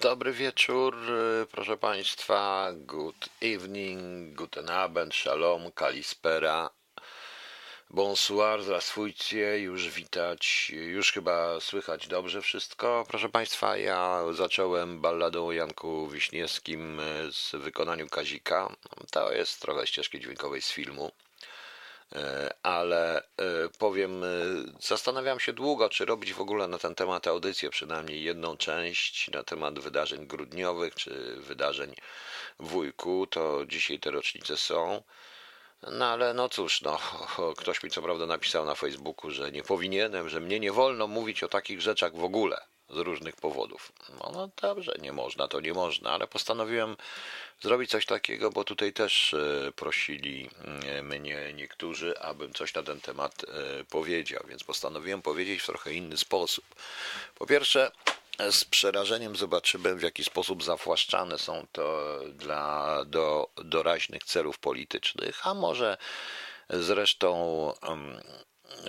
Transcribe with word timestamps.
Dobry 0.00 0.32
wieczór, 0.32 0.96
y, 1.42 1.46
proszę 1.46 1.76
Państwa. 1.76 2.70
Good 2.72 3.28
evening, 3.42 4.34
guten 4.34 4.70
Abend, 4.70 5.14
shalom, 5.14 5.72
kalispera. 5.72 6.70
Bonsoir, 7.90 8.62
zdrasfujcie, 8.62 9.58
już 9.58 9.88
widać, 9.88 10.70
już 10.70 11.12
chyba 11.12 11.60
słychać 11.60 12.08
dobrze 12.08 12.42
wszystko. 12.42 13.04
Proszę 13.08 13.28
Państwa, 13.28 13.76
ja 13.76 14.22
zacząłem 14.32 15.00
balladą 15.00 15.46
o 15.46 15.52
Janku 15.52 16.08
Wiśniewskim 16.08 17.00
y, 17.00 17.32
z 17.32 17.50
wykonaniu 17.54 18.08
Kazika. 18.08 18.76
To 19.10 19.32
jest 19.32 19.60
trochę 19.60 19.86
ścieżki 19.86 20.20
dźwiękowej 20.20 20.62
z 20.62 20.70
filmu. 20.70 21.12
E, 22.14 22.54
ale 22.62 23.22
e, 23.22 23.22
powiem, 23.78 24.24
e, 24.24 24.26
zastanawiam 24.80 25.40
się 25.40 25.52
długo, 25.52 25.88
czy 25.88 26.04
robić 26.04 26.32
w 26.32 26.40
ogóle 26.40 26.68
na 26.68 26.78
ten 26.78 26.94
temat 26.94 27.26
audycję, 27.26 27.70
przynajmniej 27.70 28.22
jedną 28.22 28.56
część 28.56 29.30
na 29.30 29.42
temat 29.42 29.78
wydarzeń 29.78 30.26
grudniowych, 30.26 30.94
czy 30.94 31.36
wydarzeń 31.36 31.94
wujku, 32.60 33.26
to 33.26 33.66
dzisiaj 33.66 33.98
te 33.98 34.10
rocznice 34.10 34.56
są. 34.56 35.02
No 35.82 36.06
ale 36.06 36.34
no 36.34 36.48
cóż, 36.48 36.82
no, 36.82 36.98
ktoś 37.60 37.82
mi 37.82 37.90
co 37.90 38.02
prawda 38.02 38.26
napisał 38.26 38.64
na 38.64 38.74
Facebooku, 38.74 39.30
że 39.30 39.52
nie 39.52 39.62
powinienem, 39.62 40.28
że 40.28 40.40
mnie 40.40 40.60
nie 40.60 40.72
wolno 40.72 41.06
mówić 41.06 41.42
o 41.42 41.48
takich 41.48 41.80
rzeczach 41.80 42.16
w 42.16 42.24
ogóle 42.24 42.60
z 42.90 42.96
różnych 42.96 43.36
powodów. 43.36 43.92
No, 44.08 44.30
no 44.34 44.48
dobrze, 44.62 44.94
nie 45.02 45.12
można, 45.12 45.48
to 45.48 45.60
nie 45.60 45.72
można, 45.72 46.10
ale 46.10 46.26
postanowiłem 46.26 46.96
zrobić 47.60 47.90
coś 47.90 48.06
takiego, 48.06 48.50
bo 48.50 48.64
tutaj 48.64 48.92
też 48.92 49.34
e, 49.34 49.72
prosili 49.72 50.50
e, 50.84 51.02
mnie 51.02 51.52
niektórzy, 51.54 52.20
abym 52.20 52.54
coś 52.54 52.74
na 52.74 52.82
ten 52.82 53.00
temat 53.00 53.44
e, 53.44 53.84
powiedział, 53.84 54.44
więc 54.48 54.64
postanowiłem 54.64 55.22
powiedzieć 55.22 55.62
w 55.62 55.66
trochę 55.66 55.92
inny 55.92 56.16
sposób. 56.16 56.64
Po 57.34 57.46
pierwsze, 57.46 57.90
z 58.50 58.64
przerażeniem 58.64 59.36
zobaczyłem, 59.36 59.98
w 59.98 60.02
jaki 60.02 60.24
sposób 60.24 60.62
zawłaszczane 60.62 61.38
są 61.38 61.66
to 61.72 62.18
dla 62.32 63.04
do 63.04 63.50
doraźnych 63.56 64.24
celów 64.24 64.58
politycznych, 64.58 65.46
a 65.46 65.54
może 65.54 65.96
zresztą 66.70 67.72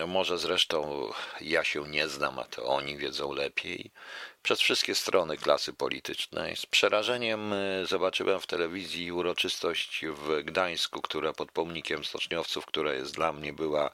może 0.06 0.38
zresztą 0.38 1.10
ja 1.40 1.64
się 1.64 1.88
nie 1.88 2.08
znam, 2.08 2.38
a 2.38 2.44
to 2.44 2.64
oni 2.64 2.96
wiedzą 2.96 3.32
lepiej. 3.32 3.90
Przez 4.42 4.60
wszystkie 4.60 4.94
strony 4.94 5.36
klasy 5.36 5.72
politycznej. 5.72 6.56
Z 6.56 6.66
przerażeniem 6.66 7.52
e, 7.52 7.86
zobaczyłem 7.86 8.40
w 8.40 8.46
telewizji 8.46 9.12
uroczystość 9.12 10.04
w 10.06 10.42
Gdańsku, 10.44 11.02
która 11.02 11.32
pod 11.32 11.52
pomnikiem 11.52 12.04
stoczniowców, 12.04 12.66
która 12.66 12.94
jest 12.94 13.14
dla 13.14 13.32
mnie 13.32 13.52
była 13.52 13.90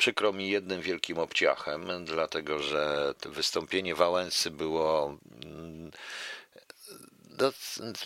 przykro 0.00 0.32
mi 0.32 0.50
jednym 0.50 0.80
wielkim 0.80 1.18
obciachem, 1.18 2.04
dlatego 2.04 2.58
że 2.58 3.14
wystąpienie 3.26 3.94
Wałęsy 3.94 4.50
było 4.50 5.18
no, 7.40 7.52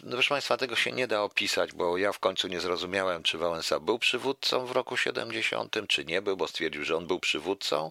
no, 0.02 0.10
proszę 0.10 0.28
Państwa, 0.28 0.56
tego 0.56 0.76
się 0.76 0.92
nie 0.92 1.06
da 1.06 1.22
opisać, 1.22 1.72
bo 1.72 1.98
ja 1.98 2.12
w 2.12 2.18
końcu 2.18 2.48
nie 2.48 2.60
zrozumiałem, 2.60 3.22
czy 3.22 3.38
Wałęsa 3.38 3.80
był 3.80 3.98
przywódcą 3.98 4.66
w 4.66 4.72
roku 4.72 4.96
70, 4.96 5.76
czy 5.88 6.04
nie 6.04 6.22
był, 6.22 6.36
bo 6.36 6.48
stwierdził, 6.48 6.84
że 6.84 6.96
on 6.96 7.06
był 7.06 7.20
przywódcą 7.20 7.90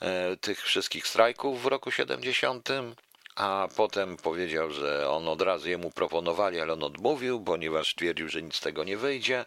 e, 0.00 0.36
tych 0.36 0.62
wszystkich 0.62 1.06
strajków 1.06 1.62
w 1.62 1.66
roku 1.66 1.90
70 1.90 2.68
a 3.36 3.68
potem 3.76 4.16
powiedział, 4.16 4.70
że 4.70 5.10
on 5.10 5.28
od 5.28 5.42
razu 5.42 5.68
jemu 5.68 5.90
proponowali, 5.90 6.60
ale 6.60 6.72
on 6.72 6.82
odmówił, 6.82 7.44
ponieważ 7.44 7.94
twierdził, 7.94 8.28
że 8.28 8.42
nic 8.42 8.56
z 8.56 8.60
tego 8.60 8.84
nie 8.84 8.96
wyjdzie. 8.96 9.44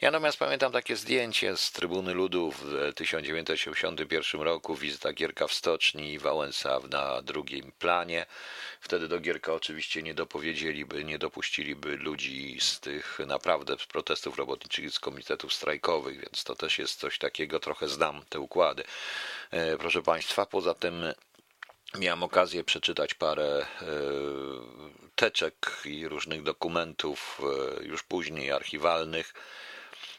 Ja 0.00 0.10
natomiast 0.10 0.38
pamiętam 0.38 0.72
takie 0.72 0.96
zdjęcie 0.96 1.56
z 1.56 1.72
Trybuny 1.72 2.14
Ludu 2.14 2.52
w 2.52 2.92
1981 2.94 4.40
roku, 4.40 4.74
wizyta 4.74 5.12
Gierka 5.12 5.46
w 5.46 5.52
stoczni 5.52 6.12
i 6.12 6.18
Wałęsa 6.18 6.80
na 6.90 7.22
drugim 7.22 7.72
planie. 7.78 8.26
Wtedy 8.80 9.08
do 9.08 9.20
Gierka 9.20 9.52
oczywiście 9.52 10.02
nie 10.02 10.14
dopowiedzieliby, 10.14 11.04
nie 11.04 11.18
dopuściliby 11.18 11.96
ludzi 11.96 12.56
z 12.60 12.80
tych 12.80 13.18
naprawdę 13.26 13.76
z 13.78 13.86
protestów 13.86 14.38
robotniczych, 14.38 14.90
z 14.90 15.00
komitetów 15.00 15.52
strajkowych, 15.52 16.20
więc 16.20 16.44
to 16.44 16.54
też 16.54 16.78
jest 16.78 17.00
coś 17.00 17.18
takiego, 17.18 17.60
trochę 17.60 17.88
znam 17.88 18.22
te 18.28 18.40
układy. 18.40 18.84
E, 19.50 19.76
proszę 19.76 20.02
Państwa, 20.02 20.46
poza 20.46 20.74
tym 20.74 21.12
Miałem 21.94 22.22
okazję 22.22 22.64
przeczytać 22.64 23.14
parę 23.14 23.66
e, 23.82 23.86
teczek 25.14 25.82
i 25.84 26.08
różnych 26.08 26.42
dokumentów, 26.42 27.40
e, 27.80 27.84
już 27.84 28.02
później 28.02 28.52
archiwalnych, 28.52 29.34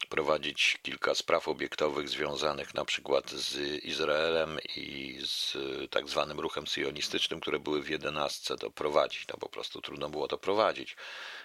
prowadzić 0.10 0.78
kilka 0.84 1.16
spraw 1.16 1.48
obiektowych 1.48 2.10
związanych 2.10 2.74
na 2.74 2.86
przykład 2.86 3.32
z 3.32 3.84
Izraelem 3.84 4.60
i 4.76 5.20
z 5.26 5.58
tak 5.90 6.10
zwanym 6.10 6.40
ruchem 6.40 6.68
sionistycznym, 6.68 7.40
które 7.40 7.60
były 7.60 7.82
w 7.82 7.90
jedenastce, 7.90 8.56
doprowadzić. 8.56 9.28
No 9.28 9.38
po 9.38 9.50
prostu 9.50 9.82
trudno 9.82 10.10
było 10.10 10.28
to 10.28 10.38
prowadzić. 10.38 10.96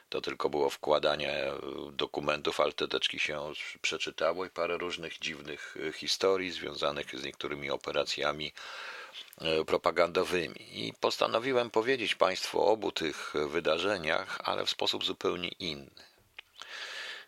To 0.09 0.21
tylko 0.21 0.51
było 0.51 0.71
wkładanie 0.71 1.53
dokumentów, 1.93 2.61
ale 2.61 2.73
te 2.73 2.89
teczki 2.89 3.19
się 3.19 3.53
przeczytało 3.83 4.45
i 4.45 4.51
parę 4.51 4.79
różnych 4.79 5.19
dziwnych 5.19 5.77
historii 5.95 6.51
związanych 6.51 7.19
z 7.19 7.25
niektórymi 7.25 7.71
operacjami 7.71 8.53
E, 8.53 9.02
propagandowymi. 9.67 10.87
I 10.87 10.93
postanowiłem 11.01 11.71
powiedzieć 11.71 12.15
Państwu 12.15 12.61
o 12.61 12.67
obu 12.67 12.93
tych 12.93 13.35
wydarzeniach, 13.49 14.39
ale 14.45 14.67
w 14.67 14.71
sposób 14.71 15.05
zupełnie 15.05 15.49
inny. 15.49 15.91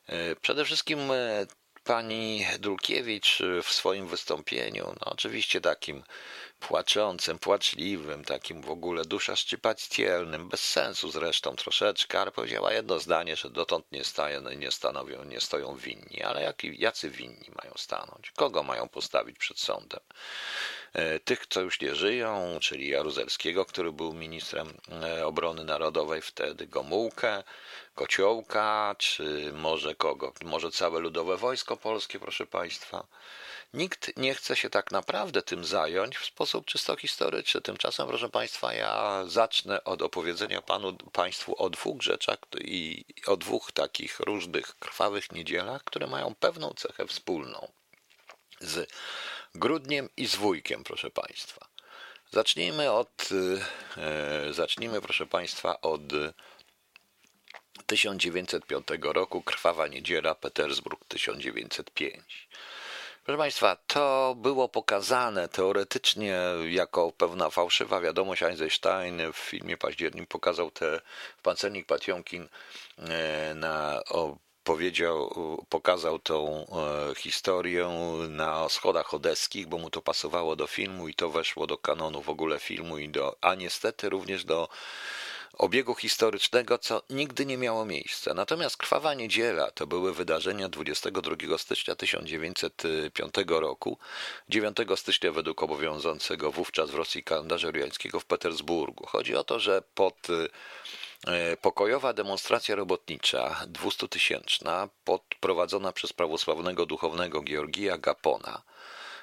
E, 0.06 0.36
przede 0.36 0.64
wszystkim 0.64 0.98
e, 1.10 1.46
pani 1.84 2.46
Dulkiewicz 2.58 3.38
w 3.62 3.72
swoim 3.72 4.06
wystąpieniu, 4.06 4.94
no 5.00 5.12
oczywiście 5.12 5.60
takim 5.60 6.02
płaczącym, 6.68 7.38
płaczliwym, 7.38 8.24
takim 8.24 8.62
w 8.62 8.70
ogóle 8.70 9.04
duszaszczypaccielnym, 9.04 10.48
bez 10.48 10.60
sensu 10.60 11.10
zresztą 11.10 11.56
troszeczkę, 11.56 12.20
ale 12.20 12.30
powiedziała 12.30 12.72
jedno 12.72 12.98
zdanie, 12.98 13.36
że 13.36 13.50
dotąd 13.50 13.92
nie, 13.92 14.04
stają, 14.04 14.40
nie 14.50 14.70
stanowią, 14.70 15.24
nie 15.24 15.40
stoją 15.40 15.76
winni. 15.76 16.22
Ale 16.22 16.42
jak, 16.42 16.64
jacy 16.64 17.10
winni 17.10 17.50
mają 17.62 17.72
stanąć? 17.76 18.30
Kogo 18.36 18.62
mają 18.62 18.88
postawić 18.88 19.38
przed 19.38 19.58
sądem? 19.60 20.00
E, 20.92 21.18
tych, 21.18 21.46
co 21.46 21.60
już 21.60 21.80
nie 21.80 21.94
żyją, 21.94 22.58
czyli 22.60 22.88
Jaruzelskiego, 22.88 23.64
który 23.64 23.92
był 23.92 24.12
ministrem 24.12 24.74
e, 25.02 25.26
obrony 25.26 25.64
narodowej 25.64 26.22
wtedy, 26.22 26.66
Gomułkę, 26.66 27.42
Kociołka, 27.94 28.94
czy 28.98 29.52
może 29.52 29.94
kogo? 29.94 30.32
Może 30.44 30.70
całe 30.70 31.00
Ludowe 31.00 31.36
Wojsko 31.36 31.76
Polskie, 31.76 32.20
proszę 32.20 32.46
Państwa. 32.46 33.06
Nikt 33.74 34.16
nie 34.16 34.34
chce 34.34 34.56
się 34.56 34.70
tak 34.70 34.90
naprawdę 34.90 35.42
tym 35.42 35.64
zająć 35.64 36.16
w 36.16 36.24
sposób 36.24 36.66
czysto 36.66 36.96
historyczny. 36.96 37.60
Tymczasem, 37.60 38.08
proszę 38.08 38.28
Państwa, 38.28 38.74
ja 38.74 39.24
zacznę 39.26 39.84
od 39.84 40.02
opowiedzenia 40.02 40.62
panu, 40.62 40.96
Państwu 41.12 41.62
o 41.62 41.70
dwóch 41.70 42.02
rzeczach 42.02 42.38
i 42.60 43.04
o 43.26 43.36
dwóch 43.36 43.72
takich 43.72 44.20
różnych 44.20 44.78
krwawych 44.78 45.32
niedzielach, 45.32 45.84
które 45.84 46.06
mają 46.06 46.34
pewną 46.34 46.70
cechę 46.70 47.06
wspólną. 47.06 47.72
Z 48.60 48.90
grudniem 49.54 50.08
i 50.16 50.26
z 50.26 50.36
wujkiem, 50.36 50.84
proszę 50.84 51.10
Państwa. 51.10 51.68
Zacznijmy 52.30 52.90
od, 52.90 53.28
e, 53.96 54.52
zacznijmy, 54.52 55.00
proszę 55.00 55.26
Państwa, 55.26 55.80
od 55.80 56.02
1905 57.86 59.12
roku, 59.12 59.42
Krwawa 59.42 59.86
Niedziela, 59.86 60.34
Petersburg 60.34 61.04
1905. 61.08 62.48
Proszę 63.24 63.38
Państwa, 63.38 63.76
to 63.86 64.34
było 64.38 64.68
pokazane 64.68 65.48
teoretycznie 65.48 66.40
jako 66.68 67.12
pewna 67.12 67.50
fałszywa 67.50 68.00
wiadomość. 68.00 68.42
Einstein 68.42 69.32
w 69.32 69.36
filmie 69.36 69.76
Październik 69.76 70.28
pokazał 70.28 70.70
te 70.70 71.00
Pancernik 71.42 71.86
Patiomkin 71.86 72.48
e, 72.98 73.54
na, 73.54 74.02
powiedział, 74.64 75.34
pokazał 75.68 76.18
tą 76.18 76.66
e, 76.66 77.14
historię 77.14 77.88
na 78.28 78.68
schodach 78.68 79.14
odeskich, 79.14 79.66
bo 79.66 79.78
mu 79.78 79.90
to 79.90 80.02
pasowało 80.02 80.56
do 80.56 80.66
filmu 80.66 81.08
i 81.08 81.14
to 81.14 81.30
weszło 81.30 81.66
do 81.66 81.78
kanonu 81.78 82.22
w 82.22 82.28
ogóle 82.28 82.58
filmu 82.58 82.98
i 82.98 83.08
do, 83.08 83.36
a 83.40 83.54
niestety 83.54 84.08
również 84.08 84.44
do 84.44 84.68
obiegu 85.58 85.94
historycznego, 85.94 86.78
co 86.78 87.02
nigdy 87.10 87.46
nie 87.46 87.58
miało 87.58 87.84
miejsca. 87.84 88.34
Natomiast 88.34 88.76
Krwawa 88.76 89.14
Niedziela 89.14 89.70
to 89.70 89.86
były 89.86 90.14
wydarzenia 90.14 90.68
22 90.68 91.58
stycznia 91.58 91.94
1905 91.94 93.34
roku, 93.48 93.98
9 94.48 94.76
stycznia 94.96 95.32
według 95.32 95.62
obowiązującego 95.62 96.52
wówczas 96.52 96.90
w 96.90 96.94
Rosji 96.94 97.22
kalendarza 97.22 97.66
juliańskiego 97.68 98.20
w 98.20 98.24
Petersburgu. 98.24 99.06
Chodzi 99.06 99.36
o 99.36 99.44
to, 99.44 99.60
że 99.60 99.82
pod 99.94 100.28
e, 101.26 101.56
Pokojowa 101.56 102.12
demonstracja 102.12 102.74
robotnicza, 102.74 103.66
200-tysięczna, 103.72 104.88
prowadzona 105.40 105.92
przez 105.92 106.12
prawosławnego 106.12 106.86
duchownego 106.86 107.42
Georgija 107.42 107.98
Gapona, 107.98 108.62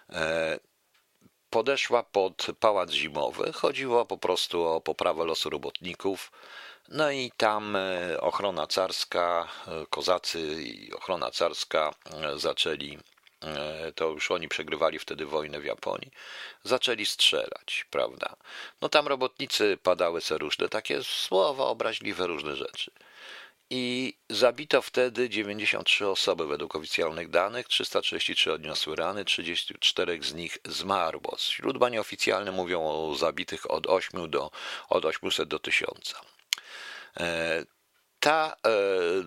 e, 0.09 0.59
podeszła 1.51 2.03
pod 2.03 2.47
pałac 2.59 2.91
zimowy. 2.91 3.53
Chodziło 3.53 4.05
po 4.05 4.17
prostu 4.17 4.63
o 4.65 4.81
poprawę 4.81 5.25
losu 5.25 5.49
robotników. 5.49 6.31
No 6.89 7.11
i 7.11 7.31
tam 7.37 7.75
e, 7.75 8.21
ochrona 8.21 8.67
carska, 8.67 9.47
e, 9.67 9.85
kozacy 9.89 10.39
i 10.63 10.93
ochrona 10.93 11.31
carska 11.31 11.93
e, 12.13 12.39
zaczęli 12.39 12.97
to 13.95 14.07
już 14.07 14.31
oni 14.31 14.47
przegrywali 14.47 14.99
wtedy 14.99 15.25
wojnę 15.25 15.59
w 15.59 15.65
Japonii, 15.65 16.11
zaczęli 16.63 17.05
strzelać, 17.05 17.85
prawda? 17.91 18.35
No 18.81 18.89
tam 18.89 19.07
robotnicy 19.07 19.77
padały 19.83 20.21
se 20.21 20.37
różne 20.37 20.69
takie 20.69 21.03
słowa 21.03 21.65
obraźliwe, 21.65 22.27
różne 22.27 22.55
rzeczy. 22.55 22.91
I 23.73 24.13
zabito 24.29 24.81
wtedy 24.81 25.29
93 25.29 26.07
osoby 26.07 26.47
według 26.47 26.75
oficjalnych 26.75 27.29
danych, 27.29 27.67
333 27.67 28.53
odniosły 28.53 28.95
rany, 28.95 29.25
34 29.25 30.23
z 30.23 30.33
nich 30.33 30.57
zmarło. 30.65 31.37
Źródła 31.39 31.89
nieoficjalne 31.89 32.51
mówią 32.51 32.81
o 32.81 33.15
zabitych 33.15 33.71
od 33.71 33.87
8 33.87 34.29
do 34.29 34.51
od 34.89 35.05
800 35.05 35.49
do 35.49 35.59
1000 35.59 36.15
ta 38.21 38.55
e, 38.65 38.71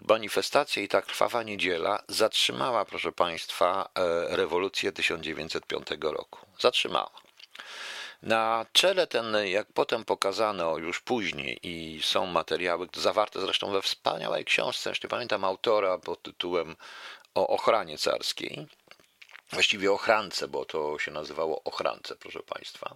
manifestacja 0.08 0.82
i 0.82 0.88
ta 0.88 1.02
krwawa 1.02 1.42
niedziela 1.42 2.02
zatrzymała, 2.08 2.84
proszę 2.84 3.12
Państwa, 3.12 3.88
e, 3.94 4.36
rewolucję 4.36 4.92
1905 4.92 5.86
roku. 6.00 6.46
Zatrzymała. 6.58 7.23
Na 8.24 8.66
czele 8.72 9.06
ten, 9.06 9.36
jak 9.46 9.72
potem 9.72 10.04
pokazano 10.04 10.78
już 10.78 11.00
później 11.00 11.58
i 11.62 12.02
są 12.02 12.26
materiały 12.26 12.88
zawarte 12.96 13.40
zresztą 13.40 13.72
we 13.72 13.82
wspaniałej 13.82 14.44
książce, 14.44 14.90
jeszcze 14.90 15.08
pamiętam 15.08 15.44
autora 15.44 15.98
pod 15.98 16.22
tytułem 16.22 16.76
o 17.34 17.46
ochranie 17.48 17.98
carskiej, 17.98 18.66
właściwie 19.52 19.92
ochrance, 19.92 20.48
bo 20.48 20.64
to 20.64 20.98
się 20.98 21.10
nazywało 21.10 21.62
ochrance, 21.64 22.16
proszę 22.16 22.40
Państwa 22.40 22.94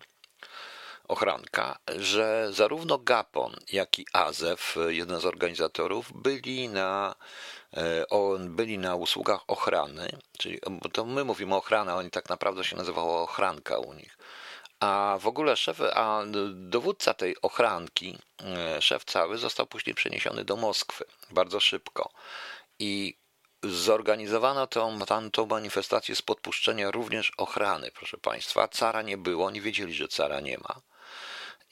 ochranka, 1.09 1.79
że 1.97 2.49
zarówno 2.51 2.99
Gapon, 2.99 3.57
jak 3.73 3.99
i 3.99 4.07
Azef, 4.13 4.77
jeden 4.89 5.21
z 5.21 5.25
organizatorów, 5.25 6.13
byli 6.15 6.69
na, 6.69 7.15
e, 7.77 8.05
byli 8.39 8.79
na 8.79 8.95
usługach 8.95 9.41
ochrany, 9.47 10.09
czyli 10.39 10.59
bo 10.71 10.89
to 10.89 11.05
my 11.05 11.25
mówimy 11.25 11.55
ochrana, 11.57 11.97
oni 11.97 12.11
tak 12.11 12.29
naprawdę 12.29 12.65
się 12.65 12.77
nazywało 12.77 13.23
ochranka 13.23 13.79
u 13.79 13.93
nich. 13.93 14.19
A 14.81 15.19
w 15.21 15.27
ogóle 15.27 15.57
szef, 15.57 15.81
a 15.81 16.23
dowódca 16.53 17.15
tej 17.15 17.41
ochranki, 17.43 18.19
e, 18.43 18.83
szef 18.83 19.05
cały, 19.05 19.39
został 19.39 19.67
później 19.67 19.95
przeniesiony 19.95 20.45
do 20.45 20.57
Moskwy 20.57 21.05
bardzo 21.31 21.61
szybko. 21.61 22.11
I 22.79 23.19
zorganizowano 23.63 24.67
tą, 24.67 24.99
tą 25.33 25.47
manifestację 25.47 26.17
z 26.17 26.23
podpuszczenia 26.23 26.91
również 26.91 27.33
ochrany, 27.37 27.91
proszę 27.91 28.19
Państwa. 28.19 28.69
Cara 28.69 29.03
nie 29.03 29.17
było, 29.17 29.47
oni 29.47 29.61
wiedzieli, 29.61 29.95
że 29.95 30.09
cara 30.09 30.41
nie 30.41 30.59
ma 30.59 30.81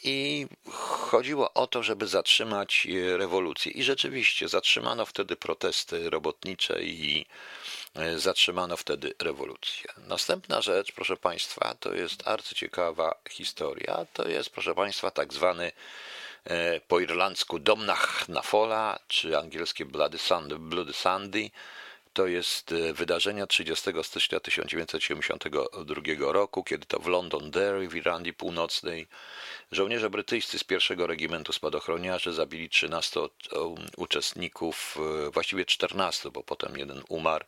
i 0.05 0.47
chodziło 0.71 1.53
o 1.53 1.67
to, 1.67 1.83
żeby 1.83 2.07
zatrzymać 2.07 2.87
e, 2.87 3.17
rewolucję. 3.17 3.73
I 3.73 3.83
rzeczywiście 3.83 4.49
zatrzymano 4.49 5.07
wtedy 5.07 5.37
protesty 5.37 6.11
robotnicze 6.11 6.83
i 6.83 7.27
e, 7.95 8.19
zatrzymano 8.19 8.77
wtedy 8.77 9.15
rewolucję. 9.23 9.85
Następna 9.99 10.61
rzecz, 10.61 10.93
proszę 10.93 11.17
Państwa, 11.17 11.75
to 11.81 11.95
jest 11.95 12.29
arcyciekawa 12.29 13.15
historia. 13.31 14.07
To 14.13 14.29
jest, 14.29 14.51
proszę 14.51 14.75
Państwa, 14.75 15.11
tak 15.11 15.33
zwany 15.33 15.73
e, 16.45 16.81
po 16.81 17.01
irlandzku 17.01 17.59
Domnach 17.59 18.29
na 18.29 18.43
Fola, 18.43 18.99
czy 19.09 19.39
angielskie 19.39 19.85
Bloody 19.85 20.19
Sunday, 20.19 20.59
Bloody 20.59 20.93
to 22.17 22.27
jest 22.27 22.75
wydarzenia 22.93 23.47
30 23.47 23.91
stycznia 24.03 24.41
1972 24.41 26.33
roku, 26.33 26.65
kiedy 26.65 26.87
to 26.87 26.99
w 26.99 27.07
Londonderry 27.07 27.89
w 27.89 27.97
Irlandii 27.97 28.35
Północnej 28.35 29.07
żołnierze 29.73 30.11
brytyjscy 30.11 30.59
z 30.59 30.65
pierwszego 30.65 31.07
regimentu 31.07 31.53
spadochroniarzy 31.53 32.33
zabili 32.33 32.69
13 32.69 33.21
uczestników, 33.97 34.99
e, 35.27 35.31
właściwie 35.31 35.65
14, 35.65 36.31
bo 36.31 36.43
potem 36.43 36.79
jeden 36.79 37.03
umarł, 37.09 37.45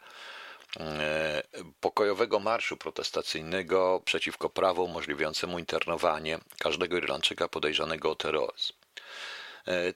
e, 0.81 1.43
pokojowego 1.81 2.41
marszu 2.41 2.77
protestacyjnego 2.77 4.03
przeciwko 4.05 4.51
prawu 4.51 4.85
umożliwiającemu 4.85 5.59
internowanie 5.59 6.39
każdego 6.59 6.97
Irlandczyka 6.97 7.49
podejrzanego 7.49 8.11
o 8.11 8.15
terroryzm. 8.15 8.73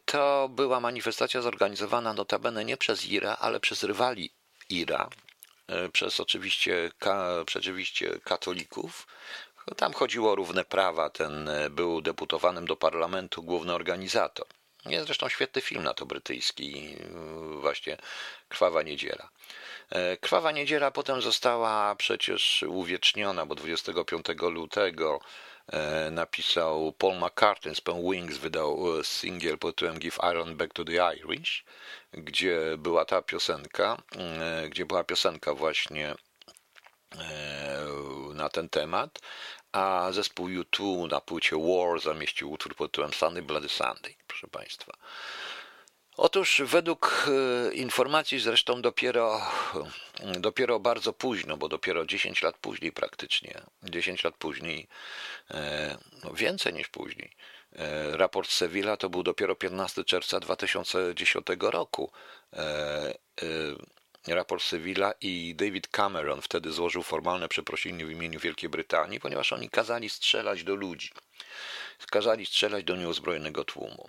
To 0.04 0.48
była 0.48 0.80
manifestacja 0.80 1.40
zorganizowana 1.40 2.12
notabene 2.12 2.64
nie 2.64 2.76
przez 2.76 3.06
IRA, 3.06 3.36
ale 3.40 3.60
przez 3.60 3.82
rywali 3.82 4.30
Ira, 4.68 5.08
e, 5.66 5.88
przez 5.88 6.20
oczywiście, 6.20 6.90
ka, 6.98 7.40
oczywiście 7.40 8.20
katolików. 8.24 9.06
Tam 9.76 9.92
chodziło 9.92 10.32
o 10.32 10.34
równe 10.34 10.64
prawa. 10.64 11.10
Ten 11.10 11.48
e, 11.48 11.70
był 11.70 12.00
deputowanym 12.00 12.66
do 12.66 12.76
parlamentu 12.76 13.42
główny 13.42 13.74
organizator. 13.74 14.46
Jest 14.86 15.06
zresztą 15.06 15.28
świetny 15.28 15.62
film 15.62 15.82
na 15.82 15.94
to 15.94 16.06
brytyjski, 16.06 16.96
e, 17.00 17.60
właśnie 17.60 17.96
Krwawa 18.48 18.82
Niedziela. 18.82 19.28
Krwawa 20.20 20.52
Niedziela 20.52 20.90
potem 20.90 21.22
została 21.22 21.94
przecież 21.94 22.64
uwieczniona, 22.68 23.46
bo 23.46 23.54
25 23.54 24.26
lutego 24.50 25.20
napisał 26.10 26.92
Paul 26.92 27.14
McCartney 27.18 27.74
z 27.74 27.80
Wings, 28.10 28.36
wydał 28.36 29.04
singiel 29.04 29.58
pod 29.58 29.76
tytułem 29.76 29.98
Give 29.98 30.18
Iron 30.32 30.56
Back 30.56 30.72
to 30.72 30.84
the 30.84 31.14
Irish 31.16 31.64
gdzie 32.12 32.60
była 32.78 33.04
ta 33.04 33.22
piosenka, 33.22 33.96
e, 34.16 34.68
gdzie 34.68 34.86
była 34.86 35.04
piosenka 35.04 35.54
właśnie 35.54 36.10
e, 36.10 36.16
na 38.34 38.48
ten 38.48 38.68
temat, 38.68 39.18
a 39.72 40.08
zespół 40.12 40.46
U2 40.48 41.10
na 41.10 41.20
płycie 41.20 41.56
War 41.56 42.00
zamieścił 42.00 42.52
utwór 42.52 42.76
pod 42.76 42.90
tytułem 42.90 43.12
Sunday 43.12 43.42
Bloody 43.42 43.68
Sunday, 43.68 44.14
proszę 44.26 44.48
Państwa. 44.48 44.92
Otóż 46.16 46.62
według 46.64 47.26
e, 47.28 47.74
informacji 47.74 48.40
zresztą 48.40 48.82
dopiero, 48.82 49.40
dopiero 50.38 50.80
bardzo 50.80 51.12
późno, 51.12 51.56
bo 51.56 51.68
dopiero 51.68 52.06
10 52.06 52.42
lat 52.42 52.58
później 52.58 52.92
praktycznie, 52.92 53.62
10 53.82 54.24
lat 54.24 54.34
później, 54.36 54.88
no 56.24 56.32
więcej 56.34 56.74
niż 56.74 56.88
później, 56.88 57.36
E, 57.76 58.16
raport 58.16 58.50
Sevilla 58.50 58.96
to 58.96 59.10
był 59.10 59.22
dopiero 59.22 59.56
15 59.56 60.04
czerwca 60.04 60.40
2010 60.40 61.46
roku. 61.60 62.10
E, 64.28 64.32
e, 64.32 64.34
raport 64.34 64.62
Sevilla 64.62 65.12
i 65.20 65.54
David 65.54 65.88
Cameron 65.88 66.40
wtedy 66.40 66.72
złożył 66.72 67.02
formalne 67.02 67.48
przeprosiny 67.48 68.06
w 68.06 68.10
imieniu 68.10 68.40
Wielkiej 68.40 68.70
Brytanii, 68.70 69.20
ponieważ 69.20 69.52
oni 69.52 69.70
kazali 69.70 70.10
strzelać 70.10 70.64
do 70.64 70.74
ludzi. 70.74 71.10
Kazali 72.10 72.46
strzelać 72.46 72.84
do 72.84 72.96
nieuzbrojonego 72.96 73.64
tłumu. 73.64 74.08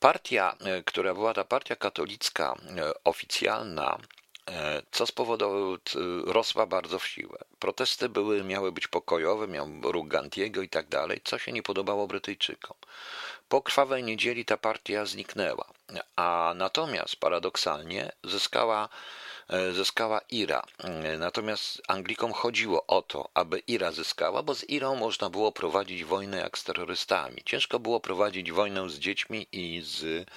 Partia, 0.00 0.56
która 0.84 1.14
była 1.14 1.34
ta 1.34 1.44
partia 1.44 1.76
katolicka 1.76 2.54
oficjalna, 3.04 3.98
E, 4.48 4.82
co 4.90 5.06
spowodowało, 5.06 5.76
rosła 6.26 6.66
bardzo 6.66 6.98
w 6.98 7.06
siłę. 7.06 7.38
Protesty 7.58 8.08
były, 8.08 8.44
miały 8.44 8.72
być 8.72 8.88
pokojowe, 8.88 9.48
miał 9.48 9.68
ruch 9.82 10.08
Gantiego 10.08 10.62
i 10.62 10.68
tak 10.68 10.88
dalej, 10.88 11.20
co 11.24 11.38
się 11.38 11.52
nie 11.52 11.62
podobało 11.62 12.06
Brytyjczykom. 12.06 12.76
Po 13.48 13.62
krwawej 13.62 14.04
niedzieli 14.04 14.44
ta 14.44 14.56
partia 14.56 15.06
zniknęła, 15.06 15.64
a 16.16 16.52
natomiast 16.56 17.16
paradoksalnie 17.16 18.12
zyskała 18.24 18.88
E, 18.88 19.27
zyskała 19.72 20.20
Ira. 20.30 20.62
E, 20.78 21.18
natomiast 21.18 21.82
Anglikom 21.88 22.32
chodziło 22.32 22.86
o 22.86 23.02
to, 23.02 23.28
aby 23.34 23.58
Ira 23.58 23.92
zyskała, 23.92 24.42
bo 24.42 24.54
z 24.54 24.70
Irą 24.70 24.96
można 24.96 25.30
było 25.30 25.52
prowadzić 25.52 26.04
wojnę 26.04 26.36
jak 26.36 26.58
z 26.58 26.64
terrorystami. 26.64 27.42
Ciężko 27.44 27.78
było 27.78 28.00
prowadzić 28.00 28.52
wojnę 28.52 28.90
z 28.90 28.98
dziećmi 28.98 29.46
i 29.52 29.82
z 29.84 30.28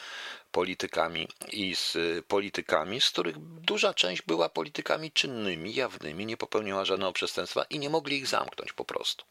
politykami 0.51 1.27
i 1.51 1.75
z 1.75 1.97
politykami, 2.25 3.01
z 3.01 3.09
których 3.09 3.37
duża 3.39 3.93
część 3.93 4.21
była 4.21 4.49
politykami 4.49 5.11
czynnymi, 5.11 5.73
jawnymi, 5.73 6.25
nie 6.25 6.37
popełniła 6.37 6.85
żadnego 6.85 7.11
przestępstwa 7.11 7.63
i 7.63 7.79
nie 7.79 7.89
mogli 7.89 8.17
ich 8.17 8.27
zamknąć 8.27 8.73
po 8.73 8.85
prostu. 8.85 9.25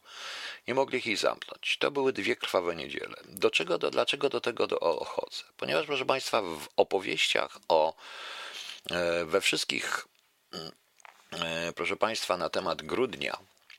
Nie 0.68 0.74
mogli 0.74 1.08
ich 1.08 1.18
zamknąć. 1.18 1.76
To 1.78 1.90
były 1.90 2.12
dwie 2.12 2.36
krwawe 2.36 2.76
niedziele. 2.76 3.16
Do 3.28 3.50
czego, 3.50 3.78
do, 3.78 3.90
dlaczego 3.90 4.28
do 4.28 4.40
tego 4.40 4.66
dochodzę? 4.66 5.42
Ponieważ, 5.56 5.86
proszę 5.86 6.04
Państwa, 6.04 6.42
w 6.42 6.68
opowieściach 6.76 7.58
o 7.68 7.94
E, 7.94 8.39
we 9.26 9.40
wszystkich, 9.40 10.06
mm, 10.52 10.72
e, 11.32 11.72
proszę 11.72 11.96
Państwa, 11.96 12.36
na 12.36 12.50
temat 12.50 12.82
grudnia, 12.82 13.38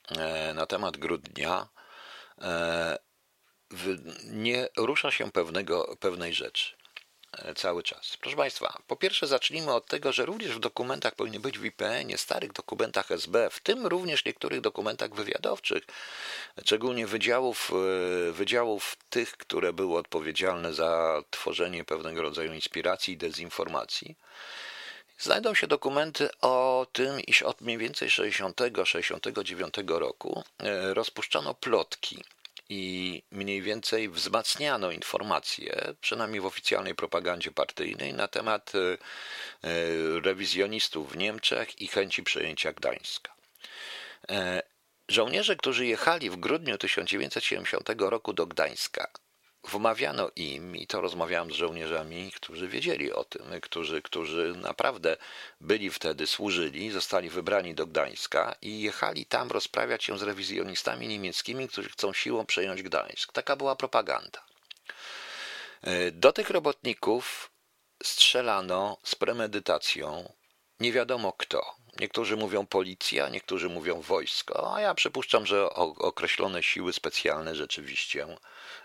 e, 0.09 0.53
na 0.53 0.65
temat 0.65 0.97
grudnia 0.97 1.67
nie 4.23 4.67
rusza 4.77 5.11
się 5.11 5.31
pewnego, 5.31 5.97
pewnej 5.99 6.33
rzeczy 6.33 6.75
cały 7.55 7.83
czas. 7.83 8.17
Proszę 8.21 8.37
Państwa, 8.37 8.81
po 8.87 8.95
pierwsze 8.95 9.27
zacznijmy 9.27 9.73
od 9.73 9.85
tego, 9.85 10.11
że 10.11 10.25
również 10.25 10.55
w 10.55 10.59
dokumentach 10.59 11.15
powinny 11.15 11.39
być 11.39 11.59
w 11.59 11.65
IPN-ie, 11.65 12.17
starych 12.17 12.53
dokumentach 12.53 13.11
SB, 13.11 13.49
w 13.49 13.59
tym 13.59 13.87
również 13.87 14.25
niektórych 14.25 14.61
dokumentach 14.61 15.13
wywiadowczych, 15.13 15.83
szczególnie 16.65 17.07
wydziałów, 17.07 17.71
wydziałów 18.31 18.97
tych, 19.09 19.37
które 19.37 19.73
były 19.73 19.97
odpowiedzialne 19.97 20.73
za 20.73 21.21
tworzenie 21.29 21.83
pewnego 21.83 22.21
rodzaju 22.21 22.53
inspiracji 22.53 23.13
i 23.13 23.17
dezinformacji, 23.17 24.15
Znajdą 25.21 25.53
się 25.53 25.67
dokumenty 25.67 26.29
o 26.41 26.87
tym, 26.91 27.19
iż 27.19 27.41
od 27.41 27.61
mniej 27.61 27.77
więcej 27.77 28.09
60-69 28.09 29.97
roku 29.97 30.43
e, 30.59 30.93
rozpuszczano 30.93 31.53
plotki 31.53 32.23
i 32.69 33.23
mniej 33.31 33.61
więcej 33.61 34.09
wzmacniano 34.09 34.91
informacje, 34.91 35.93
przynajmniej 36.01 36.41
w 36.41 36.45
oficjalnej 36.45 36.95
propagandzie 36.95 37.51
partyjnej, 37.51 38.13
na 38.13 38.27
temat 38.27 38.71
e, 38.75 38.79
e, 38.79 38.97
rewizjonistów 40.19 41.11
w 41.11 41.17
Niemczech 41.17 41.81
i 41.81 41.87
chęci 41.87 42.23
przejęcia 42.23 42.73
Gdańska. 42.73 43.33
Żołnierze, 45.07 45.55
którzy 45.55 45.85
jechali 45.85 46.29
w 46.29 46.35
grudniu 46.35 46.77
1970 46.77 47.89
roku 47.97 48.33
do 48.33 48.47
Gdańska, 48.47 49.07
wmawiano 49.63 50.31
im, 50.35 50.75
i 50.75 50.87
to 50.87 51.01
rozmawiałem 51.01 51.51
z 51.51 51.55
żołnierzami, 51.55 52.31
którzy 52.31 52.67
wiedzieli 52.67 53.13
o 53.13 53.23
tym, 53.23 53.61
którzy, 53.61 54.01
którzy 54.01 54.53
naprawdę 54.55 55.17
byli 55.61 55.89
wtedy, 55.89 56.27
służyli, 56.27 56.91
zostali 56.91 57.29
wybrani 57.29 57.75
do 57.75 57.87
Gdańska 57.87 58.55
i 58.61 58.81
jechali 58.81 59.25
tam 59.25 59.51
rozprawiać 59.51 60.03
się 60.03 60.17
z 60.17 60.23
rewizjonistami 60.23 61.07
niemieckimi, 61.07 61.67
którzy 61.67 61.89
chcą 61.89 62.13
siłą 62.13 62.45
przejąć 62.45 62.83
Gdańsk. 62.83 63.33
Taka 63.33 63.55
była 63.55 63.75
propaganda. 63.75 64.45
E, 65.81 66.11
do 66.11 66.33
tych 66.33 66.49
robotników 66.49 67.51
strzelano 68.03 68.97
z 69.03 69.15
premedytacją 69.15 70.33
nie 70.79 70.91
wiadomo 70.91 71.33
kto. 71.33 71.75
Niektórzy 71.99 72.37
mówią 72.37 72.65
policja, 72.65 73.29
niektórzy 73.29 73.69
mówią 73.69 74.01
wojsko, 74.01 74.75
a 74.75 74.81
ja 74.81 74.93
przypuszczam, 74.93 75.45
że 75.45 75.69
określone 75.73 76.63
siły 76.63 76.93
specjalne 76.93 77.55
rzeczywiście, 77.55 78.27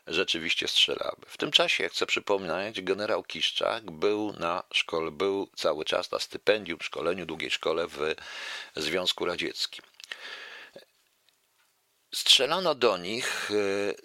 rzeczywiście 0.06 0.68
strzelały. 0.68 1.16
W 1.26 1.36
tym 1.36 1.50
czasie, 1.50 1.88
chcę 1.88 2.06
przypomnieć, 2.06 2.82
generał 2.82 3.22
Kiszczak 3.22 3.90
był 3.90 4.32
na 4.32 4.62
szkole, 4.72 5.10
był 5.10 5.48
cały 5.54 5.84
czas 5.84 6.10
na 6.10 6.18
stypendium, 6.18 6.78
szkoleniu, 6.82 7.26
długiej 7.26 7.50
szkole 7.50 7.86
w 7.86 8.14
Związku 8.76 9.24
Radzieckim. 9.24 9.84
Strzelano 12.16 12.74
do 12.74 12.96
nich 12.96 13.50
e, 13.50 13.54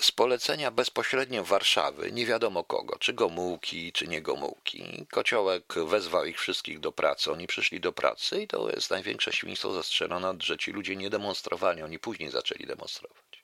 z 0.04 0.12
polecenia 0.12 0.72
bezpośrednio 0.72 1.44
Warszawy, 1.44 2.12
nie 2.12 2.26
wiadomo 2.26 2.64
kogo, 2.64 2.98
czy 3.00 3.14
Gomułki, 3.14 3.92
czy 3.92 4.08
nie 4.08 4.22
Gomułki. 4.22 5.06
Kociołek 5.12 5.74
wezwał 5.88 6.26
ich 6.26 6.40
wszystkich 6.40 6.80
do 6.80 6.92
pracy, 6.92 7.32
oni 7.32 7.48
przyszli 7.48 7.80
do 7.80 7.92
pracy 7.92 8.42
i 8.42 8.48
to 8.48 8.70
jest 8.70 8.92
największe 8.92 9.34
świństwo 9.34 9.74
zastrzelone, 9.74 10.38
że 10.40 10.58
ci 10.58 10.72
ludzie 10.72 10.96
nie 10.96 11.10
demonstrowali, 11.10 11.82
oni 11.82 12.00
później 12.00 12.32
zaczęli 12.32 12.66
demonstrować. 12.66 13.44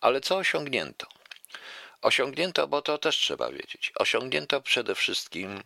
Ale 0.00 0.20
co 0.20 0.36
osiągnięto? 0.36 1.06
Osiągnięto, 2.02 2.68
bo 2.68 2.82
to 2.82 2.98
też 2.98 3.16
trzeba 3.16 3.50
wiedzieć, 3.50 3.92
osiągnięto 3.96 4.60
przede 4.60 4.94
wszystkim 4.94 5.62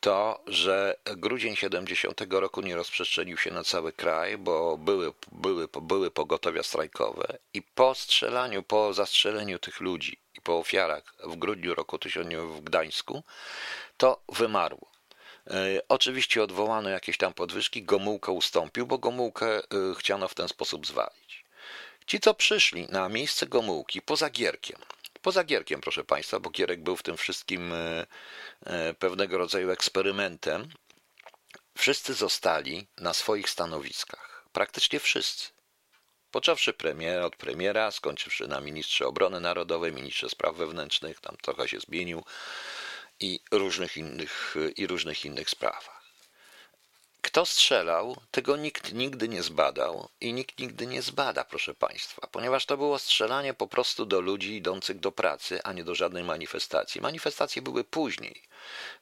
to, 0.00 0.42
że 0.46 0.96
grudzień 1.04 1.56
70 1.56 2.20
roku 2.30 2.60
nie 2.60 2.76
rozprzestrzenił 2.76 3.36
się 3.36 3.50
na 3.50 3.64
cały 3.64 3.92
kraj, 3.92 4.38
bo 4.38 4.78
były, 4.78 5.12
były, 5.32 5.68
były 5.82 6.10
pogotowia 6.10 6.62
strajkowe 6.62 7.38
i 7.54 7.62
po 7.62 7.94
strzelaniu, 7.94 8.62
po 8.62 8.94
zastrzeleniu 8.94 9.58
tych 9.58 9.80
ludzi 9.80 10.18
i 10.34 10.40
po 10.40 10.58
ofiarach 10.58 11.14
w 11.24 11.36
grudniu 11.36 11.74
roku 11.74 11.98
1000 11.98 12.34
w 12.34 12.60
Gdańsku, 12.60 13.22
to 13.96 14.20
wymarło. 14.28 14.90
E, 15.46 15.80
oczywiście 15.88 16.42
odwołano 16.42 16.88
jakieś 16.88 17.16
tam 17.18 17.34
podwyżki, 17.34 17.82
Gomułka 17.82 18.32
ustąpił, 18.32 18.86
bo 18.86 18.98
Gomułkę 18.98 19.56
e, 19.56 19.62
chciano 19.98 20.28
w 20.28 20.34
ten 20.34 20.48
sposób 20.48 20.86
zwalić. 20.86 21.44
Ci, 22.06 22.20
co 22.20 22.34
przyszli 22.34 22.86
na 22.88 23.08
miejsce 23.08 23.46
Gomułki 23.46 24.02
poza 24.02 24.30
Gierkiem, 24.30 24.78
Poza 25.22 25.44
Gierkiem, 25.44 25.80
proszę 25.80 26.04
Państwa, 26.04 26.40
bo 26.40 26.50
Gierek 26.50 26.82
był 26.82 26.96
w 26.96 27.02
tym 27.02 27.16
wszystkim 27.16 27.72
e, 27.72 28.06
e, 28.66 28.94
pewnego 28.94 29.38
rodzaju 29.38 29.70
eksperymentem. 29.70 30.68
Wszyscy 31.78 32.14
zostali 32.14 32.86
na 32.96 33.14
swoich 33.14 33.50
stanowiskach. 33.50 34.44
Praktycznie 34.52 35.00
wszyscy. 35.00 35.48
Począwszy 36.30 36.72
premier, 36.72 37.22
od 37.22 37.36
premiera, 37.36 37.90
skończywszy 37.90 38.48
na 38.48 38.60
ministrze 38.60 39.06
obrony 39.06 39.40
narodowej, 39.40 39.92
ministrze 39.92 40.28
spraw 40.28 40.56
wewnętrznych, 40.56 41.20
tam 41.20 41.36
trochę 41.42 41.68
się 41.68 41.80
zmienił 41.80 42.24
i 43.20 43.40
różnych 43.50 43.96
innych, 43.96 44.54
i 44.76 44.86
różnych 44.86 45.24
innych 45.24 45.50
sprawach. 45.50 45.99
Kto 47.22 47.46
strzelał, 47.46 48.16
tego 48.30 48.56
nikt 48.56 48.92
nigdy 48.92 49.28
nie 49.28 49.42
zbadał 49.42 50.08
i 50.20 50.32
nikt 50.32 50.58
nigdy 50.58 50.86
nie 50.86 51.02
zbada, 51.02 51.44
proszę 51.44 51.74
Państwa, 51.74 52.26
ponieważ 52.32 52.66
to 52.66 52.76
było 52.76 52.98
strzelanie 52.98 53.54
po 53.54 53.66
prostu 53.66 54.06
do 54.06 54.20
ludzi 54.20 54.56
idących 54.56 55.00
do 55.00 55.12
pracy, 55.12 55.60
a 55.64 55.72
nie 55.72 55.84
do 55.84 55.94
żadnej 55.94 56.24
manifestacji. 56.24 57.00
Manifestacje 57.00 57.62
były 57.62 57.84
później. 57.84 58.42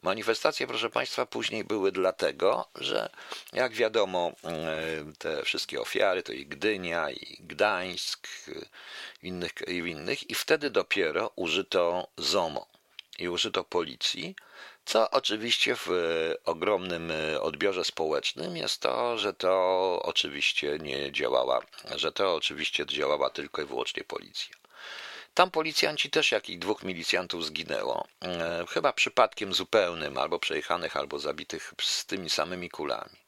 Manifestacje, 0.03 0.67
proszę 0.67 0.91
Państwa, 0.91 1.27
później 1.27 1.65
były 1.65 1.93
dlatego, 1.93 2.69
że 2.75 3.11
jak 3.53 3.73
wiadomo, 3.73 4.33
e, 4.45 5.13
te 5.19 5.43
wszystkie 5.43 5.81
ofiary 5.81 6.23
to 6.23 6.33
i 6.33 6.47
Gdynia, 6.47 7.11
i 7.11 7.37
Gdańsk, 7.41 8.29
i 9.23 9.29
innych, 9.29 9.53
i 9.69 9.77
innych, 9.77 10.31
i 10.31 10.35
wtedy 10.35 10.71
dopiero 10.71 11.31
użyto 11.37 12.09
ZOMO 12.17 12.67
i 13.19 13.29
użyto 13.29 13.65
policji 13.65 14.35
co 14.89 15.11
oczywiście 15.11 15.77
w 15.77 15.89
e, 15.89 16.45
ogromnym 16.45 17.11
e, 17.11 17.41
odbiorze 17.41 17.85
społecznym 17.85 18.57
jest 18.57 18.81
to, 18.81 19.19
że 19.19 19.35
to 19.35 20.01
oczywiście 20.03 20.79
nie 20.81 21.13
działała, 21.13 21.61
że 21.97 22.13
to 22.13 22.35
oczywiście 22.35 22.87
działała 22.87 23.31
tylko 23.31 23.63
i 23.63 23.65
wyłącznie 23.65 24.05
policja. 24.05 24.57
Tam 25.35 25.51
policjanci 25.51 26.11
też 26.11 26.33
jakich 26.33 26.59
dwóch 26.59 26.83
milicjantów 26.83 27.47
zginęło. 27.47 28.07
E, 28.23 28.65
chyba 28.69 28.93
przypadkiem 28.93 29.55
zupełnym, 29.55 30.19
albo 30.19 30.39
przejechanych, 30.39 30.97
albo 30.97 31.19
zabitych 31.19 31.75
z 31.83 32.07
tymi 32.07 32.31
samymi 32.31 32.71
kulami. 32.71 33.28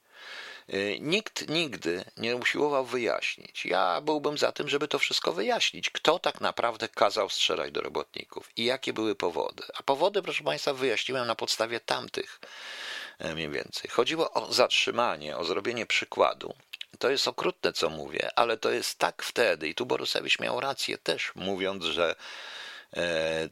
Y, 0.75 0.99
nikt 1.01 1.49
nigdy 1.49 2.05
nie 2.17 2.37
usiłował 2.37 2.85
wyjaśnić. 2.85 3.67
Ja 3.67 4.01
byłbym 4.01 4.39
za 4.39 4.53
tym, 4.53 4.69
żeby 4.69 4.89
to 4.89 4.99
wszystko 4.99 5.33
wyjaśnić. 5.33 5.91
Kto 5.91 6.19
tak 6.19 6.41
naprawdę 6.41 6.89
kazał 6.89 7.29
strzelać 7.29 7.73
do 7.73 7.81
robotników 7.81 8.49
i 8.57 8.65
jakie 8.65 8.93
były 8.93 9.15
powody. 9.15 9.63
A 9.75 9.83
powody, 9.83 10.23
proszę 10.23 10.45
Państwa, 10.45 10.75
wyjaśniłem 10.75 11.27
na 11.27 11.35
podstawie 11.35 11.81
tamtych 11.81 12.41
e, 13.19 13.35
mniej 13.35 13.51
więcej. 13.51 13.91
Chodziło 13.91 14.33
o 14.33 14.53
zatrzymanie, 14.53 15.37
o 15.37 15.45
zrobienie 15.45 15.87
przykładu. 15.87 16.55
To 16.99 17.11
jest 17.11 17.29
okrutne, 17.29 17.73
co 17.73 17.91
mówię, 17.91 18.31
ale 18.37 18.57
to 18.57 18.71
jest 18.71 18.99
tak 18.99 19.23
wtedy, 19.23 19.69
i 19.69 19.75
tu 19.75 19.87
Borusewicz 19.87 20.39
miał 20.39 20.61
rację 20.61 20.99
też, 20.99 21.33
mówiąc, 21.35 21.85
że 21.85 22.15
e, 22.97 23.49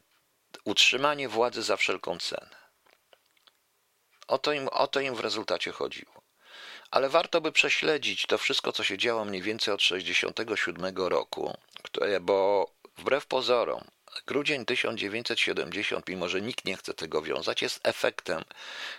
utrzymanie 0.65 1.29
władzy 1.29 1.63
za 1.63 1.77
wszelką 1.77 2.17
cenę. 2.17 2.59
O 4.27 4.37
to, 4.37 4.53
im, 4.53 4.67
o 4.67 4.87
to 4.87 4.99
im 4.99 5.15
w 5.15 5.19
rezultacie 5.19 5.71
chodziło 5.71 6.18
ale 6.91 7.09
warto 7.09 7.41
by 7.41 7.51
prześledzić 7.51 8.25
to 8.25 8.37
wszystko, 8.37 8.71
co 8.71 8.83
się 8.83 8.97
działo 8.97 9.25
mniej 9.25 9.41
więcej 9.41 9.73
od 9.73 9.79
1967 9.79 10.97
roku, 10.97 11.57
bo 12.21 12.69
wbrew 12.97 13.25
pozorom, 13.25 13.83
grudzień 14.27 14.65
1970, 14.65 16.09
mimo 16.09 16.29
że 16.29 16.41
nikt 16.41 16.65
nie 16.65 16.77
chce 16.77 16.93
tego 16.93 17.21
wiązać, 17.21 17.61
jest 17.61 17.79
efektem 17.83 18.43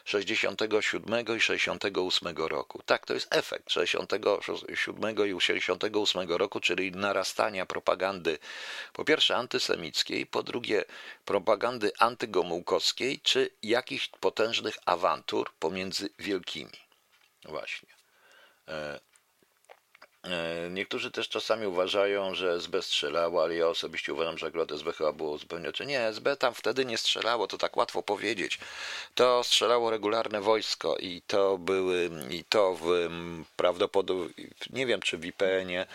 67 0.04 1.36
i 1.36 1.40
68 1.40 2.36
roku. 2.36 2.82
Tak, 2.86 3.06
to 3.06 3.14
jest 3.14 3.36
efekt 3.36 3.70
67 3.72 5.16
i 5.36 5.40
68 5.40 6.30
roku, 6.30 6.60
czyli 6.60 6.92
narastania 6.92 7.66
propagandy, 7.66 8.38
po 8.92 9.04
pierwsze 9.04 9.36
antysemickiej, 9.36 10.26
po 10.26 10.42
drugie 10.42 10.84
propagandy 11.24 11.92
antygomułkowskiej, 11.98 13.20
czy 13.20 13.50
jakichś 13.62 14.08
potężnych 14.08 14.78
awantur 14.86 15.52
pomiędzy 15.58 16.08
wielkimi. 16.18 16.89
Właśnie. 17.44 17.88
E, 20.24 20.70
niektórzy 20.70 21.10
też 21.10 21.28
czasami 21.28 21.66
uważają, 21.66 22.34
że 22.34 22.52
SB 22.52 22.82
strzelało, 22.82 23.42
ale 23.42 23.54
ja 23.54 23.68
osobiście 23.68 24.12
uważam, 24.14 24.38
że 24.38 24.46
akurat 24.46 24.72
SB 24.72 24.92
chyba 24.92 25.12
było 25.12 25.38
zupełnie 25.38 25.72
czy 25.72 25.86
nie. 25.86 26.00
SB 26.00 26.36
tam 26.36 26.54
wtedy 26.54 26.84
nie 26.84 26.98
strzelało, 26.98 27.46
to 27.46 27.58
tak 27.58 27.76
łatwo 27.76 28.02
powiedzieć. 28.02 28.58
To 29.14 29.44
strzelało 29.44 29.90
regularne 29.90 30.40
wojsko 30.40 30.96
i 30.96 31.22
to 31.26 31.58
były, 31.58 32.10
i 32.30 32.44
to 32.44 32.74
w, 32.74 33.08
prawdopodobnie, 33.56 34.28
nie 34.70 34.86
wiem 34.86 35.00
czy 35.00 35.18
w 35.18 35.24
IPN-ie 35.24 35.86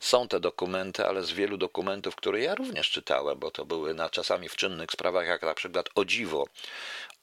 są 0.00 0.28
te 0.28 0.40
dokumenty, 0.40 1.06
ale 1.06 1.24
z 1.24 1.32
wielu 1.32 1.56
dokumentów, 1.56 2.16
które 2.16 2.40
ja 2.40 2.54
również 2.54 2.90
czytałem, 2.90 3.38
bo 3.38 3.50
to 3.50 3.64
były 3.64 3.94
na 3.94 4.10
czasami 4.10 4.48
w 4.48 4.56
czynnych 4.56 4.90
sprawach, 4.90 5.26
jak 5.26 5.42
na 5.42 5.54
przykład 5.54 5.88
o 5.94 6.04
dziwo, 6.04 6.46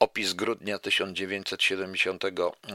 Opis 0.04 0.34
grudnia 0.34 0.80
1970 0.80 2.24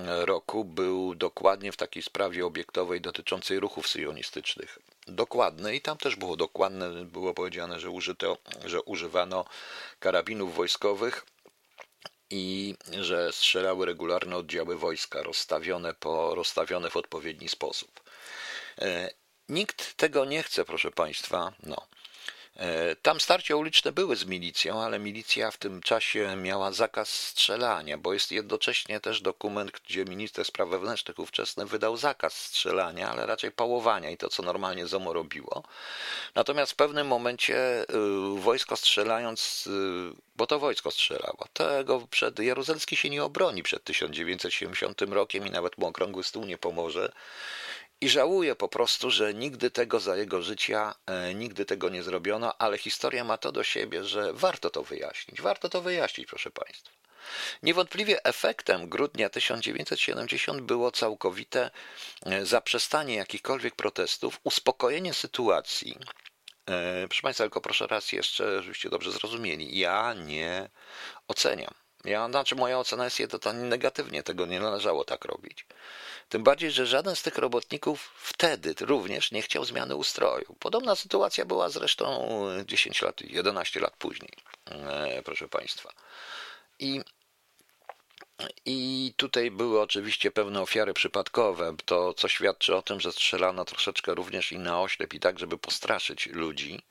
roku 0.04 0.64
był 0.64 1.14
dokładnie 1.14 1.72
w 1.72 1.76
takiej 1.76 2.02
sprawie 2.02 2.46
obiektowej 2.46 3.00
dotyczącej 3.00 3.60
ruchów 3.68 3.88
syjonistycznych. 3.88 4.78
Dokładny 5.06 5.76
i 5.76 5.80
tam 5.80 5.98
też 5.98 6.16
było 6.16 6.36
dokładne, 6.36 7.04
było 7.04 7.34
powiedziane, 7.34 7.80
że, 7.80 7.90
użyto, 7.90 8.38
że 8.64 8.82
używano 8.82 9.44
karabinów 9.98 10.54
wojskowych 10.54 11.26
i 12.30 12.74
że 13.00 13.32
strzelały 13.32 13.86
regularne 13.86 14.36
oddziały 14.36 14.78
wojska 14.78 15.22
rozstawione, 15.22 15.94
po, 15.94 16.34
rozstawione 16.34 16.90
w 16.90 16.96
odpowiedni 16.96 17.48
sposób. 17.48 18.00
E, 18.78 19.10
nikt 19.48 19.94
tego 19.94 20.24
nie 20.24 20.42
chce, 20.42 20.64
proszę 20.64 20.90
Państwa. 20.90 21.52
No. 21.62 21.86
E, 22.58 22.96
tam 22.96 23.20
starcia 23.20 23.56
uliczne 23.56 23.92
były 23.92 24.16
z 24.16 24.24
milicją, 24.24 24.82
ale 24.82 24.98
milicja 24.98 25.50
w 25.50 25.56
tym 25.56 25.82
czasie 25.82 26.36
miała 26.36 26.72
zakaz 26.72 27.08
strzelania, 27.08 27.98
bo 27.98 28.12
jest 28.12 28.32
jednocześnie 28.32 29.00
też 29.00 29.20
dokument, 29.20 29.70
gdzie 29.70 30.04
minister 30.04 30.44
spraw 30.44 30.68
wewnętrznych 30.68 31.18
ówczesny 31.18 31.66
wydał 31.66 31.96
zakaz 31.96 32.34
strzelania, 32.34 33.10
ale 33.10 33.26
raczej 33.26 33.52
pałowania 33.52 34.10
i 34.10 34.16
to, 34.16 34.28
co 34.28 34.42
normalnie 34.42 34.86
ZOMO 34.86 35.12
robiło. 35.12 35.62
Natomiast 36.34 36.72
w 36.72 36.76
pewnym 36.76 37.06
momencie 37.06 37.82
y, 37.82 38.40
wojsko 38.40 38.76
strzelając, 38.76 39.66
y, 39.66 39.70
bo 40.36 40.46
to 40.46 40.58
wojsko 40.58 40.90
strzelało, 40.90 41.46
tego 41.52 42.00
przed 42.10 42.38
Jaruzelski 42.38 42.96
się 42.96 43.10
nie 43.10 43.24
obroni 43.24 43.62
przed 43.62 43.84
1970 43.84 45.00
rokiem 45.02 45.46
i 45.46 45.50
nawet 45.50 45.78
mu 45.78 45.86
okrągły 45.86 46.24
stół 46.24 46.44
nie 46.44 46.58
pomoże 46.58 47.12
I 48.00 48.08
żałuję 48.08 48.54
po 48.54 48.68
prostu, 48.68 49.10
że 49.10 49.34
nigdy 49.34 49.70
tego 49.70 50.00
za 50.00 50.16
jego 50.16 50.42
życia, 50.42 50.94
e, 51.06 51.34
nigdy 51.34 51.64
tego 51.64 51.88
nie 51.88 52.02
zrobiono, 52.02 52.58
ale 52.58 52.78
historia 52.78 53.24
ma 53.24 53.38
to 53.38 53.52
do 53.52 53.64
siebie, 53.64 54.04
że 54.04 54.32
warto 54.32 54.70
to 54.70 54.82
wyjaśnić. 54.82 55.40
Warto 55.40 55.68
to 55.68 55.82
wyjaśnić, 55.82 56.28
proszę 56.28 56.50
Państwa. 56.50 56.90
Niewątpliwie 57.62 58.24
efektem 58.24 58.88
grudnia 58.88 59.28
1970 59.28 60.60
było 60.60 60.90
całkowite 60.90 61.70
e, 62.26 62.46
zaprzestanie 62.46 63.14
jakichkolwiek 63.14 63.74
protestów, 63.74 64.40
uspokojenie 64.44 65.14
sytuacji. 65.14 65.98
E, 66.66 67.08
proszę 67.08 67.22
Państwa, 67.22 67.44
tylko 67.44 67.60
proszę 67.60 67.86
raz 67.86 68.12
jeszcze, 68.12 68.62
żebyście 68.62 68.90
dobrze 68.90 69.12
zrozumieli. 69.12 69.78
Ja 69.78 70.14
nie 70.14 70.70
oceniam. 71.28 71.87
Ja, 72.04 72.28
znaczy 72.28 72.54
moja 72.54 72.78
ocena 72.78 73.04
jest 73.04 73.18
totalnie 73.30 73.64
negatywnie, 73.64 74.22
tego 74.22 74.46
nie 74.46 74.60
należało 74.60 75.04
tak 75.04 75.24
robić. 75.24 75.66
Tym 76.28 76.42
bardziej, 76.42 76.70
że 76.70 76.86
żaden 76.86 77.16
z 77.16 77.22
tych 77.22 77.38
robotników 77.38 78.10
wtedy 78.16 78.74
również 78.80 79.32
nie 79.32 79.42
chciał 79.42 79.64
zmiany 79.64 79.96
ustroju. 79.96 80.56
Podobna 80.58 80.94
sytuacja 80.96 81.44
była 81.44 81.68
zresztą 81.68 82.28
10 82.66 83.02
lat, 83.02 83.20
11 83.20 83.80
lat 83.80 83.96
później, 83.96 84.32
e, 84.66 85.22
proszę 85.22 85.48
Państwa. 85.48 85.92
I 86.78 87.02
i 88.66 89.12
tutaj 89.16 89.50
były 89.50 89.80
oczywiście 89.80 90.30
pewne 90.30 90.60
ofiary 90.62 90.94
przypadkowe, 90.94 91.76
to 91.84 92.14
co 92.14 92.28
świadczy 92.28 92.76
o 92.76 92.82
tym, 92.82 93.00
że 93.00 93.12
strzelano 93.12 93.64
troszeczkę 93.64 94.14
również 94.14 94.52
i 94.52 94.58
na 94.58 94.80
oślep 94.80 95.14
i 95.14 95.20
tak, 95.20 95.38
żeby 95.38 95.58
postraszyć 95.58 96.26
ludzi. 96.26 96.82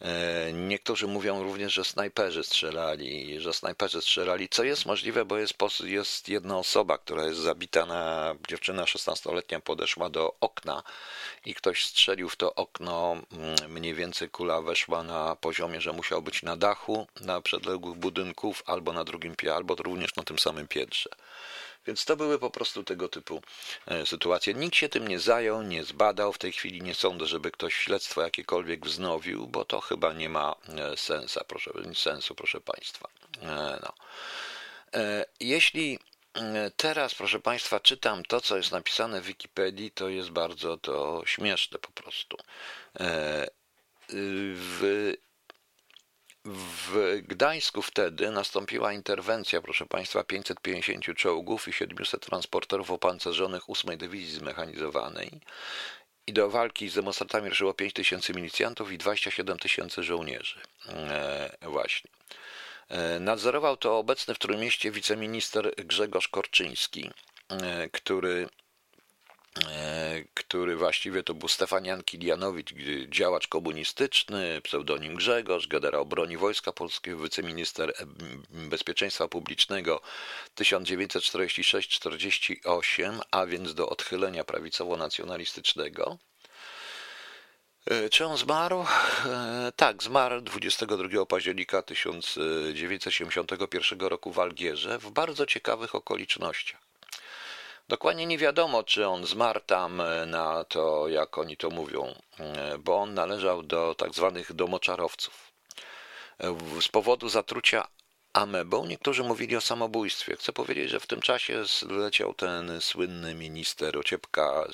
E, 0.00 0.52
niektórzy 0.52 1.06
mówią 1.06 1.42
również, 1.42 1.74
że 1.74 1.84
snajperzy 1.84 2.44
strzelali, 2.44 3.40
że 3.40 3.52
snajperzy 3.52 4.00
strzelali, 4.00 4.48
co 4.48 4.64
jest 4.64 4.86
możliwe, 4.86 5.24
bo 5.24 5.38
jest, 5.38 5.56
jest 5.80 6.28
jedna 6.28 6.58
osoba, 6.58 6.98
która 6.98 7.24
jest 7.24 7.38
zabita 7.38 7.86
na 7.86 8.34
dziewczyna 8.48 8.84
16-letnia 8.84 9.60
podeszła 9.60 10.10
do 10.10 10.36
okna 10.40 10.82
i 11.44 11.54
ktoś 11.54 11.84
strzelił 11.84 12.28
w 12.28 12.36
to 12.36 12.54
okno. 12.54 13.16
Mm, 13.32 13.72
mniej 13.72 13.94
więcej 13.94 14.30
kula 14.30 14.62
weszła 14.62 15.02
na 15.02 15.36
poziomie, 15.36 15.80
że 15.80 15.92
musiał 15.92 16.22
być 16.22 16.42
na 16.42 16.56
dachu, 16.56 17.06
na 17.20 17.40
przedległych 17.40 17.98
budynków, 17.98 18.62
albo 18.66 18.92
na 18.92 19.04
drugim 19.04 19.36
piętrze, 19.36 19.56
albo 19.56 19.74
również 19.74 20.16
na 20.16 20.22
tym 20.22 20.38
samym 20.38 20.68
piętrze. 20.68 21.10
Więc 21.88 22.04
to 22.04 22.16
były 22.16 22.38
po 22.38 22.50
prostu 22.50 22.84
tego 22.84 23.08
typu 23.08 23.42
e, 23.86 24.06
sytuacje. 24.06 24.54
Nikt 24.54 24.76
się 24.76 24.88
tym 24.88 25.08
nie 25.08 25.18
zajął, 25.18 25.62
nie 25.62 25.84
zbadał. 25.84 26.32
W 26.32 26.38
tej 26.38 26.52
chwili 26.52 26.82
nie 26.82 26.94
sądzę, 26.94 27.26
żeby 27.26 27.50
ktoś 27.50 27.74
śledztwo 27.74 28.22
jakiekolwiek 28.22 28.86
wznowił, 28.86 29.46
bo 29.46 29.64
to 29.64 29.80
chyba 29.80 30.12
nie 30.12 30.28
ma 30.28 30.54
e, 30.68 30.96
sensa, 30.96 31.44
proszę, 31.44 31.70
sensu, 31.94 32.34
proszę 32.34 32.60
Państwa. 32.60 33.08
E, 33.42 33.80
no. 33.82 33.92
Jeśli 35.40 35.98
teraz, 36.76 37.14
proszę 37.14 37.40
Państwa, 37.40 37.80
czytam 37.80 38.22
to, 38.24 38.40
co 38.40 38.56
jest 38.56 38.72
napisane 38.72 39.20
w 39.20 39.24
Wikipedii, 39.24 39.90
to 39.90 40.08
jest 40.08 40.30
bardzo 40.30 40.76
to 40.76 41.22
śmieszne 41.26 41.78
po 41.78 41.90
prostu. 41.90 42.36
W 44.08 45.12
w 46.44 47.22
Gdańsku 47.22 47.82
wtedy 47.82 48.30
nastąpiła 48.30 48.92
interwencja, 48.92 49.60
proszę 49.60 49.86
Państwa, 49.86 50.24
550 50.24 51.16
czołgów 51.16 51.68
i 51.68 51.72
700 51.72 52.26
transporterów 52.26 52.90
opancerzonych 52.90 53.70
8 53.70 53.98
Dywizji 53.98 54.38
Zmechanizowanej. 54.38 55.40
I 56.26 56.32
do 56.32 56.50
walki 56.50 56.88
z 56.88 56.94
demonstrantami 56.94 57.48
ruszyło 57.48 57.74
5 57.74 57.92
tysięcy 57.92 58.32
milicjantów 58.34 58.92
i 58.92 58.98
27 58.98 59.58
tysięcy 59.58 60.02
żołnierzy. 60.02 60.60
E, 60.88 61.56
właśnie. 61.62 62.10
E, 62.88 63.20
nadzorował 63.20 63.76
to 63.76 63.98
obecny 63.98 64.34
w 64.34 64.38
Trójmieście 64.38 64.90
wiceminister 64.90 65.74
Grzegorz 65.76 66.28
Korczyński, 66.28 67.10
e, 67.48 67.88
który 67.88 68.48
który 70.34 70.76
właściwie 70.76 71.22
to 71.22 71.34
był 71.34 71.48
Stefanian 71.48 72.02
Kilianowicz, 72.02 72.74
działacz 73.08 73.48
komunistyczny, 73.48 74.60
pseudonim 74.60 75.14
Grzegorz, 75.14 75.66
generał 75.66 76.06
broni 76.06 76.36
Wojska 76.36 76.72
Polskiego, 76.72 77.18
wiceminister 77.18 77.92
bezpieczeństwa 78.50 79.28
publicznego 79.28 80.00
1946-48, 80.56 83.20
a 83.30 83.46
więc 83.46 83.74
do 83.74 83.88
odchylenia 83.88 84.44
prawicowo-nacjonalistycznego. 84.44 86.18
E, 87.90 88.08
czy 88.08 88.26
on 88.26 88.36
zmarł? 88.36 88.84
E, 89.26 89.72
tak, 89.76 90.02
zmarł 90.02 90.40
22 90.40 91.26
października 91.26 91.82
1971 91.82 94.00
roku 94.00 94.32
w 94.32 94.38
Algierze 94.38 94.98
w 94.98 95.10
bardzo 95.10 95.46
ciekawych 95.46 95.94
okolicznościach. 95.94 96.87
Dokładnie 97.88 98.26
nie 98.26 98.38
wiadomo, 98.38 98.82
czy 98.82 99.06
on 99.08 99.26
zmarł 99.26 99.60
tam 99.60 100.00
e, 100.00 100.26
na 100.26 100.64
to, 100.64 101.08
jak 101.08 101.38
oni 101.38 101.56
to 101.56 101.70
mówią, 101.70 102.14
e, 102.38 102.78
bo 102.78 102.96
on 102.96 103.14
należał 103.14 103.62
do 103.62 103.94
tak 103.94 104.14
zwanych 104.14 104.52
domoczarowców. 104.52 105.52
E, 106.38 106.56
z 106.80 106.88
powodu 106.88 107.28
zatrucia 107.28 107.88
amebą 108.38 108.86
niektórzy 108.86 109.22
mówili 109.24 109.56
o 109.56 109.60
samobójstwie. 109.60 110.36
Chcę 110.36 110.52
powiedzieć, 110.52 110.90
że 110.90 111.00
w 111.00 111.06
tym 111.06 111.20
czasie 111.20 111.62
leciał 111.88 112.34
ten 112.34 112.80
słynny 112.80 113.34
minister 113.34 113.98
Ociepka 113.98 114.64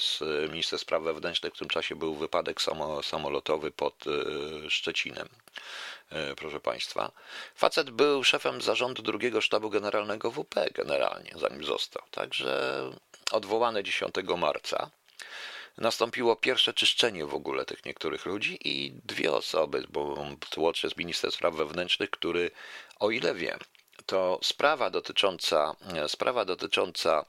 minister 0.51 0.79
spraw 0.79 1.03
wewnętrznych. 1.03 1.55
W 1.55 1.59
tym 1.59 1.69
czasie 1.69 1.97
był 1.97 2.15
wypadek 2.15 2.61
samolotowy 3.03 3.71
pod 3.71 4.05
Szczecinem. 4.69 5.29
E, 6.11 6.35
proszę 6.35 6.61
Państwa. 6.61 7.13
Facet 7.55 7.91
był 7.91 8.25
szefem 8.25 8.63
zarządu 8.63 9.03
drugiego 9.03 9.41
sztabu 9.41 9.71
generalnego 9.71 10.31
WP 10.31 10.55
generalnie, 10.75 11.31
zanim 11.37 11.65
został. 11.65 12.03
Także 12.11 12.83
odwołany 13.33 13.83
10 13.83 14.15
marca. 14.37 14.91
Nastąpiło 15.79 16.37
pierwsze 16.37 16.75
czyszczenie 16.75 17.27
w 17.27 17.35
ogóle 17.35 17.65
tych 17.65 17.85
niektórych 17.85 18.27
ludzi 18.27 18.59
i 18.65 18.93
dwie 19.05 19.33
osoby, 19.33 19.87
bo 19.91 20.27
łącznie 20.57 20.91
z 20.91 20.97
minister 20.97 21.33
spraw 21.33 21.55
wewnętrznych, 21.55 22.11
który, 22.11 22.51
o 22.99 23.11
ile 23.11 23.35
wiem, 23.35 23.59
to 24.07 24.39
sprawa 24.43 24.91
dotycząca, 24.91 25.77
sprawa 26.09 26.45
dotycząca 26.45 27.25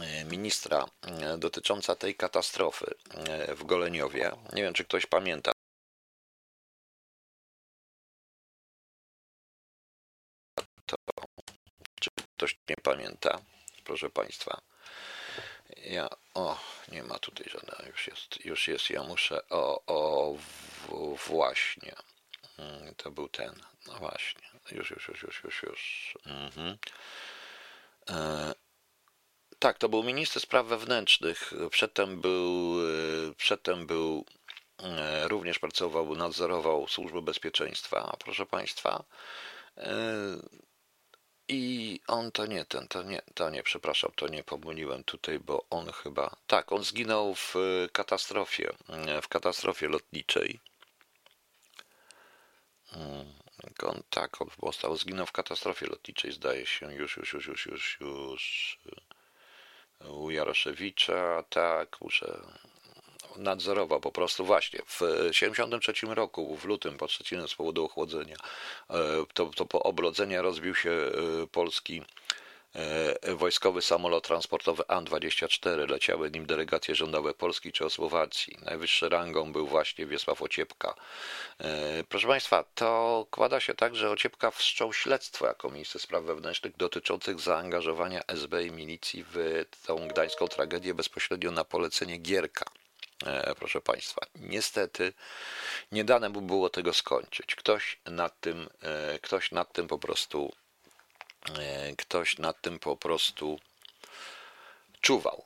e, 0.00 0.24
ministra 0.24 0.86
e, 1.02 1.38
dotycząca 1.38 1.96
tej 1.96 2.14
katastrofy 2.14 2.94
w 3.56 3.64
Goleniowie. 3.64 4.30
Nie 4.52 4.62
wiem, 4.62 4.74
czy 4.74 4.84
ktoś 4.84 5.06
pamięta. 5.06 5.52
Ktoś 12.36 12.58
nie 12.68 12.76
pamięta, 12.82 13.40
proszę 13.84 14.10
Państwa. 14.10 14.60
Ja, 15.76 16.08
o, 16.34 16.60
nie 16.92 17.02
ma 17.02 17.18
tutaj 17.18 17.46
żadnego, 17.50 17.82
już 17.86 18.06
jest, 18.06 18.44
już 18.44 18.68
jest, 18.68 18.90
ja 18.90 19.02
muszę, 19.02 19.48
o, 19.48 19.82
o, 19.86 20.34
w, 20.34 21.28
właśnie. 21.28 21.92
Mm, 22.58 22.94
to 22.94 23.10
był 23.10 23.28
ten, 23.28 23.54
no 23.86 23.94
właśnie, 23.94 24.48
już, 24.72 24.90
już, 24.90 25.08
już, 25.08 25.22
już, 25.22 25.44
już, 25.44 25.62
już. 25.62 26.14
Mhm. 26.26 26.78
E, 28.10 28.54
tak, 29.58 29.78
to 29.78 29.88
był 29.88 30.02
minister 30.02 30.42
spraw 30.42 30.66
wewnętrznych. 30.66 31.52
Przedtem 31.70 32.20
był, 32.20 32.76
e, 33.30 33.34
przedtem 33.34 33.86
był, 33.86 34.24
e, 34.82 35.28
również 35.28 35.58
pracował, 35.58 36.16
nadzorował 36.16 36.88
służbę 36.88 37.22
bezpieczeństwa, 37.22 38.16
proszę 38.24 38.46
Państwa. 38.46 39.04
E, 39.76 39.92
i 41.48 42.00
on 42.06 42.32
to 42.32 42.46
nie, 42.46 42.64
ten, 42.64 42.88
to 42.88 43.02
nie, 43.02 43.22
to 43.34 43.50
nie, 43.50 43.62
przepraszam, 43.62 44.10
to 44.16 44.28
nie 44.28 44.44
pomyliłem 44.44 45.04
tutaj, 45.04 45.38
bo 45.38 45.64
on 45.70 45.92
chyba, 45.92 46.36
tak, 46.46 46.72
on 46.72 46.84
zginął 46.84 47.34
w 47.34 47.56
e, 47.56 47.88
katastrofie, 47.88 48.72
e, 48.88 49.22
w 49.22 49.28
katastrofie 49.28 49.88
lotniczej. 49.88 50.60
Mm, 52.92 53.32
on, 53.82 54.02
tak, 54.10 54.42
on 54.42 54.48
został, 54.62 54.96
zginął 54.96 55.26
w 55.26 55.32
katastrofie 55.32 55.86
lotniczej, 55.86 56.32
zdaje 56.32 56.66
się, 56.66 56.94
już, 56.94 57.16
już, 57.16 57.32
już, 57.32 57.46
już, 57.46 57.66
już, 57.66 57.98
już 58.00 58.78
e, 60.00 60.08
u 60.08 60.30
Jaroszewicza, 60.30 61.44
tak, 61.48 62.00
muszę, 62.00 62.40
nadzorował 63.38 64.00
po 64.00 64.12
prostu 64.12 64.44
właśnie 64.44 64.78
w 64.86 64.98
1973 64.98 66.06
roku, 66.06 66.56
w 66.56 66.64
lutym 66.64 66.96
pod 66.98 67.12
Szczecinem 67.12 67.48
z 67.48 67.54
powodu 67.54 67.84
ochłodzenia, 67.84 68.36
e, 68.90 68.94
to, 69.34 69.46
to 69.46 69.66
po 69.66 69.82
obrodzenia 69.82 70.42
rozbił 70.42 70.74
się 70.74 70.90
e, 70.90 71.10
polski 71.46 72.02
e, 72.74 73.34
wojskowy 73.34 73.82
samolot 73.82 74.26
transportowy 74.26 74.82
An-24. 74.88 75.88
Leciały 75.88 76.30
nim 76.30 76.46
delegacje 76.46 76.94
rządowe 76.94 77.34
Polski 77.34 77.72
czy 77.72 77.90
Słowacji. 77.90 78.56
Najwyższy 78.62 79.08
rangą 79.08 79.52
był 79.52 79.66
właśnie 79.66 80.06
Wiesław 80.06 80.42
Ociepka. 80.42 80.94
Proszę 82.08 82.26
Państwa, 82.26 82.64
to 82.74 83.26
kłada 83.30 83.60
się 83.60 83.74
tak, 83.74 83.96
że 83.96 84.10
Ociepka 84.10 84.50
wszczął 84.50 84.92
śledztwo 84.92 85.46
jako 85.46 85.70
minister 85.70 86.00
spraw 86.00 86.24
wewnętrznych 86.24 86.76
dotyczących 86.76 87.40
zaangażowania 87.40 88.22
SB 88.26 88.66
i 88.66 88.70
milicji 88.70 89.24
w 89.32 89.64
tą 89.86 90.08
gdańską 90.08 90.48
tragedię 90.48 90.94
bezpośrednio 90.94 91.50
na 91.50 91.64
polecenie 91.64 92.18
Gierka. 92.18 92.64
E, 93.26 93.54
proszę 93.54 93.80
Państwa. 93.80 94.26
Niestety 94.34 95.12
nie 95.92 96.04
dane 96.04 96.28
mu 96.28 96.40
było 96.40 96.70
tego 96.70 96.92
skończyć. 96.92 97.54
Ktoś 97.56 97.98
nad 98.04 98.40
tym, 98.40 98.68
e, 98.82 99.18
ktoś 99.18 99.52
nad 99.52 99.72
tym 99.72 99.88
po 99.88 99.98
prostu, 99.98 100.52
e, 101.58 101.96
ktoś 101.96 102.38
nad 102.38 102.60
tym 102.60 102.78
po 102.78 102.96
prostu 102.96 103.60
czuwał. 105.00 105.44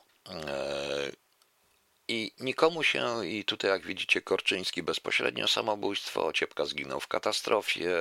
I 2.07 2.31
nikomu 2.39 2.83
się, 2.83 3.25
i 3.25 3.45
tutaj 3.45 3.71
jak 3.71 3.85
widzicie, 3.85 4.21
Korczyński 4.21 4.83
bezpośrednio 4.83 5.47
samobójstwo, 5.47 6.33
Ciepka 6.33 6.65
zginął 6.65 6.99
w 6.99 7.07
katastrofie, 7.07 7.91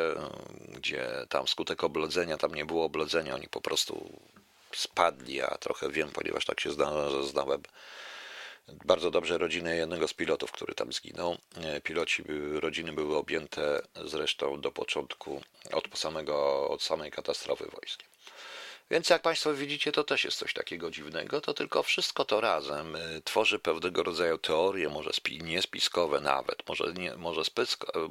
gdzie 0.69 1.27
tam 1.29 1.49
skutek 1.49 1.85
oblodzenia, 1.85 2.39
tam 2.39 2.55
nie 2.55 2.65
było 2.65 2.85
oblodzenia, 2.85 3.35
oni 3.35 3.49
po 3.49 3.61
prostu 3.61 4.21
spadli, 4.77 5.35
ja 5.35 5.49
trochę 5.61 5.91
wiem, 5.91 6.11
ponieważ 6.11 6.45
tak 6.45 6.61
się 6.61 6.71
znałem 7.23 7.63
bardzo 8.85 9.11
dobrze 9.11 9.39
rodziny 9.39 9.77
jednego 9.77 10.09
z 10.09 10.15
pilotów, 10.15 10.53
który 10.53 10.75
tam 10.75 10.93
zginął. 10.93 11.37
Piloci, 11.83 12.25
rodziny 12.53 12.93
były 12.93 13.17
objęte 13.17 13.83
zresztą 14.05 14.61
do 14.61 14.73
początku, 14.73 15.43
od 15.73 15.99
samego, 15.99 16.69
od 16.69 16.83
samej 16.83 17.11
katastrofy 17.11 17.65
wojskiem. 17.65 18.09
Więc 18.91 19.11
jak 19.11 19.23
Państwo 19.23 19.55
widzicie, 19.55 19.93
to 19.93 20.05
też 20.05 20.25
jest 20.25 20.39
coś 20.39 20.55
takiego 20.55 20.91
dziwnego, 20.91 21.41
to 21.41 21.55
tylko 21.55 21.83
wszystko 21.83 22.25
to 22.25 22.41
razem 22.41 22.97
y, 22.97 23.23
tworzy 23.25 23.59
pewnego 23.59 24.03
rodzaju 24.03 24.39
teorie, 24.39 24.89
może 24.89 25.11
niespiskowe 25.43 26.21
nawet, 26.21 26.69
może, 26.69 26.93
nie, 26.93 27.15
może, 27.15 27.43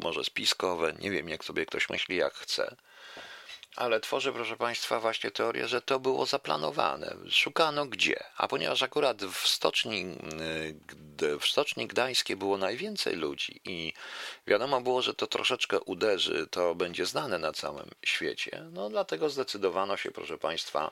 może 0.03 0.23
spiskowe, 0.23 0.93
nie 0.99 1.11
wiem 1.11 1.29
jak 1.29 1.45
sobie 1.45 1.65
ktoś 1.65 1.89
myśli 1.89 2.15
jak 2.15 2.33
chce, 2.33 2.75
ale 3.75 3.99
tworzy, 3.99 4.33
proszę 4.33 4.57
Państwa, 4.57 4.99
właśnie 4.99 5.31
teorię, 5.31 5.67
że 5.67 5.81
to 5.81 5.99
było 5.99 6.25
zaplanowane. 6.25 7.15
Szukano 7.29 7.85
gdzie. 7.85 8.23
A 8.37 8.47
ponieważ 8.47 8.83
akurat 8.83 9.25
w 9.25 9.47
stoczni, 9.47 10.17
y, 11.21 11.39
w 11.39 11.45
stoczni 11.45 11.87
gdańskiej 11.87 12.35
było 12.35 12.57
najwięcej 12.57 13.15
ludzi 13.15 13.61
i 13.65 13.93
wiadomo 14.47 14.81
było, 14.81 15.01
że 15.01 15.13
to 15.13 15.27
troszeczkę 15.27 15.79
uderzy, 15.79 16.47
to 16.51 16.75
będzie 16.75 17.05
znane 17.05 17.37
na 17.37 17.53
całym 17.53 17.89
świecie, 18.05 18.63
no 18.71 18.89
dlatego 18.89 19.29
zdecydowano 19.29 19.97
się, 19.97 20.11
proszę 20.11 20.37
Państwa, 20.37 20.91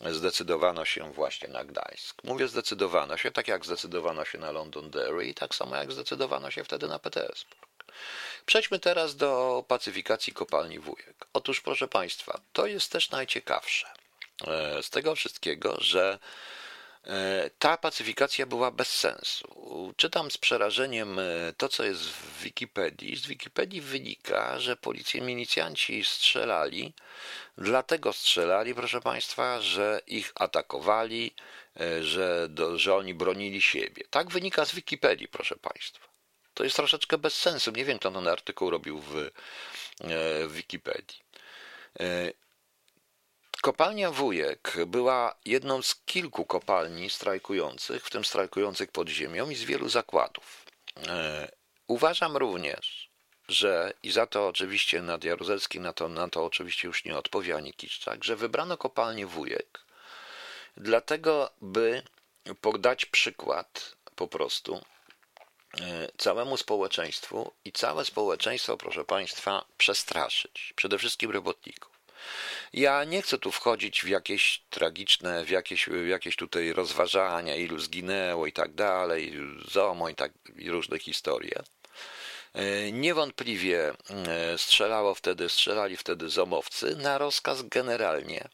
zdecydowano 0.00 0.84
się 0.84 1.12
właśnie 1.12 1.48
na 1.48 1.64
Gdańsk. 1.64 2.24
Mówię 2.24 2.48
zdecydowano 2.48 3.16
się, 3.16 3.30
tak 3.30 3.48
jak 3.48 3.64
zdecydowano 3.64 4.24
się 4.24 4.38
na 4.38 4.52
Londonderry 4.52 5.26
i 5.26 5.34
tak 5.34 5.54
samo 5.54 5.76
jak 5.76 5.92
zdecydowano 5.92 6.50
się 6.50 6.64
wtedy 6.64 6.88
na 6.88 6.98
Petersburg. 6.98 7.68
Przejdźmy 8.48 8.78
teraz 8.78 9.16
do 9.16 9.64
pacyfikacji 9.68 10.32
kopalni 10.32 10.78
Wujek. 10.78 11.26
Otóż, 11.32 11.60
proszę 11.60 11.88
Państwa, 11.88 12.40
to 12.52 12.66
jest 12.66 12.92
też 12.92 13.10
najciekawsze 13.10 13.86
e, 14.46 14.82
z 14.82 14.90
tego 14.90 15.14
wszystkiego, 15.14 15.76
że 15.80 16.18
e, 17.04 17.50
ta 17.58 17.76
pacyfikacja 17.76 18.46
była 18.46 18.70
bez 18.70 18.88
sensu. 18.88 19.48
Czytam 19.96 20.30
z 20.30 20.38
przerażeniem 20.38 21.18
e, 21.18 21.22
to, 21.56 21.68
co 21.68 21.84
jest 21.84 22.02
w 22.02 22.42
Wikipedii. 22.42 23.16
Z 23.16 23.26
Wikipedii 23.26 23.80
wynika, 23.80 24.60
że 24.60 24.76
policja, 24.76 25.22
milicjanci 25.22 26.04
strzelali, 26.04 26.94
dlatego 27.58 28.12
strzelali, 28.12 28.74
proszę 28.74 29.00
Państwa, 29.00 29.60
że 29.60 30.00
ich 30.06 30.32
atakowali, 30.34 31.34
że, 32.00 32.46
do, 32.48 32.78
że 32.78 32.94
oni 32.94 33.14
bronili 33.14 33.60
siebie. 33.62 34.04
Tak 34.10 34.30
wynika 34.30 34.64
z 34.64 34.74
Wikipedii, 34.74 35.28
proszę 35.28 35.56
Państwa. 35.56 36.07
To 36.58 36.64
jest 36.64 36.76
troszeczkę 36.76 37.18
bez 37.18 37.34
sensu. 37.34 37.70
Nie 37.70 37.84
wiem, 37.84 37.98
kto 37.98 38.10
ten 38.10 38.28
artykuł 38.28 38.70
robił 38.70 38.98
w, 38.98 39.16
e, 39.16 39.30
w 40.48 40.52
Wikipedii. 40.52 41.18
E, 42.00 42.32
kopalnia 43.62 44.10
Wujek 44.10 44.74
była 44.86 45.34
jedną 45.44 45.82
z 45.82 45.94
kilku 46.06 46.44
kopalni 46.44 47.10
strajkujących, 47.10 48.04
w 48.04 48.10
tym 48.10 48.24
strajkujących 48.24 48.90
pod 48.90 49.08
ziemią 49.08 49.50
i 49.50 49.54
z 49.54 49.64
wielu 49.64 49.88
zakładów. 49.88 50.64
E, 51.06 51.48
uważam 51.86 52.36
również, 52.36 53.10
że 53.48 53.92
i 54.02 54.10
za 54.10 54.26
to 54.26 54.48
oczywiście 54.48 55.02
nad 55.02 55.24
Jaruzelski 55.24 55.80
na 55.80 55.92
to, 55.92 56.08
na 56.08 56.28
to 56.28 56.44
oczywiście 56.44 56.88
już 56.88 57.04
nie 57.04 57.16
odpowie 57.18 57.56
ani 57.56 57.72
Kiszczak, 57.72 58.24
że 58.24 58.36
wybrano 58.36 58.76
kopalnię 58.76 59.26
Wujek 59.26 59.80
dlatego, 60.76 61.50
by 61.60 62.02
podać 62.60 63.04
przykład 63.04 63.96
po 64.16 64.28
prostu 64.28 64.80
całemu 66.18 66.56
społeczeństwu 66.56 67.52
i 67.64 67.72
całe 67.72 68.04
społeczeństwo, 68.04 68.76
proszę 68.76 69.04
Państwa, 69.04 69.64
przestraszyć. 69.78 70.72
Przede 70.76 70.98
wszystkim 70.98 71.30
robotników. 71.30 71.98
Ja 72.72 73.04
nie 73.04 73.22
chcę 73.22 73.38
tu 73.38 73.52
wchodzić 73.52 74.02
w 74.02 74.08
jakieś 74.08 74.62
tragiczne, 74.70 75.44
w 75.44 75.50
jakieś, 75.50 75.86
w 75.86 76.06
jakieś 76.06 76.36
tutaj 76.36 76.72
rozważania, 76.72 77.56
ilu 77.56 77.78
zginęło 77.78 78.46
i 78.46 78.52
tak 78.52 78.74
dalej, 78.74 79.32
ZOMO 79.68 80.08
i 80.08 80.14
tak 80.14 80.32
i 80.56 80.70
różne 80.70 80.98
historie. 80.98 81.62
E, 82.54 82.92
niewątpliwie 82.92 83.92
e, 84.10 84.58
strzelało 84.58 85.14
wtedy, 85.14 85.48
strzelali 85.48 85.96
wtedy 85.96 86.28
zomowcy 86.28 86.96
na 86.96 87.18
rozkaz 87.18 87.62
generalnie, 87.62 88.48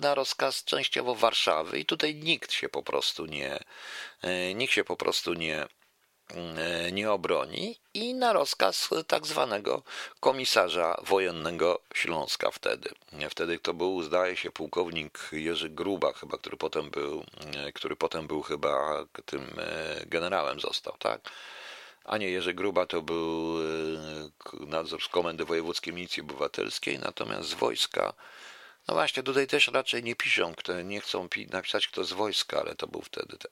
na 0.00 0.14
rozkaz 0.14 0.64
częściowo 0.64 1.14
Warszawy 1.14 1.78
i 1.78 1.84
tutaj 1.84 2.14
nikt 2.14 2.52
się 2.52 2.68
po 2.68 2.82
prostu 2.82 3.26
nie, 3.26 3.58
nikt 4.54 4.72
się 4.72 4.84
po 4.84 4.96
prostu 4.96 5.34
nie, 5.34 5.66
E, 5.66 5.77
nie 6.92 7.10
obroni 7.10 7.76
i 7.94 8.14
na 8.14 8.32
rozkaz 8.32 8.90
tak 9.06 9.26
zwanego 9.26 9.82
komisarza 10.20 11.00
wojennego 11.06 11.80
Śląska 11.94 12.50
wtedy. 12.50 12.90
Wtedy 13.30 13.58
to 13.58 13.74
był, 13.74 14.02
zdaje 14.02 14.36
się, 14.36 14.50
pułkownik 14.50 15.28
Jerzy 15.32 15.68
Gruba 15.68 16.12
chyba, 16.12 16.38
który 16.38 16.56
potem 16.56 16.90
był, 16.90 17.24
e, 17.56 17.72
który 17.72 17.96
potem 17.96 18.26
był 18.26 18.42
chyba 18.42 19.04
tym 19.26 19.46
e, 19.58 20.06
generałem 20.06 20.60
został, 20.60 20.96
tak? 20.98 21.20
A 22.04 22.18
nie, 22.18 22.30
Jerzy 22.30 22.54
Gruba 22.54 22.86
to 22.86 23.02
był 23.02 23.54
nadzór 24.60 25.02
z 25.02 25.08
Komendy 25.08 25.44
Wojewódzkiej 25.44 25.94
Milicji 25.94 26.22
Obywatelskiej, 26.22 26.98
natomiast 26.98 27.48
z 27.48 27.54
wojska 27.54 28.14
no 28.88 28.94
właśnie, 28.94 29.22
tutaj 29.22 29.46
też 29.46 29.68
raczej 29.68 30.02
nie 30.02 30.16
piszą, 30.16 30.54
nie 30.84 31.00
chcą 31.00 31.28
napisać 31.50 31.88
kto 31.88 32.04
z 32.04 32.12
wojska, 32.12 32.60
ale 32.60 32.74
to 32.74 32.86
był 32.86 33.02
wtedy 33.02 33.38
ten. 33.38 33.50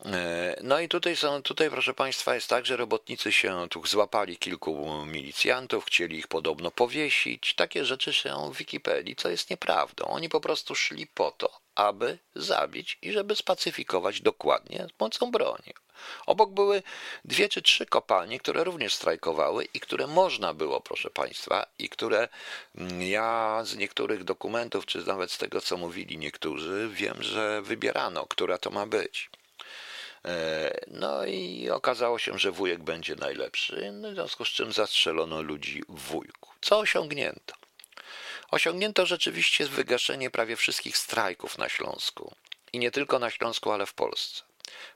E, 0.00 0.56
no 0.62 0.80
i 0.80 0.88
tutaj 0.88 1.16
są, 1.16 1.42
tutaj 1.42 1.70
proszę 1.70 1.94
Państwa 1.94 2.34
jest 2.34 2.48
tak, 2.48 2.66
że 2.66 2.76
robotnicy 2.76 3.32
się 3.32 3.66
tu 3.70 3.86
złapali 3.86 4.36
kilku 4.36 5.04
milicjantów, 5.06 5.84
chcieli 5.84 6.18
ich 6.18 6.28
podobno 6.28 6.70
powiesić. 6.70 7.54
Takie 7.54 7.84
rzeczy 7.84 8.12
są 8.12 8.50
w 8.50 8.56
Wikipedii, 8.56 9.16
co 9.16 9.28
jest 9.30 9.50
nieprawdą. 9.50 10.06
Oni 10.06 10.28
po 10.28 10.40
prostu 10.40 10.74
szli 10.74 11.06
po 11.06 11.30
to, 11.30 11.60
aby 11.74 12.18
zabić 12.34 12.98
i 13.02 13.12
żeby 13.12 13.36
spacyfikować 13.36 14.20
dokładnie 14.20 14.86
z 14.88 14.92
pomocą 14.92 15.30
broni. 15.30 15.74
Obok 16.26 16.50
były 16.50 16.82
dwie 17.24 17.48
czy 17.48 17.62
trzy 17.62 17.86
kopalnie, 17.86 18.38
które 18.38 18.64
również 18.64 18.94
strajkowały 18.94 19.64
i 19.74 19.80
które 19.80 20.06
można 20.06 20.54
było, 20.54 20.80
proszę 20.80 21.10
Państwa, 21.10 21.66
i 21.78 21.88
które 21.88 22.28
mm, 22.74 23.02
ja 23.02 23.60
z 23.64 23.76
niektórych 23.76 24.24
dokumentów, 24.24 24.86
czy 24.86 25.06
nawet 25.06 25.32
z 25.32 25.38
tego, 25.38 25.60
co 25.60 25.76
mówili 25.76 26.18
niektórzy, 26.18 26.90
wiem, 26.92 27.22
że 27.22 27.62
wybierano, 27.62 28.26
która 28.26 28.58
to 28.58 28.70
ma 28.70 28.86
być. 28.86 29.30
E, 30.24 30.80
no 30.86 31.24
i 31.24 31.70
okazało 31.70 32.18
się, 32.18 32.38
że 32.38 32.52
wujek 32.52 32.82
będzie 32.82 33.14
najlepszy, 33.14 33.92
no 33.92 34.10
w 34.10 34.14
związku 34.14 34.44
z 34.44 34.48
czym 34.48 34.72
zastrzelono 34.72 35.42
ludzi 35.42 35.82
w 35.88 36.00
wujku. 36.00 36.50
Co 36.60 36.78
osiągnięto? 36.78 37.54
Osiągnięto 38.50 39.06
rzeczywiście 39.06 39.66
wygaszenie 39.66 40.30
prawie 40.30 40.56
wszystkich 40.56 40.96
strajków 40.96 41.58
na 41.58 41.68
Śląsku. 41.68 42.34
I 42.72 42.78
nie 42.78 42.90
tylko 42.90 43.18
na 43.18 43.30
Śląsku, 43.30 43.70
ale 43.70 43.86
w 43.86 43.94
Polsce. 43.94 44.42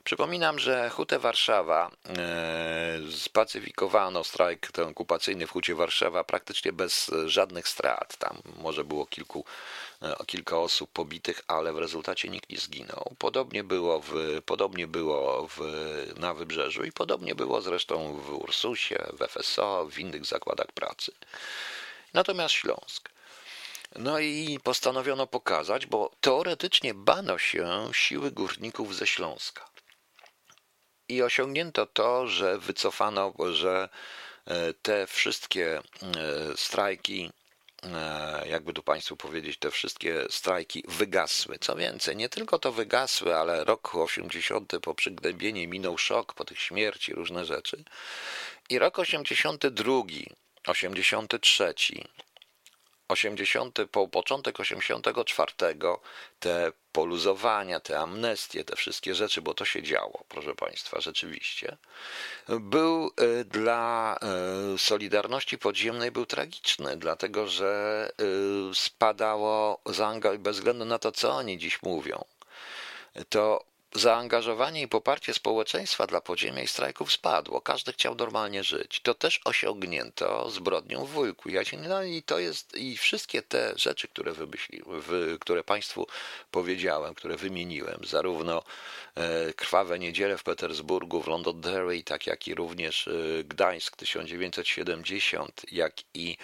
Przypominam, 0.03 0.59
że 0.59 0.89
Hutę 0.89 1.19
Warszawa 1.19 1.91
e, 2.17 2.99
spacyfikowano 3.11 4.23
strajk 4.23 4.71
ten 4.71 4.87
okupacyjny 4.87 5.47
w 5.47 5.51
Hucie 5.51 5.75
Warszawa 5.75 6.23
praktycznie 6.23 6.73
bez 6.73 7.11
żadnych 7.25 7.67
strat. 7.67 8.17
Tam 8.17 8.41
może 8.57 8.83
było 8.83 9.05
kilku, 9.05 9.45
e, 10.01 10.25
kilka 10.25 10.57
osób 10.57 10.91
pobitych, 10.91 11.41
ale 11.47 11.73
w 11.73 11.77
rezultacie 11.77 12.29
nikt 12.29 12.49
nie 12.49 12.57
zginął. 12.57 13.15
Podobnie 13.17 13.63
było, 13.63 13.99
w, 13.99 14.13
podobnie 14.45 14.87
było 14.87 15.47
w, 15.47 15.59
na 16.17 16.33
Wybrzeżu 16.33 16.83
i 16.83 16.91
podobnie 16.91 17.35
było 17.35 17.61
zresztą 17.61 18.13
w 18.13 18.33
Ursusie, 18.33 19.05
w 19.13 19.27
FSO, 19.27 19.87
w 19.91 19.99
innych 19.99 20.25
zakładach 20.25 20.71
pracy. 20.71 21.11
Natomiast 22.13 22.53
Śląsk. 22.53 23.09
No 23.95 24.19
i 24.19 24.59
postanowiono 24.63 25.27
pokazać, 25.27 25.85
bo 25.85 26.11
teoretycznie 26.21 26.93
bano 26.93 27.37
się 27.37 27.89
siły 27.91 28.31
górników 28.31 28.95
ze 28.95 29.07
Śląska. 29.07 29.69
I 31.09 31.21
osiągnięto 31.21 31.85
to, 31.85 32.27
że 32.27 32.57
wycofano, 32.57 33.33
że 33.51 33.89
e, 34.45 34.73
te 34.73 35.07
wszystkie 35.07 35.77
e, 35.77 35.81
strajki, 36.55 37.31
e, 37.83 38.47
jakby 38.47 38.73
tu 38.73 38.83
Państwu 38.83 39.17
powiedzieć, 39.17 39.57
te 39.59 39.71
wszystkie 39.71 40.25
strajki 40.29 40.83
wygasły. 40.87 41.59
Co 41.59 41.75
więcej, 41.75 42.15
nie 42.15 42.29
tylko 42.29 42.59
to 42.59 42.71
wygasły, 42.71 43.35
ale 43.35 43.63
rok 43.63 43.95
80 43.95 44.73
po 44.81 44.95
przygnębieniu 44.95 45.69
minął 45.69 45.97
szok 45.97 46.33
po 46.33 46.45
tych 46.45 46.59
śmierci, 46.59 47.13
różne 47.13 47.45
rzeczy. 47.45 47.83
I 48.69 48.79
rok 48.79 48.99
82, 48.99 49.93
83 50.67 51.73
80, 53.09 53.79
po 53.91 54.07
początek 54.07 54.59
84 54.59 55.53
te 56.39 56.71
poluzowania, 56.91 57.79
te 57.79 57.99
amnestie, 57.99 58.63
te 58.63 58.75
wszystkie 58.75 59.15
rzeczy, 59.15 59.41
bo 59.41 59.53
to 59.53 59.65
się 59.65 59.83
działo, 59.83 60.23
proszę 60.29 60.55
Państwa, 60.55 61.01
rzeczywiście, 61.01 61.77
był 62.47 63.11
e, 63.17 63.43
dla 63.43 64.17
e, 64.73 64.77
Solidarności 64.77 65.57
Podziemnej 65.57 66.11
był 66.11 66.25
tragiczny, 66.25 66.97
dlatego 66.97 67.47
że 67.47 68.11
e, 68.11 68.75
spadało 68.75 69.81
zaangażowanie, 69.85 70.43
bez 70.43 70.55
względu 70.55 70.85
na 70.85 70.99
to, 70.99 71.11
co 71.11 71.31
oni 71.31 71.57
dziś 71.57 71.81
mówią, 71.81 72.25
to 73.29 73.68
zaangażowanie 73.95 74.81
i 74.81 74.87
poparcie 74.87 75.33
społeczeństwa 75.33 76.07
dla 76.07 76.21
podziemia 76.21 76.63
i 76.63 76.67
strajków 76.67 77.11
spadło. 77.11 77.61
Każdy 77.61 77.93
chciał 77.93 78.15
normalnie 78.15 78.63
żyć. 78.63 78.99
To 79.03 79.13
też 79.13 79.41
osiągnięto 79.45 80.49
zbrodnią 80.49 81.05
w 81.05 81.09
wujku. 81.09 81.49
Ja 81.49 81.65
się, 81.65 81.77
no 81.77 82.03
i 82.03 82.23
to 82.23 82.39
jest, 82.39 82.77
i 82.77 82.97
wszystkie 82.97 83.41
te 83.41 83.73
rzeczy, 83.75 84.07
które 84.07 84.31
wymyśliłem, 84.33 85.01
które 85.39 85.63
Państwu 85.63 86.07
powiedziałem, 86.51 87.15
które 87.15 87.37
wymieniłem, 87.37 87.99
zarówno 88.03 88.63
e, 89.15 89.53
Krwawe 89.53 89.99
Niedziele 89.99 90.37
w 90.37 90.43
Petersburgu, 90.43 91.21
w 91.21 91.27
Londonderry, 91.27 92.03
tak 92.03 92.27
jak 92.27 92.47
i 92.47 92.55
również 92.55 93.07
e, 93.07 93.43
Gdańsk 93.43 93.95
1970, 93.95 95.61
jak 95.71 95.93
i 96.13 96.37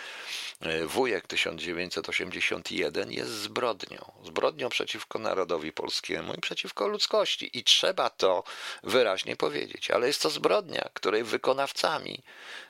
e, 0.60 0.86
Wujek 0.86 1.28
1981 1.28 3.12
jest 3.12 3.32
zbrodnią. 3.32 4.12
Zbrodnią 4.24 4.70
przeciwko 4.70 5.20
narodowi 5.20 5.72
polskiemu 5.72 6.34
i 6.34 6.42
przeciwko 6.42 6.88
ludzkości 6.88 7.35
i 7.42 7.64
trzeba 7.64 8.10
to 8.10 8.44
wyraźnie 8.84 9.36
powiedzieć, 9.36 9.92
ale 9.92 10.08
jest 10.08 10.22
to 10.22 10.30
zbrodnia, 10.30 10.90
której 10.94 11.24
wykonawcami, 11.24 12.24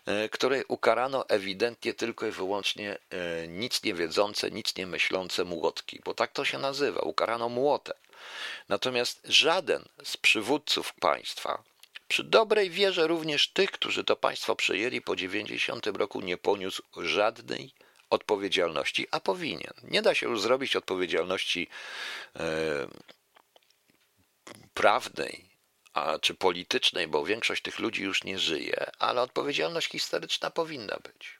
e, 0.05 0.29
której 0.29 0.63
ukarano 0.67 1.29
ewidentnie 1.29 1.93
tylko 1.93 2.27
i 2.27 2.31
wyłącznie 2.31 2.97
e, 3.09 3.47
nic 3.47 3.83
nie 3.83 3.93
wiedzące, 3.93 4.51
nic 4.51 4.75
nie 4.75 4.87
myślące 4.87 5.43
młotki, 5.43 6.01
bo 6.05 6.13
tak 6.13 6.31
to 6.31 6.45
się 6.45 6.57
nazywa, 6.57 7.01
ukarano 7.01 7.49
młotem. 7.49 7.97
Natomiast 8.69 9.21
żaden 9.25 9.85
z 10.03 10.17
przywódców 10.17 10.93
państwa, 10.93 11.63
przy 12.07 12.23
dobrej 12.23 12.69
wierze 12.69 13.07
również 13.07 13.47
tych, 13.47 13.71
którzy 13.71 14.03
to 14.03 14.15
państwo 14.15 14.55
przejęli 14.55 15.01
po 15.01 15.15
90 15.15 15.87
roku, 15.87 16.21
nie 16.21 16.37
poniósł 16.37 16.83
żadnej 16.97 17.73
odpowiedzialności, 18.09 19.07
a 19.11 19.19
powinien. 19.19 19.73
Nie 19.83 20.01
da 20.01 20.15
się 20.15 20.29
już 20.29 20.41
zrobić 20.41 20.75
odpowiedzialności 20.75 21.67
e, 22.35 22.87
prawnej 24.75 25.49
a, 25.93 26.19
czy 26.19 26.33
politycznej, 26.33 27.07
bo 27.07 27.25
większość 27.25 27.61
tych 27.61 27.79
ludzi 27.79 28.03
już 28.03 28.23
nie 28.23 28.39
żyje, 28.39 28.91
ale 28.99 29.21
odpowiedzialność 29.21 29.91
historyczna 29.91 30.49
powinna 30.49 30.97
być. 31.03 31.39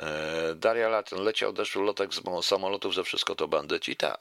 E, 0.00 0.54
Daria 0.54 0.88
Latin 0.88 1.18
leciał 1.18 1.52
deszczu 1.52 1.82
lotek 1.82 2.14
z 2.14 2.46
samolotów, 2.46 2.94
że 2.94 3.04
wszystko 3.04 3.34
to 3.34 3.48
bandyci. 3.48 3.96
Tak. 3.96 4.20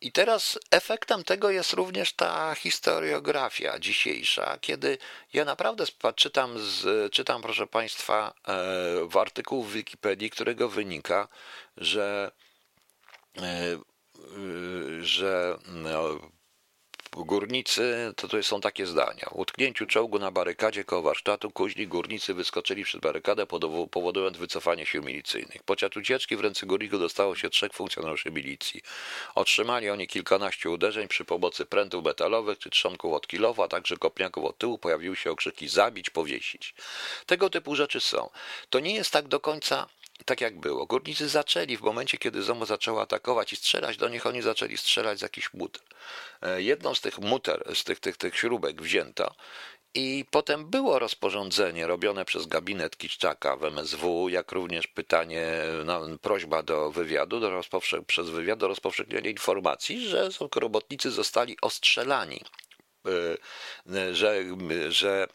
I 0.00 0.12
teraz 0.12 0.58
efektem 0.70 1.24
tego 1.24 1.50
jest 1.50 1.72
również 1.72 2.12
ta 2.12 2.54
historiografia 2.54 3.78
dzisiejsza, 3.78 4.58
kiedy 4.60 4.98
ja 5.32 5.44
naprawdę 5.44 5.84
czytam, 6.16 6.58
z, 6.58 7.12
czytam 7.12 7.42
proszę 7.42 7.66
Państwa, 7.66 8.34
e, 8.48 8.52
w 9.06 9.16
artykuł 9.16 9.62
w 9.62 9.72
Wikipedii, 9.72 10.30
którego 10.30 10.68
wynika, 10.68 11.28
że, 11.76 12.32
e, 13.38 13.78
że 15.00 15.58
no, 15.66 16.18
Górnicy, 17.16 18.12
to 18.16 18.28
tu 18.28 18.42
są 18.42 18.60
takie 18.60 18.86
zdania. 18.86 19.28
W 19.30 19.36
utknięciu 19.36 19.86
czołgu 19.86 20.18
na 20.18 20.30
barykadzie 20.30 20.84
koło 20.84 21.02
warsztatu 21.02 21.50
kuźni 21.50 21.86
górnicy 21.86 22.34
wyskoczyli 22.34 22.84
przed 22.84 23.00
barykadę, 23.00 23.46
powodując 23.90 24.36
wycofanie 24.36 24.86
sił 24.86 25.02
milicyjnych. 25.02 25.62
Podczas 25.62 25.96
ucieczki 25.96 26.36
w 26.36 26.40
ręce 26.40 26.66
górników 26.66 27.00
dostało 27.00 27.36
się 27.36 27.50
trzech 27.50 27.72
funkcjonariuszy 27.72 28.30
milicji. 28.30 28.82
Otrzymali 29.34 29.90
oni 29.90 30.06
kilkanaście 30.06 30.70
uderzeń 30.70 31.08
przy 31.08 31.24
pomocy 31.24 31.66
prętów 31.66 32.04
metalowych 32.04 32.58
czy 32.58 32.70
trzonków 32.70 33.12
od 33.12 33.26
kilowa, 33.26 33.64
a 33.64 33.68
także 33.68 33.96
kopniaków 33.96 34.44
od 34.44 34.58
tyłu. 34.58 34.78
Pojawiły 34.78 35.16
się 35.16 35.30
okrzyki 35.30 35.68
zabić, 35.68 36.10
powiesić. 36.10 36.74
Tego 37.26 37.50
typu 37.50 37.74
rzeczy 37.74 38.00
są. 38.00 38.30
To 38.70 38.80
nie 38.80 38.94
jest 38.94 39.10
tak 39.10 39.28
do 39.28 39.40
końca 39.40 39.86
tak 40.24 40.40
jak 40.40 40.60
było. 40.60 40.86
Górnicy 40.86 41.28
zaczęli 41.28 41.76
w 41.76 41.82
momencie, 41.82 42.18
kiedy 42.18 42.42
ZOMO 42.42 42.66
zaczęło 42.66 43.02
atakować 43.02 43.52
i 43.52 43.56
strzelać 43.56 43.96
do 43.96 44.08
nich, 44.08 44.26
oni 44.26 44.42
zaczęli 44.42 44.76
strzelać 44.76 45.18
z 45.18 45.22
jakichś 45.22 45.54
muter. 45.54 45.82
E, 46.42 46.62
jedną 46.62 46.94
z 46.94 47.00
tych 47.00 47.18
muter, 47.18 47.74
z 47.74 47.84
tych, 47.84 48.00
tych, 48.00 48.16
tych 48.16 48.36
śrubek 48.36 48.82
wzięto 48.82 49.34
i 49.94 50.24
potem 50.30 50.70
było 50.70 50.98
rozporządzenie 50.98 51.86
robione 51.86 52.24
przez 52.24 52.46
gabinet 52.46 52.96
Kiszczaka 52.96 53.56
w 53.56 53.64
MSW, 53.64 54.28
jak 54.28 54.52
również 54.52 54.86
pytanie, 54.86 55.46
no, 55.84 56.00
prośba 56.22 56.62
do 56.62 56.90
wywiadu, 56.90 57.40
do 57.40 57.50
rozpowsze- 57.50 58.04
przez 58.04 58.30
wywiad 58.30 58.58
do 58.58 58.68
rozpowszechnienia 58.68 59.30
informacji, 59.30 60.08
że 60.08 60.28
robotnicy 60.56 61.10
zostali 61.10 61.56
ostrzelani, 61.62 62.40
e, 63.86 64.14
że, 64.14 64.44
że 64.88 65.26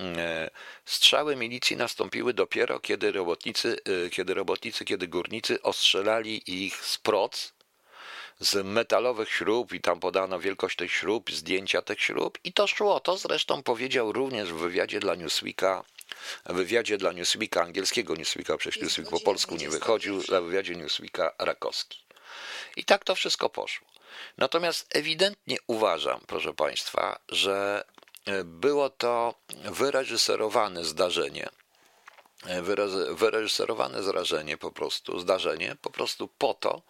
E, 0.00 0.50
strzały 0.84 1.36
milicji 1.36 1.76
nastąpiły 1.76 2.34
dopiero, 2.34 2.80
kiedy 2.80 3.12
robotnicy, 3.12 3.78
e, 4.06 4.10
kiedy 4.10 4.34
robotnicy, 4.34 4.84
kiedy 4.84 5.08
górnicy 5.08 5.62
ostrzelali 5.62 6.64
ich 6.64 6.84
z 6.84 6.98
proc, 6.98 7.52
z 8.40 8.66
metalowych 8.66 9.32
śrub 9.32 9.72
i 9.72 9.80
tam 9.80 10.00
podano 10.00 10.38
wielkość 10.38 10.76
tych 10.76 10.92
śrub, 10.92 11.30
zdjęcia 11.30 11.82
tych 11.82 12.00
śrub 12.00 12.38
i 12.44 12.52
to 12.52 12.66
szło. 12.66 13.00
To 13.00 13.16
zresztą 13.16 13.62
powiedział 13.62 14.12
również 14.12 14.52
w 14.52 14.56
wywiadzie 14.56 15.00
dla 15.00 15.14
Newsweeka, 15.14 15.84
w 16.46 16.54
wywiadzie 16.54 16.98
dla 16.98 17.12
Newsweeka, 17.12 17.62
angielskiego 17.62 18.16
Newsweeka, 18.16 18.56
przecież 18.56 18.82
Newsweek 18.82 19.10
po 19.10 19.20
polsku 19.20 19.56
nie 19.56 19.68
wychodził, 19.68 20.22
na 20.30 20.40
wywiadzie 20.40 20.76
Newsweeka 20.76 21.32
Rakowski. 21.38 22.04
I 22.76 22.84
tak 22.84 23.04
to 23.04 23.14
wszystko 23.14 23.48
poszło. 23.48 23.88
Natomiast 24.38 24.96
ewidentnie 24.96 25.56
uważam, 25.66 26.20
proszę 26.26 26.54
Państwa, 26.54 27.18
że 27.28 27.84
było 28.44 28.90
to 28.90 29.34
wyreżyserowane 29.64 30.84
zdarzenie. 30.84 31.48
Wyreżyserowane 33.10 34.02
zrażenie 34.02 34.56
po 34.56 34.72
prostu, 34.72 35.20
zdarzenie 35.20 35.76
po 35.82 35.90
prostu 35.90 36.28
po 36.28 36.54
to, 36.54 36.82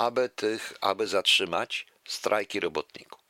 aby 0.00 0.28
tych, 0.28 0.72
aby 0.80 1.06
zatrzymać 1.06 1.86
strajki 2.08 2.60
robotników. 2.60 3.20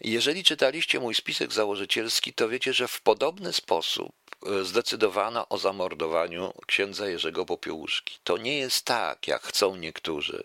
Jeżeli 0.00 0.44
czytaliście 0.44 1.00
mój 1.00 1.14
spisek 1.14 1.52
założycielski, 1.52 2.32
to 2.32 2.48
wiecie, 2.48 2.72
że 2.72 2.88
w 2.88 3.00
podobny 3.00 3.52
sposób 3.52 4.12
e, 4.46 4.64
zdecydowano 4.64 5.48
o 5.48 5.58
zamordowaniu 5.58 6.52
księdza 6.66 7.08
Jerzego 7.08 7.46
Popiełuszki. 7.46 8.18
To 8.24 8.36
nie 8.36 8.58
jest 8.58 8.84
tak, 8.84 9.28
jak 9.28 9.42
chcą 9.42 9.76
niektórzy, 9.76 10.44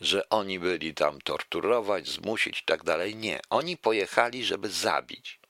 że 0.00 0.28
oni 0.28 0.58
byli 0.58 0.94
tam 0.94 1.20
torturować, 1.20 2.08
zmusić 2.08 2.60
i 2.60 2.64
tak 2.64 2.84
dalej. 2.84 3.16
Nie. 3.16 3.40
Oni 3.50 3.76
pojechali, 3.76 4.44
żeby 4.44 4.70
zabić 4.70 5.40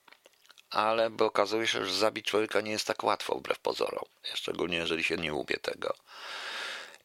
ale 0.70 1.10
bo 1.10 1.24
okazuje 1.24 1.66
się, 1.66 1.86
że 1.86 1.94
zabić 1.94 2.26
człowieka 2.26 2.60
nie 2.60 2.70
jest 2.70 2.86
tak 2.86 3.04
łatwo, 3.04 3.34
wbrew 3.34 3.58
pozorom, 3.58 4.04
szczególnie 4.34 4.76
jeżeli 4.76 5.04
się 5.04 5.16
nie 5.16 5.34
łubie 5.34 5.56
tego. 5.56 5.94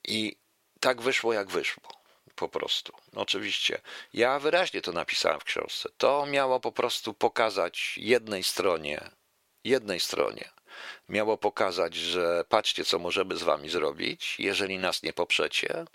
I 0.03 0.35
tak 0.79 1.01
wyszło, 1.01 1.33
jak 1.33 1.49
wyszło. 1.49 2.00
Po 2.41 2.49
prostu. 2.49 2.93
Oczywiście. 3.15 3.81
Ja 4.13 4.39
wyraźnie 4.39 4.81
to 4.81 4.91
napisałem 4.91 5.39
w 5.39 5.43
książce. 5.43 5.89
To 5.97 6.25
miało 6.25 6.59
po 6.59 6.71
prostu 6.71 7.13
pokazać 7.13 7.93
jednej 7.97 8.43
stronie, 8.43 9.09
jednej 9.63 9.99
stronie, 9.99 10.49
miało 11.09 11.37
pokazać, 11.37 11.95
że 11.95 12.45
patrzcie, 12.49 12.85
co 12.85 12.99
możemy 12.99 13.37
z 13.37 13.43
wami 13.43 13.69
zrobić, 13.69 14.35
jeżeli 14.39 14.79
nas 14.79 15.03
nie 15.03 15.13
poprzecie, 15.13 15.85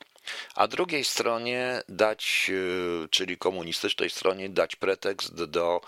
a 0.54 0.68
drugiej 0.68 1.04
stronie 1.04 1.82
dać, 1.88 2.50
e, 3.04 3.08
czyli 3.08 3.38
komunistycznej 3.38 4.10
stronie, 4.10 4.48
dać 4.48 4.76
pretekst 4.76 5.44
do, 5.44 5.80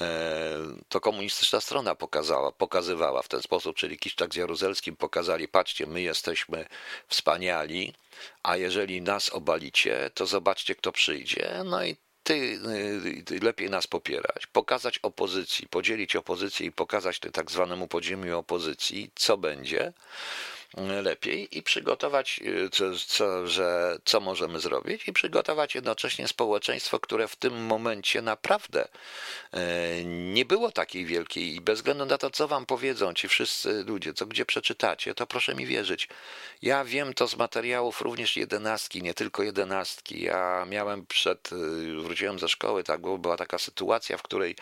e, 0.00 0.56
to 0.88 1.00
komunistyczna 1.00 1.60
strona 1.60 1.94
pokazała, 1.94 2.52
pokazywała 2.52 3.22
w 3.22 3.28
ten 3.28 3.42
sposób, 3.42 3.76
czyli 3.76 3.98
Kiszczak 3.98 4.34
z 4.34 4.36
Jaruzelskim 4.36 4.96
pokazali, 4.96 5.48
patrzcie, 5.48 5.86
my 5.86 6.02
jesteśmy 6.02 6.66
wspaniali, 7.08 7.94
a 8.42 8.56
jeżeli 8.56 9.02
nas 9.02 9.30
obalicie, 9.30 10.10
to 10.14 10.26
zobaczcie, 10.26 10.74
kto 10.74 10.92
przyjdzie. 10.92 11.62
No 11.64 11.84
i 11.84 11.96
ty, 12.22 12.60
ty, 13.24 13.40
lepiej 13.40 13.70
nas 13.70 13.86
popierać, 13.86 14.46
pokazać 14.46 14.98
opozycji, 14.98 15.68
podzielić 15.68 16.16
opozycję 16.16 16.66
i 16.66 16.72
pokazać 16.72 17.20
tak 17.32 17.50
zwanemu 17.50 17.88
podziemiu 17.88 18.38
opozycji, 18.38 19.10
co 19.14 19.36
będzie 19.36 19.92
lepiej 20.76 21.58
i 21.58 21.62
przygotować, 21.62 22.40
y, 22.44 22.70
co, 22.70 22.84
co, 23.06 23.46
że, 23.46 23.98
co 24.04 24.20
możemy 24.20 24.60
zrobić, 24.60 25.08
i 25.08 25.12
przygotować 25.12 25.74
jednocześnie 25.74 26.28
społeczeństwo, 26.28 27.00
które 27.00 27.28
w 27.28 27.36
tym 27.36 27.66
momencie 27.66 28.22
naprawdę 28.22 28.88
e, 29.52 30.04
nie 30.04 30.44
było 30.44 30.72
takiej 30.72 31.04
wielkiej 31.04 31.54
i 31.54 31.60
bez 31.60 31.78
względu 31.78 32.04
na 32.04 32.18
to, 32.18 32.30
co 32.30 32.48
wam 32.48 32.66
powiedzą 32.66 33.14
ci 33.14 33.28
wszyscy 33.28 33.84
ludzie, 33.84 34.14
co 34.14 34.26
gdzie 34.26 34.46
przeczytacie, 34.46 35.14
to 35.14 35.26
proszę 35.26 35.54
mi 35.54 35.66
wierzyć. 35.66 36.08
Ja 36.62 36.84
wiem 36.84 37.14
to 37.14 37.28
z 37.28 37.36
materiałów 37.36 38.00
również 38.00 38.36
jedenastki, 38.36 39.02
nie 39.02 39.14
tylko 39.14 39.42
jedenastki. 39.42 40.22
Ja 40.22 40.66
miałem 40.68 41.06
przed, 41.06 41.52
y, 41.52 41.56
wróciłem 42.02 42.38
ze 42.38 42.48
szkoły, 42.48 42.84
tak, 42.84 43.00
była 43.00 43.36
taka 43.36 43.58
sytuacja, 43.58 44.16
w 44.16 44.22
której 44.22 44.56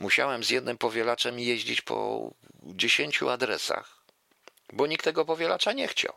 musiałem 0.00 0.44
z 0.44 0.50
jednym 0.50 0.78
powielaczem 0.78 1.38
jeździć 1.38 1.82
po 1.82 2.30
dziesięciu 2.64 3.30
adresach 3.30 3.97
bo 4.72 4.86
nikt 4.86 5.04
tego 5.04 5.24
powielacza 5.24 5.72
nie 5.72 5.88
chciał. 5.88 6.12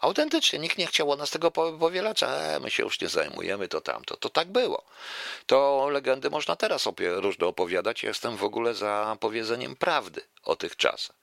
Autentycznie 0.00 0.58
nikt 0.58 0.78
nie 0.78 0.86
chciał 0.86 1.10
od 1.10 1.18
nas 1.18 1.30
tego 1.30 1.50
powielacza. 1.50 2.28
E, 2.28 2.60
my 2.60 2.70
się 2.70 2.82
już 2.82 3.00
nie 3.00 3.08
zajmujemy, 3.08 3.68
to 3.68 3.80
tamto. 3.80 4.16
To 4.16 4.28
tak 4.28 4.48
było. 4.48 4.84
To 5.46 5.88
legendy 5.90 6.30
można 6.30 6.56
teraz 6.56 6.88
różne 6.98 7.46
opowiadać. 7.46 8.02
Jestem 8.02 8.36
w 8.36 8.44
ogóle 8.44 8.74
za 8.74 9.16
powiedzeniem 9.20 9.76
prawdy 9.76 10.20
o 10.42 10.56
tych 10.56 10.76
czasach. 10.76 11.16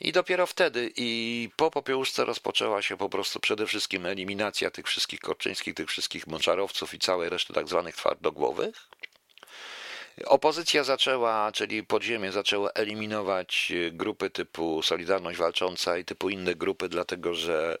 I 0.00 0.12
dopiero 0.12 0.46
wtedy 0.46 0.92
i 0.96 1.48
po 1.56 1.70
popiełuszce 1.70 2.24
rozpoczęła 2.24 2.82
się 2.82 2.96
po 2.96 3.08
prostu 3.08 3.40
przede 3.40 3.66
wszystkim 3.66 4.06
eliminacja 4.06 4.70
tych 4.70 4.86
wszystkich 4.86 5.20
Korczyńskich, 5.20 5.74
tych 5.74 5.88
wszystkich 5.88 6.26
moczarowców 6.26 6.94
i 6.94 6.98
całej 6.98 7.28
reszty 7.28 7.52
tak 7.52 7.68
zwanych 7.68 7.96
twardogłowych. 7.96 8.88
Opozycja 10.24 10.84
zaczęła, 10.84 11.52
czyli 11.52 11.82
podziemie 11.82 12.32
zaczęło 12.32 12.74
eliminować 12.74 13.72
grupy 13.92 14.30
typu 14.30 14.82
Solidarność 14.82 15.38
Walcząca 15.38 15.98
i 15.98 16.04
typu 16.04 16.28
inne 16.30 16.54
grupy, 16.54 16.88
dlatego 16.88 17.34
że 17.34 17.78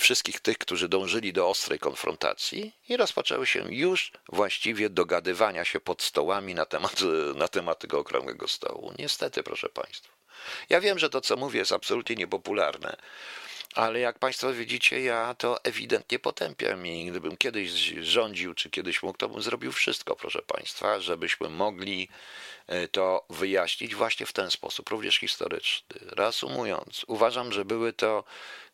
wszystkich 0.00 0.40
tych, 0.40 0.58
którzy 0.58 0.88
dążyli 0.88 1.32
do 1.32 1.48
ostrej 1.48 1.78
konfrontacji 1.78 2.72
i 2.88 2.96
rozpoczęły 2.96 3.46
się 3.46 3.74
już 3.74 4.12
właściwie 4.28 4.90
dogadywania 4.90 5.64
się 5.64 5.80
pod 5.80 6.02
stołami 6.02 6.54
na 6.54 6.66
temat, 6.66 7.00
na 7.34 7.48
temat 7.48 7.78
tego 7.78 7.98
okrągłego 7.98 8.48
stołu. 8.48 8.92
Niestety, 8.98 9.42
proszę 9.42 9.68
Państwa. 9.68 10.12
Ja 10.68 10.80
wiem, 10.80 10.98
że 10.98 11.10
to, 11.10 11.20
co 11.20 11.36
mówię, 11.36 11.58
jest 11.58 11.72
absolutnie 11.72 12.16
niepopularne, 12.16 12.96
ale 13.76 14.00
jak 14.00 14.18
Państwo 14.18 14.52
widzicie, 14.52 15.00
ja 15.00 15.34
to 15.34 15.64
ewidentnie 15.64 16.18
potępiam 16.18 16.86
i 16.86 17.06
gdybym 17.06 17.36
kiedyś 17.36 17.70
rządził, 18.00 18.54
czy 18.54 18.70
kiedyś 18.70 19.02
mógł, 19.02 19.18
to 19.18 19.28
bym 19.28 19.42
zrobił 19.42 19.72
wszystko, 19.72 20.16
proszę 20.16 20.42
Państwa, 20.42 21.00
żebyśmy 21.00 21.48
mogli 21.48 22.08
to 22.92 23.24
wyjaśnić 23.30 23.94
właśnie 23.94 24.26
w 24.26 24.32
ten 24.32 24.50
sposób, 24.50 24.88
również 24.88 25.18
historyczny. 25.18 26.00
Reasumując, 26.00 27.04
uważam, 27.06 27.52
że 27.52 27.64
były 27.64 27.92
to 27.92 28.24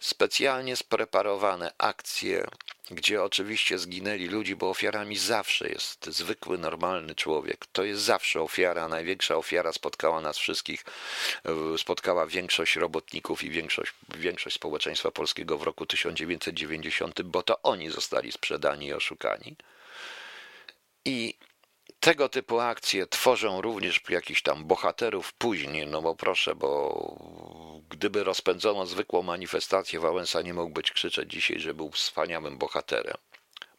specjalnie 0.01 0.77
spreparowane 0.77 1.73
akcje 1.79 2.47
gdzie 2.95 3.23
oczywiście 3.23 3.79
zginęli 3.79 4.27
ludzi, 4.27 4.57
bo 4.57 4.71
ofiarami 4.71 5.17
zawsze 5.17 5.69
jest 5.69 6.07
zwykły, 6.07 6.59
normalny 6.59 7.15
człowiek. 7.15 7.67
To 7.73 7.85
jest 7.85 8.03
zawsze 8.03 8.43
ofiara. 8.43 8.89
Największa 8.89 9.37
ofiara 9.37 9.73
spotkała 9.73 10.21
nas 10.21 10.39
wszystkich, 10.39 10.85
e, 11.45 11.79
spotkała 11.79 12.27
większość 12.27 12.77
robotników 12.77 13.43
i 13.45 13.51
większość, 13.51 13.93
większość 14.19 14.57
społeczeństwa 14.57 15.11
polskiego 15.11 15.59
w 15.59 15.63
roku 15.63 15.87
1990, 15.87 17.23
bo 17.23 17.43
to 17.43 17.63
oni 17.63 17.91
zostali 17.91 18.33
sprzedani 18.33 18.87
i 18.87 18.93
oszukani. 18.93 19.57
I 21.05 21.35
tego 22.03 22.29
typu 22.29 22.61
akcje 22.61 23.07
tworzą 23.07 23.61
również 23.61 24.01
jakichś 24.09 24.43
tam 24.43 24.65
bohaterów 24.65 25.33
później, 25.33 25.87
no 25.87 26.03
bo 26.03 26.15
proszę, 26.15 26.55
bo 26.55 26.71
gdyby 27.91 28.25
rozpędzono 28.25 28.87
zwykłą 28.87 29.23
manifestację, 29.23 30.01
Wałęsa 30.01 30.43
nie 30.43 30.55
mógł 30.55 30.73
być 30.73 30.91
krzyczeć 30.91 31.31
dzisiaj, 31.31 31.61
że 31.61 31.75
był 31.75 31.91
wspaniałym 31.91 32.59
bohaterem, 32.59 33.17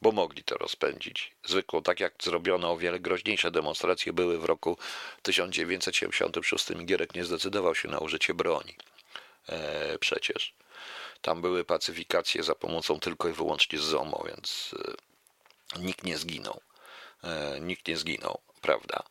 bo 0.01 0.11
mogli 0.11 0.43
to 0.43 0.57
rozpędzić. 0.57 1.31
Zwykłą, 1.45 1.83
tak 1.83 1.99
jak 1.99 2.13
zrobiono 2.23 2.71
o 2.71 2.77
wiele 2.77 2.99
groźniejsze 2.99 3.51
demonstracje 3.51 4.13
były 4.13 4.39
w 4.39 4.45
roku 4.45 4.77
1976, 5.21 6.65
Gierek 6.85 7.15
nie 7.15 7.25
zdecydował 7.25 7.75
się 7.75 7.87
na 7.87 7.99
użycie 7.99 8.33
broni. 8.33 8.75
E, 9.49 9.97
przecież. 9.99 10.53
Tam 11.21 11.41
były 11.41 11.63
pacyfikacje 11.63 12.43
za 12.43 12.55
pomocą 12.55 12.99
tylko 12.99 13.29
i 13.29 13.33
wyłącznie 13.33 13.79
ZOMO, 13.79 14.23
więc 14.27 14.75
e, 15.77 15.79
nikt 15.79 16.03
nie 16.03 16.17
zginął. 16.17 16.61
E, 17.23 17.59
nikt 17.59 17.87
nie 17.87 17.97
zginął, 17.97 18.41
prawda? 18.61 19.03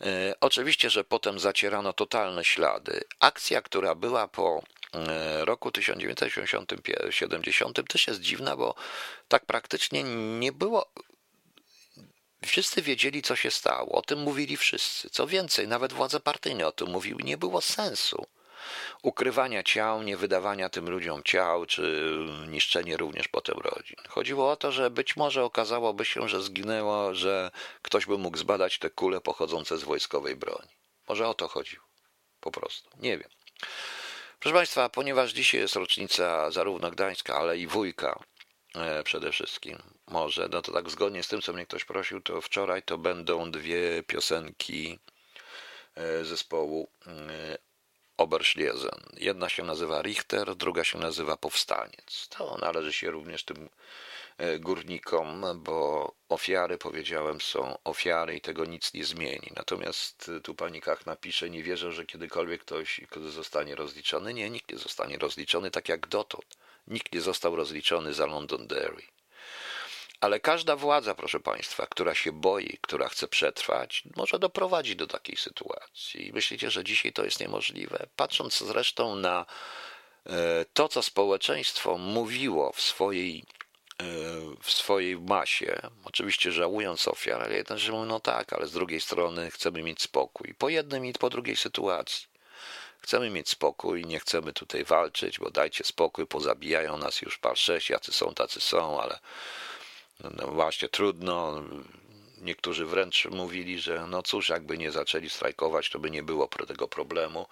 E, 0.00 0.34
oczywiście, 0.40 0.90
że 0.90 1.04
potem 1.04 1.38
zacierano 1.38 1.92
totalne 1.92 2.44
ślady. 2.44 3.04
Akcja, 3.20 3.62
która 3.62 3.94
była 3.94 4.28
po 4.28 4.62
e, 4.94 5.44
roku 5.44 5.72
1970 5.72 7.88
też 7.88 8.06
jest 8.06 8.20
dziwna, 8.20 8.56
bo 8.56 8.74
tak 9.28 9.46
praktycznie 9.46 10.02
nie 10.38 10.52
było. 10.52 10.92
Wszyscy 12.46 12.82
wiedzieli, 12.82 13.22
co 13.22 13.36
się 13.36 13.50
stało. 13.50 13.92
O 13.92 14.02
tym 14.02 14.18
mówili 14.18 14.56
wszyscy. 14.56 15.10
Co 15.10 15.26
więcej, 15.26 15.68
nawet 15.68 15.92
władze 15.92 16.20
partyjne 16.20 16.66
o 16.66 16.72
tym 16.72 16.88
mówiły. 16.88 17.22
Nie 17.22 17.38
było 17.38 17.60
sensu 17.60 18.26
ukrywania 19.02 19.62
ciał, 19.62 20.02
nie 20.02 20.16
wydawania 20.16 20.68
tym 20.68 20.90
ludziom 20.90 21.22
ciał, 21.22 21.66
czy 21.66 22.12
niszczenie 22.48 22.96
również 22.96 23.28
potem 23.28 23.58
rodzin. 23.58 23.96
Chodziło 24.08 24.50
o 24.50 24.56
to, 24.56 24.72
że 24.72 24.90
być 24.90 25.16
może 25.16 25.44
okazałoby 25.44 26.04
się, 26.04 26.28
że 26.28 26.42
zginęło, 26.42 27.14
że 27.14 27.50
ktoś 27.82 28.06
by 28.06 28.18
mógł 28.18 28.38
zbadać 28.38 28.78
te 28.78 28.90
kule 28.90 29.20
pochodzące 29.20 29.78
z 29.78 29.82
wojskowej 29.82 30.36
broni. 30.36 30.68
Może 31.08 31.28
o 31.28 31.34
to 31.34 31.48
chodziło. 31.48 31.84
Po 32.40 32.50
prostu. 32.50 32.90
Nie 32.96 33.18
wiem. 33.18 33.28
Proszę 34.40 34.54
Państwa, 34.54 34.88
ponieważ 34.88 35.32
dzisiaj 35.32 35.60
jest 35.60 35.76
rocznica 35.76 36.50
zarówno 36.50 36.90
Gdańska, 36.90 37.36
ale 37.36 37.58
i 37.58 37.66
Wujka 37.66 38.24
e, 38.74 39.02
przede 39.02 39.32
wszystkim, 39.32 39.78
może, 40.06 40.48
no 40.52 40.62
to 40.62 40.72
tak 40.72 40.90
zgodnie 40.90 41.22
z 41.22 41.28
tym, 41.28 41.42
co 41.42 41.52
mnie 41.52 41.66
ktoś 41.66 41.84
prosił, 41.84 42.20
to 42.20 42.40
wczoraj 42.40 42.82
to 42.82 42.98
będą 42.98 43.50
dwie 43.50 44.02
piosenki 44.02 44.98
e, 45.94 46.24
zespołu 46.24 46.90
e, 47.06 47.58
Oberschlesen. 48.18 49.00
Jedna 49.16 49.48
się 49.48 49.62
nazywa 49.62 50.02
Richter, 50.02 50.56
druga 50.56 50.84
się 50.84 50.98
nazywa 50.98 51.36
Powstaniec. 51.36 52.28
To 52.28 52.58
należy 52.60 52.92
się 52.92 53.10
również 53.10 53.44
tym 53.44 53.68
e, 54.38 54.58
górnikom, 54.58 55.44
bo 55.56 56.12
ofiary, 56.28 56.78
powiedziałem, 56.78 57.40
są 57.40 57.78
ofiary 57.84 58.36
i 58.36 58.40
tego 58.40 58.64
nic 58.64 58.94
nie 58.94 59.04
zmieni. 59.04 59.50
Natomiast 59.56 60.30
e, 60.36 60.40
tu 60.40 60.54
pani 60.54 60.80
Kach 60.80 61.06
napisze, 61.06 61.50
nie 61.50 61.62
wierzę, 61.62 61.92
że 61.92 62.06
kiedykolwiek 62.06 62.60
ktoś 62.60 63.00
zostanie 63.26 63.74
rozliczony. 63.74 64.34
Nie, 64.34 64.50
nikt 64.50 64.72
nie 64.72 64.78
zostanie 64.78 65.18
rozliczony 65.18 65.70
tak 65.70 65.88
jak 65.88 66.06
dotąd. 66.06 66.56
Nikt 66.86 67.12
nie 67.12 67.20
został 67.20 67.56
rozliczony 67.56 68.14
za 68.14 68.26
Londonderry. 68.26 69.02
Ale 70.20 70.40
każda 70.40 70.76
władza, 70.76 71.14
proszę 71.14 71.40
Państwa, 71.40 71.86
która 71.86 72.14
się 72.14 72.32
boi, 72.32 72.78
która 72.80 73.08
chce 73.08 73.28
przetrwać, 73.28 74.02
może 74.16 74.38
doprowadzić 74.38 74.96
do 74.96 75.06
takiej 75.06 75.36
sytuacji. 75.36 76.28
I 76.28 76.32
myślicie, 76.32 76.70
że 76.70 76.84
dzisiaj 76.84 77.12
to 77.12 77.24
jest 77.24 77.40
niemożliwe? 77.40 78.06
Patrząc 78.16 78.58
zresztą 78.58 79.16
na 79.16 79.46
e, 80.26 80.64
to, 80.74 80.88
co 80.88 81.02
społeczeństwo 81.02 81.98
mówiło 81.98 82.72
w 82.72 82.80
swojej, 82.80 83.44
e, 83.98 84.04
w 84.62 84.70
swojej 84.70 85.18
masie, 85.20 85.80
oczywiście 86.04 86.52
żałując 86.52 87.08
ofiar, 87.08 87.42
ale 87.42 87.56
jeden, 87.56 87.78
że 87.78 87.92
mówią, 87.92 88.04
no 88.04 88.20
tak, 88.20 88.52
ale 88.52 88.66
z 88.66 88.72
drugiej 88.72 89.00
strony 89.00 89.50
chcemy 89.50 89.82
mieć 89.82 90.02
spokój. 90.02 90.54
Po 90.54 90.68
jednym 90.68 91.06
i 91.06 91.12
po 91.12 91.30
drugiej 91.30 91.56
sytuacji. 91.56 92.28
Chcemy 93.00 93.30
mieć 93.30 93.48
spokój, 93.48 94.04
nie 94.04 94.20
chcemy 94.20 94.52
tutaj 94.52 94.84
walczyć, 94.84 95.38
bo 95.38 95.50
dajcie 95.50 95.84
spokój, 95.84 96.26
pozabijają 96.26 96.98
nas 96.98 97.22
już 97.22 97.38
par 97.38 97.58
sześć, 97.58 97.90
jacy 97.90 98.12
są, 98.12 98.34
tacy 98.34 98.60
są, 98.60 99.02
ale 99.02 99.18
no 100.20 100.46
właśnie 100.46 100.88
trudno. 100.88 101.62
Niektórzy 102.40 102.86
wręcz 102.86 103.26
mówili, 103.30 103.78
że 103.78 104.06
no 104.08 104.22
cóż, 104.22 104.48
jakby 104.48 104.78
nie 104.78 104.90
zaczęli 104.90 105.30
strajkować, 105.30 105.90
to 105.90 105.98
by 105.98 106.10
nie 106.10 106.22
było 106.22 106.48
tego 106.48 106.88
problemu. 106.88 107.46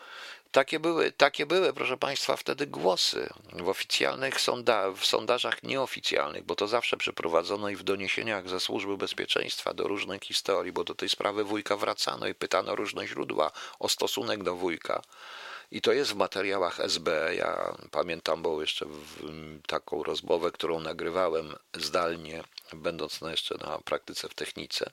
Takie 0.52 0.80
były, 0.80 1.12
takie 1.12 1.46
były, 1.46 1.72
proszę 1.72 1.96
Państwa, 1.96 2.36
wtedy 2.36 2.66
głosy 2.66 3.28
w 3.52 3.68
oficjalnych 3.68 4.40
sonda 4.40 4.90
w 4.90 5.06
sondażach 5.06 5.62
nieoficjalnych, 5.62 6.44
bo 6.44 6.54
to 6.54 6.68
zawsze 6.68 6.96
przeprowadzono 6.96 7.68
i 7.68 7.76
w 7.76 7.82
doniesieniach 7.82 8.48
ze 8.48 8.60
służby 8.60 8.96
bezpieczeństwa 8.96 9.74
do 9.74 9.88
różnych 9.88 10.22
historii, 10.22 10.72
bo 10.72 10.84
do 10.84 10.94
tej 10.94 11.08
sprawy 11.08 11.44
wujka 11.44 11.76
wracano 11.76 12.26
i 12.26 12.34
pytano 12.34 12.76
różne 12.76 13.06
źródła 13.06 13.50
o 13.78 13.88
stosunek 13.88 14.42
do 14.42 14.56
wujka. 14.56 15.02
I 15.70 15.80
to 15.80 15.92
jest 15.92 16.12
w 16.12 16.16
materiałach 16.16 16.80
SB. 16.80 17.34
Ja 17.34 17.76
pamiętam, 17.90 18.42
bo 18.42 18.60
jeszcze 18.60 18.86
taką 19.66 20.02
rozmowę, 20.02 20.50
którą 20.50 20.80
nagrywałem 20.80 21.54
zdalnie, 21.74 22.44
będąc 22.72 23.20
na 23.20 23.30
jeszcze 23.30 23.54
na 23.54 23.78
praktyce 23.78 24.28
w 24.28 24.34
technice. 24.34 24.90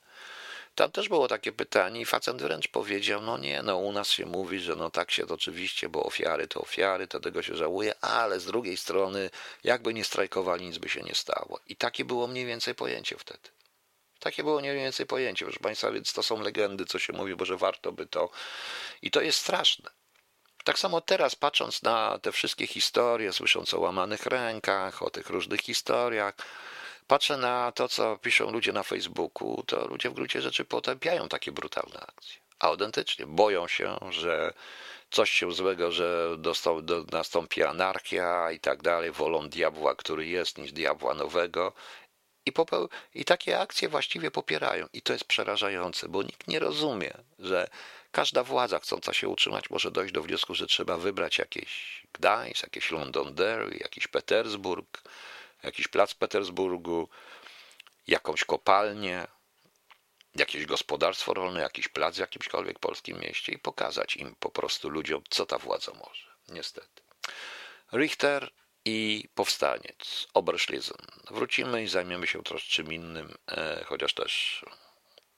Tam 0.76 0.92
też 0.92 1.10
było 1.10 1.28
takie 1.28 1.52
pytanie 1.52 2.02
i 2.02 2.06
facent 2.06 2.42
wręcz 2.42 2.68
powiedział, 2.68 3.22
no 3.22 3.38
nie, 3.38 3.64
no 3.64 3.78
u 3.78 3.92
nas 3.92 4.10
się 4.10 4.26
mówi, 4.26 4.60
że 4.60 4.76
no 4.76 4.90
tak 4.90 5.12
się 5.12 5.26
to 5.26 5.34
oczywiście, 5.34 5.90
bo 5.90 6.04
ofiary 6.04 6.48
to 6.48 6.62
ofiary, 6.62 7.08
to 7.08 7.20
tego 7.20 7.42
się 7.42 7.56
żałuje, 7.56 7.94
ale 8.02 8.40
z 8.40 8.46
drugiej 8.46 8.78
strony, 8.78 9.30
jakby 9.64 9.94
nie 9.94 10.04
strajkowali, 10.04 10.66
nic 10.66 10.78
by 10.78 10.90
się 10.90 11.02
nie 11.02 11.16
stało. 11.16 11.60
I 11.68 11.76
takie 11.76 12.06
było 12.06 12.28
mniej 12.28 12.46
więcej 12.46 12.76
pojęcie 12.76 13.18
wtedy. 13.18 13.50
Takie 14.20 14.44
było 14.44 14.60
mniej 14.60 14.76
więcej 14.76 15.06
pojęcie, 15.06 15.46
proszę 15.46 15.60
Państwa, 15.60 15.92
więc 15.92 16.14
to 16.14 16.24
są 16.24 16.42
legendy, 16.42 16.86
co 16.86 17.00
się 17.00 17.14
mówi, 17.14 17.36
bo 17.36 17.46
że 17.46 17.58
warto 17.58 17.92
by 17.92 18.06
to. 18.06 18.30
I 19.02 19.12
to 19.12 19.22
jest 19.22 19.40
straszne. 19.40 19.90
Tak 20.63 20.80
samo 20.80 21.02
teraz, 21.02 21.36
patrząc 21.36 21.84
na 21.84 22.19
te 22.19 22.32
wszystkie 22.32 22.67
historie, 22.67 23.34
słysząc 23.34 23.73
o 23.73 23.80
łamanych 23.80 24.26
rękach, 24.26 25.04
o 25.04 25.10
tych 25.10 25.30
różnych 25.30 25.60
historiach, 25.62 26.34
patrzę 27.08 27.38
na 27.38 27.71
to, 27.71 27.88
co 27.88 28.17
piszą 28.17 28.52
ludzie 28.52 28.73
na 28.73 28.84
Facebooku, 28.84 29.63
to 29.67 29.88
ludzie 29.88 30.10
w 30.10 30.13
gruncie 30.13 30.41
rzeczy 30.41 30.65
potępiają 30.65 31.30
takie 31.30 31.52
brutalne 31.52 31.99
akcje. 31.99 32.41
Autentycznie 32.60 33.26
boją 33.26 33.67
się, 33.67 33.97
że 34.10 34.53
coś 35.11 35.32
się 35.32 35.51
złego, 35.51 35.91
że 35.91 36.36
dostał, 36.38 36.82
do, 36.82 37.05
nastąpi 37.11 37.64
anarchia 37.64 38.51
i 38.51 38.59
tak 38.59 38.82
dalej, 38.82 39.11
wolą 39.11 39.49
diabła, 39.49 39.95
który 39.95 40.28
jest, 40.28 40.57
niż 40.57 40.72
diabła 40.72 41.14
nowego. 41.14 41.74
I, 42.45 42.51
popeł- 42.51 42.89
I 43.16 43.26
takie 43.26 43.59
akcje 43.59 43.89
właściwie 43.89 44.32
popierają. 44.32 44.88
I 44.93 45.01
to 45.01 45.14
jest 45.14 45.26
przerażające, 45.26 46.09
bo 46.09 46.24
nikt 46.24 46.47
nie 46.47 46.59
rozumie, 46.59 47.14
że 47.39 47.70
Każda 48.14 48.43
władza 48.43 48.80
chcąca 48.80 49.14
się 49.14 49.28
utrzymać 49.28 49.70
może 49.70 49.91
dojść 49.91 50.14
do 50.14 50.22
wniosku, 50.22 50.55
że 50.55 50.68
trzeba 50.68 50.97
wybrać 50.97 51.38
jakieś 51.38 52.03
Gdańsk, 52.14 52.64
jakieś 52.64 52.91
Londonderry, 52.91 53.78
jakiś 53.80 54.07
Petersburg, 54.07 55.01
jakiś 55.64 55.88
plac 55.88 56.14
Petersburgu, 56.14 57.09
jakąś 58.07 58.43
kopalnię, 58.43 59.28
jakieś 60.36 60.66
gospodarstwo 60.66 61.34
rolne, 61.34 61.61
jakiś 61.61 61.88
plac 61.88 62.16
w 62.16 62.20
jakimśkolwiek 62.20 62.80
polskim 62.80 63.20
mieście 63.20 63.51
i 63.51 63.59
pokazać 63.59 64.16
im 64.16 64.36
po 64.39 64.49
prostu 64.49 64.89
ludziom, 64.89 65.24
co 65.30 65.45
ta 65.45 65.57
władza 65.57 65.91
może. 65.93 66.28
Niestety. 66.47 67.01
Richter 67.93 68.51
i 68.86 69.30
powstaniec, 69.36 70.28
Oberschlesen. 70.34 71.07
Wrócimy 71.32 71.84
i 71.84 71.88
zajmiemy 71.88 72.28
się 72.28 72.43
troszkę 72.43 72.70
czym 72.70 72.93
innym, 72.93 73.38
e, 73.51 73.84
chociaż 73.86 74.14
też 74.14 74.66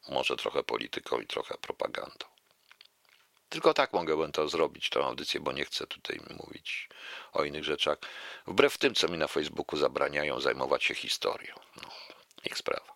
może 0.09 0.35
trochę 0.35 0.63
polityką 0.63 1.19
i 1.19 1.27
trochę 1.27 1.57
propagandą. 1.57 2.34
Tylko 3.55 3.73
tak 3.73 3.93
mogę 3.93 4.31
to 4.31 4.49
zrobić, 4.49 4.89
tę 4.89 4.99
audycję, 5.05 5.39
bo 5.39 5.51
nie 5.51 5.65
chcę 5.65 5.87
tutaj 5.87 6.19
mówić 6.29 6.89
o 7.33 7.43
innych 7.43 7.63
rzeczach. 7.63 7.97
Wbrew 8.47 8.77
tym, 8.77 8.95
co 8.95 9.07
mi 9.07 9.17
na 9.17 9.27
Facebooku 9.27 9.79
zabraniają 9.79 10.39
zajmować 10.39 10.83
się 10.83 10.95
historią. 10.95 11.55
No, 11.81 11.89
ich 12.45 12.57
sprawa. 12.57 12.95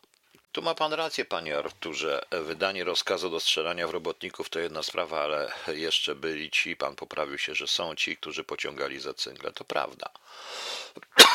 Tu 0.51 0.61
ma 0.61 0.75
pan 0.75 0.93
rację, 0.93 1.25
panie 1.25 1.57
Arturze. 1.57 2.25
Wydanie 2.31 2.83
rozkazu 2.83 3.29
do 3.29 3.39
strzelania 3.39 3.87
w 3.87 3.91
robotników 3.91 4.49
to 4.49 4.59
jedna 4.59 4.83
sprawa, 4.83 5.21
ale 5.21 5.51
jeszcze 5.67 6.15
byli 6.15 6.51
ci, 6.51 6.75
pan 6.75 6.95
poprawił 6.95 7.37
się, 7.37 7.55
że 7.55 7.67
są 7.67 7.95
ci, 7.95 8.17
którzy 8.17 8.43
pociągali 8.43 8.99
za 8.99 9.13
cyngle. 9.13 9.51
To 9.51 9.63
prawda. 9.63 10.09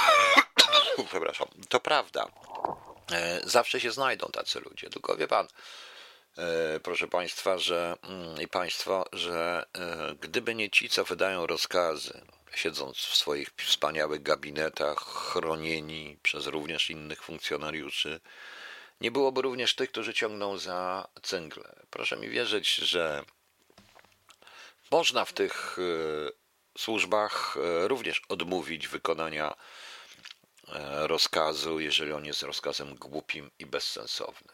Przepraszam. 1.11 1.49
To 1.68 1.81
prawda. 1.81 2.27
E, 3.12 3.41
zawsze 3.45 3.81
się 3.81 3.91
znajdą 3.91 4.27
tacy 4.33 4.61
ludzie. 4.61 4.91
Tylko 4.91 5.16
wie 5.16 5.29
pan, 5.29 5.49
proszę 6.82 7.09
państwa, 7.09 7.59
że 7.59 7.97
mm, 8.03 8.41
i 8.43 8.49
państwo, 8.49 9.05
że 9.12 9.66
e, 9.78 10.14
gdyby 10.20 10.55
nie 10.55 10.70
ci, 10.70 10.89
co 10.89 11.05
wydają 11.05 11.47
rozkazy, 11.47 12.20
siedząc 12.55 12.97
w 12.97 13.16
swoich 13.16 13.49
wspaniałych 13.57 14.22
gabinetach, 14.22 14.99
chronieni 14.99 16.18
przez 16.22 16.47
również 16.47 16.91
innych 16.91 17.22
funkcjonariuszy, 17.22 18.20
nie 19.01 19.11
byłoby 19.11 19.43
również 19.43 19.74
tych, 19.74 19.91
którzy 19.91 20.14
ciągną 20.14 20.59
za 20.59 21.09
cyngle. 21.22 21.74
Proszę 21.91 22.16
mi 22.16 22.28
wierzyć, 22.28 22.74
że 22.74 23.24
można 24.91 25.24
w 25.24 25.32
tych 25.32 25.76
e, 25.78 26.80
służbach 26.80 27.57
e, 27.57 27.89
również 27.89 28.22
odmówić 28.28 28.89
wykonania 28.89 29.55
e, 30.68 31.07
rozkazu, 31.07 31.80
jeżeli 31.80 32.12
on 32.12 32.24
jest 32.24 32.43
rozkazem 32.43 32.95
głupim 32.95 33.51
i 33.59 33.66
bezsensownym. 33.66 34.53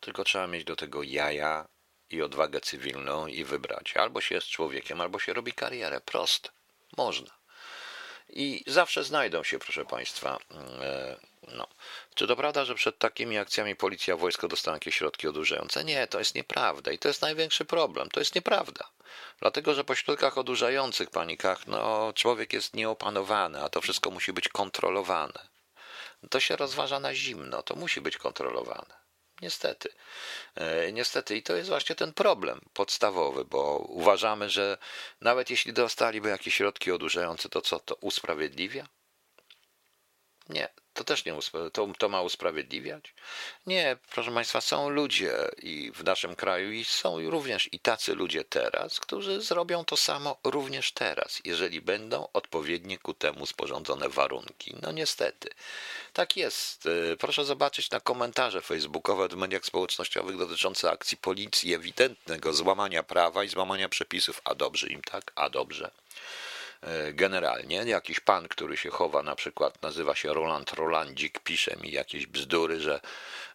Tylko 0.00 0.24
trzeba 0.24 0.46
mieć 0.46 0.64
do 0.64 0.76
tego 0.76 1.02
jaja 1.02 1.68
i 2.10 2.22
odwagę 2.22 2.60
cywilną 2.60 3.26
i 3.26 3.44
wybrać. 3.44 3.96
Albo 3.96 4.20
się 4.20 4.34
jest 4.34 4.46
człowiekiem, 4.46 5.00
albo 5.00 5.18
się 5.18 5.32
robi 5.32 5.52
karierę. 5.52 6.00
Proste. 6.00 6.48
Można. 6.96 7.40
I 8.28 8.64
zawsze 8.66 9.04
znajdą 9.04 9.42
się, 9.42 9.58
proszę 9.58 9.84
Państwa, 9.84 10.38
no. 11.48 11.66
Czy 12.14 12.26
to 12.26 12.36
prawda, 12.36 12.64
że 12.64 12.74
przed 12.74 12.98
takimi 12.98 13.38
akcjami 13.38 13.76
policja, 13.76 14.16
wojsko 14.16 14.48
dostaną 14.48 14.76
jakieś 14.76 14.94
środki 14.94 15.28
odurzające? 15.28 15.84
Nie, 15.84 16.06
to 16.06 16.18
jest 16.18 16.34
nieprawda 16.34 16.92
i 16.92 16.98
to 16.98 17.08
jest 17.08 17.22
największy 17.22 17.64
problem. 17.64 18.08
To 18.08 18.20
jest 18.20 18.34
nieprawda. 18.34 18.90
Dlatego, 19.40 19.74
że 19.74 19.84
po 19.84 19.94
środkach 19.94 20.38
odurzających, 20.38 21.10
panikach, 21.10 21.66
no, 21.66 22.12
człowiek 22.14 22.52
jest 22.52 22.74
nieopanowany, 22.74 23.62
a 23.62 23.68
to 23.68 23.80
wszystko 23.80 24.10
musi 24.10 24.32
być 24.32 24.48
kontrolowane. 24.48 25.48
To 26.30 26.40
się 26.40 26.56
rozważa 26.56 27.00
na 27.00 27.14
zimno, 27.14 27.62
to 27.62 27.76
musi 27.76 28.00
być 28.00 28.16
kontrolowane. 28.16 28.99
Niestety. 29.42 29.88
E, 30.54 30.92
niestety, 30.92 31.36
i 31.36 31.42
to 31.42 31.56
jest 31.56 31.68
właśnie 31.68 31.96
ten 31.96 32.12
problem 32.12 32.60
podstawowy, 32.72 33.44
bo 33.44 33.78
uważamy, 33.78 34.50
że 34.50 34.78
nawet 35.20 35.50
jeśli 35.50 35.72
dostaliby 35.72 36.28
jakieś 36.28 36.54
środki 36.54 36.92
odurzające, 36.92 37.48
to 37.48 37.60
co 37.60 37.78
to 37.80 37.94
usprawiedliwia? 37.94 38.86
Nie, 40.48 40.68
to 40.94 41.04
też 41.04 41.24
nie 41.24 41.34
to, 41.72 41.88
to 41.98 42.08
ma 42.08 42.22
usprawiedliwiać? 42.22 43.14
Nie, 43.66 43.96
proszę 44.12 44.32
Państwa, 44.32 44.60
są 44.60 44.88
ludzie 44.88 45.34
i 45.62 45.92
w 45.94 46.04
naszym 46.04 46.36
kraju 46.36 46.72
i 46.72 46.84
są 46.84 47.30
również 47.30 47.68
i 47.72 47.80
tacy 47.80 48.14
ludzie 48.14 48.44
teraz, 48.44 49.00
którzy 49.00 49.40
zrobią 49.40 49.84
to 49.84 49.96
samo 49.96 50.36
również 50.44 50.92
teraz, 50.92 51.40
jeżeli 51.44 51.80
będą 51.80 52.28
odpowiednie 52.32 52.98
ku 52.98 53.14
temu 53.14 53.46
sporządzone 53.46 54.08
warunki. 54.08 54.76
No 54.82 54.92
niestety. 54.92 55.48
Tak 56.12 56.36
jest. 56.36 56.86
Y, 56.86 57.16
proszę 57.18 57.44
zobaczyć 57.44 57.90
na 57.90 58.00
komentarze 58.00 58.60
facebookowe 58.60 59.28
w 59.28 59.36
mediach 59.36 59.64
społecznościowych 59.64 60.36
dotyczące 60.36 60.90
akcji 60.90 61.16
policji 61.16 61.74
ewidentnego 61.74 62.52
złamania 62.52 63.02
prawa 63.02 63.44
i 63.44 63.48
złamania 63.48 63.88
przepisów. 63.88 64.40
A 64.44 64.54
dobrze 64.54 64.86
im 64.86 65.02
tak? 65.02 65.32
A 65.34 65.50
dobrze. 65.50 65.90
E, 66.82 67.12
generalnie. 67.12 67.76
Jakiś 67.76 68.20
pan, 68.20 68.48
który 68.48 68.76
się 68.76 68.90
chowa, 68.90 69.22
na 69.22 69.34
przykład 69.34 69.82
nazywa 69.82 70.14
się 70.14 70.34
Roland 70.34 70.72
Rolandzik, 70.72 71.40
pisze 71.40 71.76
mi 71.76 71.90
jakieś 71.90 72.26
bzdury, 72.26 72.80
że 72.80 73.00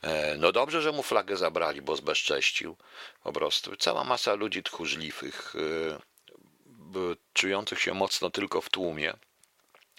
e, 0.01 0.37
no 0.37 0.51
dobrze, 0.51 0.81
że 0.81 0.91
mu 0.91 1.03
flagę 1.03 1.37
zabrali, 1.37 1.81
bo 1.81 1.95
zbezcześcił. 1.95 2.77
Po 3.23 3.33
prostu 3.33 3.75
cała 3.75 4.03
masa 4.03 4.33
ludzi 4.33 4.63
tchórzliwych, 4.63 5.53
e, 5.55 7.15
czujących 7.33 7.81
się 7.81 7.93
mocno 7.93 8.29
tylko 8.29 8.61
w 8.61 8.69
tłumie, 8.69 9.13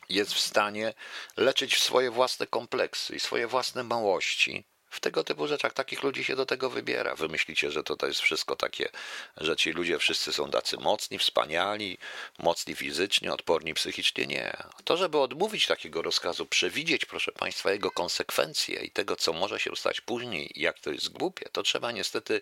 jest 0.09 0.35
w 0.35 0.41
stanie 0.41 0.95
leczyć 1.37 1.83
swoje 1.83 2.11
własne 2.11 2.47
kompleksy 2.47 3.17
i 3.17 3.21
swoje 3.21 3.47
własne 3.47 3.83
małości 3.83 4.65
w 4.97 5.01
tego 5.01 5.25
typu 5.25 5.47
rzeczach 5.47 5.73
takich 5.73 6.03
ludzi 6.03 6.25
się 6.25 6.37
do 6.37 6.47
tego 6.47 6.71
wybiera. 6.71 7.15
Wy 7.15 7.29
myślicie, 7.29 7.71
że 7.71 7.83
to, 7.83 7.97
to 7.97 8.07
jest 8.07 8.21
wszystko 8.21 8.57
takie, 8.57 8.89
że 9.37 9.57
ci 9.57 9.73
ludzie 9.73 9.99
wszyscy 9.99 10.33
są 10.33 10.51
tacy 10.51 10.77
mocni, 10.77 11.19
wspaniali, 11.19 11.99
mocni 12.39 12.75
fizycznie, 12.75 13.33
odporni 13.33 13.75
psychicznie. 13.75 14.27
Nie. 14.27 14.57
To, 14.85 14.97
żeby 14.97 15.19
odmówić 15.19 15.67
takiego 15.67 16.03
rozkazu, 16.03 16.47
przewidzieć, 16.47 17.05
proszę 17.05 17.33
Państwa, 17.33 17.73
jego 17.73 17.91
konsekwencje 17.91 18.81
i 18.81 18.91
tego, 18.91 19.17
co 19.17 19.33
może 19.33 19.61
się 19.61 19.77
stać 19.77 20.01
później, 20.01 20.51
jak 20.55 20.79
to 20.81 20.91
jest 20.91 21.09
głupie, 21.09 21.49
to 21.53 21.63
trzeba 21.63 21.93
niestety 21.93 22.41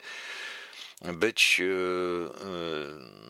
być, 1.12 1.60
e, 1.60 1.64
e, 1.64 2.44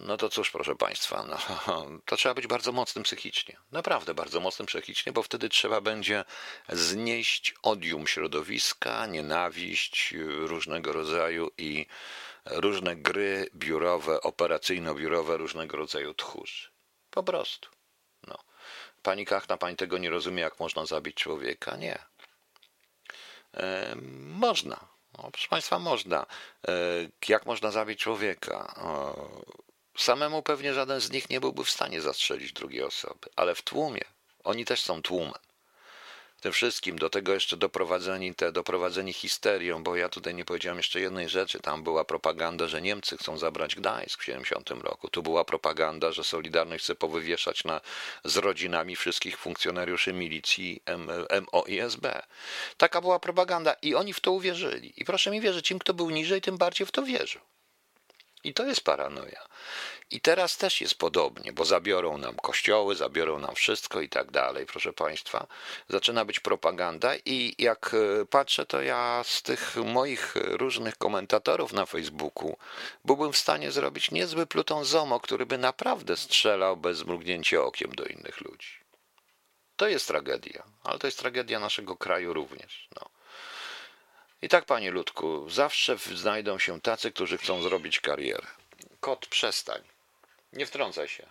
no 0.01 0.17
to 0.17 0.29
cóż, 0.29 0.51
proszę 0.51 0.77
Państwa, 0.77 1.27
no, 1.27 1.39
to 2.07 2.17
trzeba 2.17 2.35
być 2.35 2.47
bardzo 2.47 2.73
mocnym 2.73 3.05
psychicznie. 3.05 3.57
Naprawdę 3.73 4.15
bardzo 4.15 4.41
mocnym 4.41 4.67
psychicznie, 4.67 5.13
bo 5.13 5.23
wtedy 5.23 5.49
trzeba 5.49 5.81
będzie 5.81 6.25
znieść 6.69 7.55
odium 7.63 8.07
środowiska, 8.07 9.07
nienawiść 9.07 10.15
różnego 10.47 10.93
rodzaju 10.93 11.51
i 11.59 11.87
różne 12.45 12.97
gry 12.97 13.51
biurowe, 13.55 14.21
operacyjno-biurowe 14.21 15.37
różnego 15.37 15.77
rodzaju 15.77 16.15
tchórzy. 16.15 16.69
Po 17.11 17.23
prostu. 17.23 17.69
No. 18.27 18.39
Pani 19.03 19.27
Kachna, 19.27 19.57
pani 19.57 19.77
tego 19.77 19.99
nie 19.99 20.11
rozumie, 20.11 20.43
jak 20.43 20.61
można 20.61 20.87
zabić 20.87 21.17
człowieka? 21.17 21.77
Nie. 21.77 21.99
E, 23.55 23.95
można 24.21 24.94
no, 25.19 25.31
proszę 25.31 25.49
Państwa, 25.49 25.79
można. 25.79 26.27
E, 26.69 26.73
jak 27.29 27.47
można 27.47 27.71
zabić 27.71 28.01
człowieka? 28.01 28.75
Samemu 29.97 30.43
pewnie 30.43 30.75
żaden 30.75 31.01
z 31.01 31.11
nich 31.11 31.31
nie 31.31 31.41
byłby 31.41 31.65
w 31.65 31.71
stanie 31.71 32.01
zastrzelić 32.01 32.53
drugiej 32.53 32.83
osoby, 32.83 33.29
ale 33.37 33.55
w 33.55 33.63
tłumie. 33.63 34.05
Oni 34.45 34.65
też 34.65 34.83
są 34.83 35.03
tłumem 35.03 35.35
tym 36.45 36.53
wszystkim, 36.53 36.99
do 36.99 37.11
tego 37.11 37.35
jeszcze 37.35 37.57
doprowadzeni, 37.57 38.35
te, 38.35 38.53
doprowadzeni 38.53 39.13
histerią, 39.13 39.83
bo 39.83 39.97
ja 39.97 40.09
tutaj 40.09 40.35
nie 40.35 40.45
powiedziałem 40.45 40.77
jeszcze 40.77 41.01
jednej 41.01 41.29
rzeczy, 41.29 41.61
tam 41.61 41.83
była 41.83 42.05
propaganda, 42.05 42.69
że 42.69 42.83
Niemcy 42.83 43.17
chcą 43.17 43.39
zabrać 43.39 43.75
Gdańsk 43.75 44.21
w 44.21 44.25
70 44.25 44.71
roku, 44.71 45.09
tu 45.09 45.23
była 45.23 45.45
propaganda, 45.45 46.13
że 46.13 46.25
Solidarność 46.25 46.85
chce 46.85 46.95
powywieszać 46.95 47.65
na, 47.65 47.81
z 48.25 48.37
rodzinami 48.37 48.97
wszystkich 48.97 49.39
funkcjonariuszy 49.39 50.13
milicji 50.13 50.83
MO 51.53 51.65
i 51.67 51.81
SB. 51.81 52.23
Taka 52.77 53.01
była 53.01 53.19
propaganda 53.19 53.77
i 53.83 53.95
oni 53.95 54.13
w 54.13 54.21
to 54.21 54.33
uwierzyli. 54.33 54.93
I 54.97 55.05
proszę 55.05 55.31
mi 55.31 55.41
wierzyć, 55.41 55.71
im 55.71 55.79
kto 55.79 55.95
był 55.95 56.11
niżej, 56.11 56.41
tym 56.41 56.59
bardziej 56.59 56.87
w 56.87 56.93
to 56.93 57.03
wierzył. 57.03 57.41
I 58.45 58.55
to 58.55 58.67
jest 58.67 58.81
paranoia. 58.81 59.49
I 60.11 60.21
teraz 60.21 60.57
też 60.57 60.81
jest 60.81 60.95
podobnie, 60.95 61.53
bo 61.53 61.65
zabiorą 61.65 62.19
nam 62.19 62.37
kościoły, 62.37 62.95
zabiorą 62.95 63.39
nam 63.39 63.55
wszystko 63.55 64.01
i 64.01 64.09
tak 64.09 64.31
dalej, 64.31 64.67
proszę 64.67 64.93
Państwa. 64.93 65.47
Zaczyna 65.89 66.25
być 66.25 66.41
propaganda 66.41 67.15
i 67.25 67.55
jak 67.59 67.95
e, 67.95 68.27
patrzę, 68.27 68.67
to 68.67 68.83
ja 68.83 69.23
z 69.27 69.43
tych 69.43 69.77
moich 69.77 70.35
różnych 70.37 70.99
komentatorów 70.99 71.73
na 71.73 71.87
Facebooku 71.87 72.57
byłbym 73.05 73.33
w 73.33 73.39
stanie 73.39 73.71
zrobić 73.71 74.11
niezły 74.11 74.47
Pluton 74.47 74.85
Zomo, 74.85 75.21
który 75.21 75.47
by 75.47 75.59
naprawdę 75.59 76.17
strzelał 76.17 76.77
bez 76.77 77.05
mrugnięcia 77.05 77.63
okiem 77.63 77.93
do 77.95 78.05
innych 78.05 78.41
ludzi. 78.41 78.69
To 79.77 79.89
jest 79.89 80.09
tragedia, 80.09 80.63
ale 80.83 80.99
to 80.99 81.07
jest 81.07 81.19
tragedia 81.19 81.61
naszego 81.61 81.97
kraju 81.97 82.33
również. 82.33 82.89
No. 82.97 83.14
I 84.45 84.49
tak, 84.49 84.65
panie 84.65 84.91
Ludku, 84.91 85.51
zawsze 85.51 85.99
znajdą 85.99 86.59
się 86.59 86.81
tacy, 86.81 87.13
którzy 87.13 87.39
chcą 87.39 87.63
zrobić 87.63 88.01
karierę. 88.01 88.47
Kot, 89.01 89.27
przestań. 89.27 89.83
Nie 90.53 90.67
wtrącaj 90.67 91.09
się. 91.09 91.27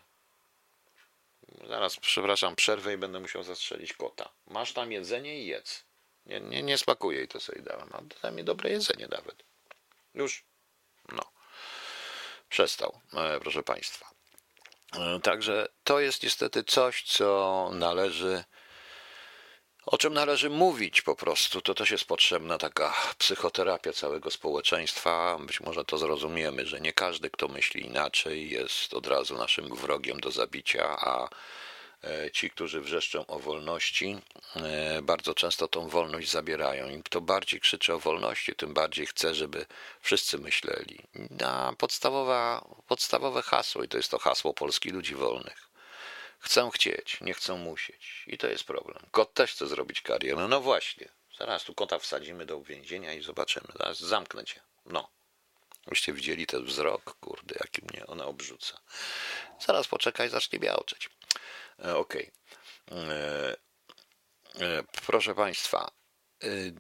Zaraz, 1.68 1.98
przepraszam, 1.98 2.56
przerwę 2.56 2.94
i 2.94 2.98
będę 2.98 3.20
musiał 3.20 3.44
zastrzelić 3.44 3.94
kota. 3.94 4.30
Masz 4.48 4.74
tam 4.74 4.92
jedzenie 4.92 5.40
i 5.40 5.48
jedz. 5.48 5.84
Nie, 6.26 6.42
nie, 6.42 6.64
nie 6.64 6.78
i 7.24 7.28
to 7.28 7.40
sobie 7.40 7.62
dałem. 7.62 7.90
A 7.92 8.02
daj 8.22 8.32
mi 8.32 8.44
dobre 8.44 8.70
jedzenie 8.70 9.08
nawet. 9.08 9.44
Już. 10.14 10.44
No. 11.12 11.24
Przestał, 12.50 13.00
e, 13.14 13.40
proszę 13.40 13.64
Państwa. 13.64 14.10
E, 14.94 15.20
także 15.20 15.68
to 15.84 16.00
jest 16.00 16.24
niestety 16.24 16.64
coś, 16.64 17.04
co 17.04 17.70
należy 17.74 18.44
o 19.86 19.98
czym 19.98 20.14
należy 20.14 20.50
mówić 20.50 21.02
po 21.02 21.16
prostu. 21.16 21.62
To 21.62 21.74
też 21.74 21.92
jest 21.92 22.06
potrzebna 22.06 22.58
taka 22.58 22.94
psychoterapia 23.18 23.94
całego 23.94 24.32
społeczeństwa. 24.32 25.38
Być 25.40 25.62
może 25.62 25.86
to 25.86 25.98
zrozumiemy, 25.98 26.66
że 26.66 26.82
nie 26.82 26.94
każdy, 26.94 27.30
kto 27.30 27.48
myśli 27.48 27.86
inaczej, 27.86 28.50
jest 28.50 28.94
od 28.94 29.08
razu 29.08 29.38
naszym 29.38 29.76
wrogiem 29.76 30.20
do 30.20 30.32
zabicia, 30.32 30.98
a 31.00 31.30
E, 32.04 32.32
ci, 32.32 32.50
którzy 32.50 32.82
wrzeszczą 32.82 33.26
o 33.26 33.40
wolności, 33.40 34.18
e, 34.56 35.02
bardzo 35.02 35.34
często 35.34 35.68
tą 35.68 35.88
wolność 35.90 36.32
zabierają. 36.32 36.90
Im 36.90 37.04
kto 37.04 37.22
bardziej 37.22 37.60
krzyczy 37.60 37.94
o 37.94 38.00
wolności, 38.00 38.56
tym 38.56 38.74
bardziej 38.74 39.06
chce, 39.06 39.36
żeby 39.36 39.66
wszyscy 40.02 40.38
myśleli. 40.38 41.00
Na 41.30 41.74
podstawowa, 41.78 42.66
podstawowe 42.88 43.42
hasło, 43.42 43.84
i 43.84 43.88
to 43.88 43.98
jest 43.98 44.12
to 44.12 44.20
hasło 44.20 44.54
Polski 44.54 44.90
Ludzi 44.90 45.16
Wolnych. 45.16 45.73
Chcą 46.44 46.70
chcieć, 46.70 47.22
nie 47.22 47.34
chcą 47.34 47.58
musieć. 47.58 48.24
I 48.28 48.38
to 48.38 48.48
jest 48.48 48.64
problem. 48.64 49.00
Kot 49.12 49.34
też 49.34 49.52
chce 49.52 49.68
zrobić 49.68 50.02
karierę. 50.02 50.48
No 50.48 50.62
właśnie. 50.62 51.10
Zaraz 51.38 51.64
tu 51.64 51.74
kota 51.74 52.00
wsadzimy 52.00 52.46
do 52.46 52.64
więzienia 52.64 53.14
i 53.14 53.24
zobaczymy. 53.24 53.68
Zaraz 53.80 54.00
zamknę 54.00 54.46
cię. 54.46 54.62
No. 54.86 55.10
Byście 55.88 56.14
widzieli 56.14 56.46
ten 56.46 56.66
wzrok, 56.66 57.18
kurde, 57.20 57.56
jaki 57.60 57.82
mnie 57.82 58.08
ona 58.08 58.26
obrzuca. 58.26 58.80
Zaraz 59.60 59.88
poczekaj, 59.88 60.30
zacznie 60.30 60.60
białczeć. 60.60 61.10
E, 61.86 61.96
okej. 61.96 62.32
Okay. 62.88 63.00
E, 63.00 63.56
e, 64.60 64.84
proszę 65.06 65.36
Państwa, 65.36 65.92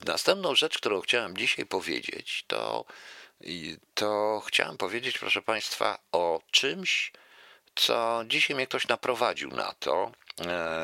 następną 0.05 0.55
rzecz, 0.55 0.78
którą 0.78 1.01
chciałem 1.01 1.38
dzisiaj 1.38 1.66
powiedzieć, 1.66 2.43
to, 2.47 2.86
to 3.93 4.41
chciałem 4.47 4.78
powiedzieć, 4.78 5.18
proszę 5.18 5.41
Państwa, 5.41 5.99
o 6.11 6.41
czymś, 6.51 7.11
co 7.76 8.24
dzisiaj 8.28 8.55
mnie 8.55 8.67
ktoś 8.67 8.88
naprowadził 8.88 9.49
na 9.49 9.74
to. 9.80 10.11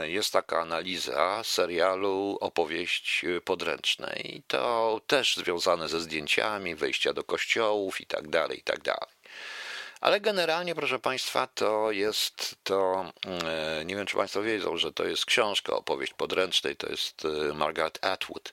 Jest 0.03 0.33
taka 0.33 0.61
analiza 0.61 1.43
serialu 1.43 2.37
Opowieść 2.41 3.25
podręcznej, 3.45 4.37
i 4.37 4.43
to 4.43 5.01
też 5.07 5.37
związane 5.37 5.89
ze 5.89 5.99
zdjęciami, 5.99 6.75
wejścia 6.75 7.13
do 7.13 7.23
kościołów 7.23 8.01
i 8.01 8.05
tak 8.05 8.27
dalej, 8.27 8.59
i 8.59 8.63
tak 8.63 8.81
dalej. 8.81 9.09
Ale 10.01 10.21
generalnie, 10.21 10.75
proszę 10.75 10.99
Państwa, 10.99 11.47
to 11.47 11.91
jest 11.91 12.55
to, 12.63 13.11
e, 13.25 13.85
nie 13.85 13.95
wiem 13.95 14.05
czy 14.05 14.17
Państwo 14.17 14.41
wiedzą, 14.41 14.77
że 14.77 14.93
to 14.93 15.05
jest 15.05 15.25
książka, 15.25 15.73
opowieść 15.73 16.13
podręcznej, 16.13 16.75
to 16.75 16.89
jest 16.89 17.25
e, 17.25 17.53
Margaret 17.53 18.05
Atwood. 18.05 18.49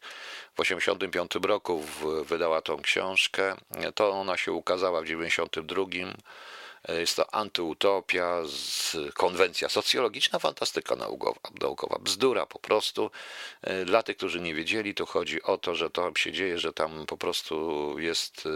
W 0.55 0.63
1985 0.63 1.47
roku 1.49 1.85
wydała 2.25 2.63
tą 2.63 2.83
książkę, 2.83 3.57
to 3.95 4.11
ona 4.11 4.37
się 4.37 4.53
ukazała 4.53 5.01
w 5.01 5.05
1992. 5.05 5.85
E, 6.89 7.01
jest 7.01 7.17
to 7.17 7.35
antyutopia, 7.35 8.43
konwencja 9.15 9.69
socjologiczna, 9.69 10.39
fantastyka 10.39 10.97
naukowa, 10.97 11.41
naukowa, 11.61 11.99
bzdura 11.99 12.47
po 12.47 12.59
prostu. 12.59 13.11
Dla 13.87 14.03
tych, 14.03 14.17
którzy 14.17 14.41
nie 14.41 14.55
wiedzieli, 14.55 14.95
to 14.95 15.07
chodzi 15.07 15.43
o 15.43 15.59
to, 15.59 15.75
że 15.75 15.91
to 15.91 16.13
się 16.17 16.33
dzieje, 16.33 16.59
że 16.59 16.73
tam 16.73 17.07
po 17.07 17.17
prostu 17.17 17.95
jest 17.99 18.49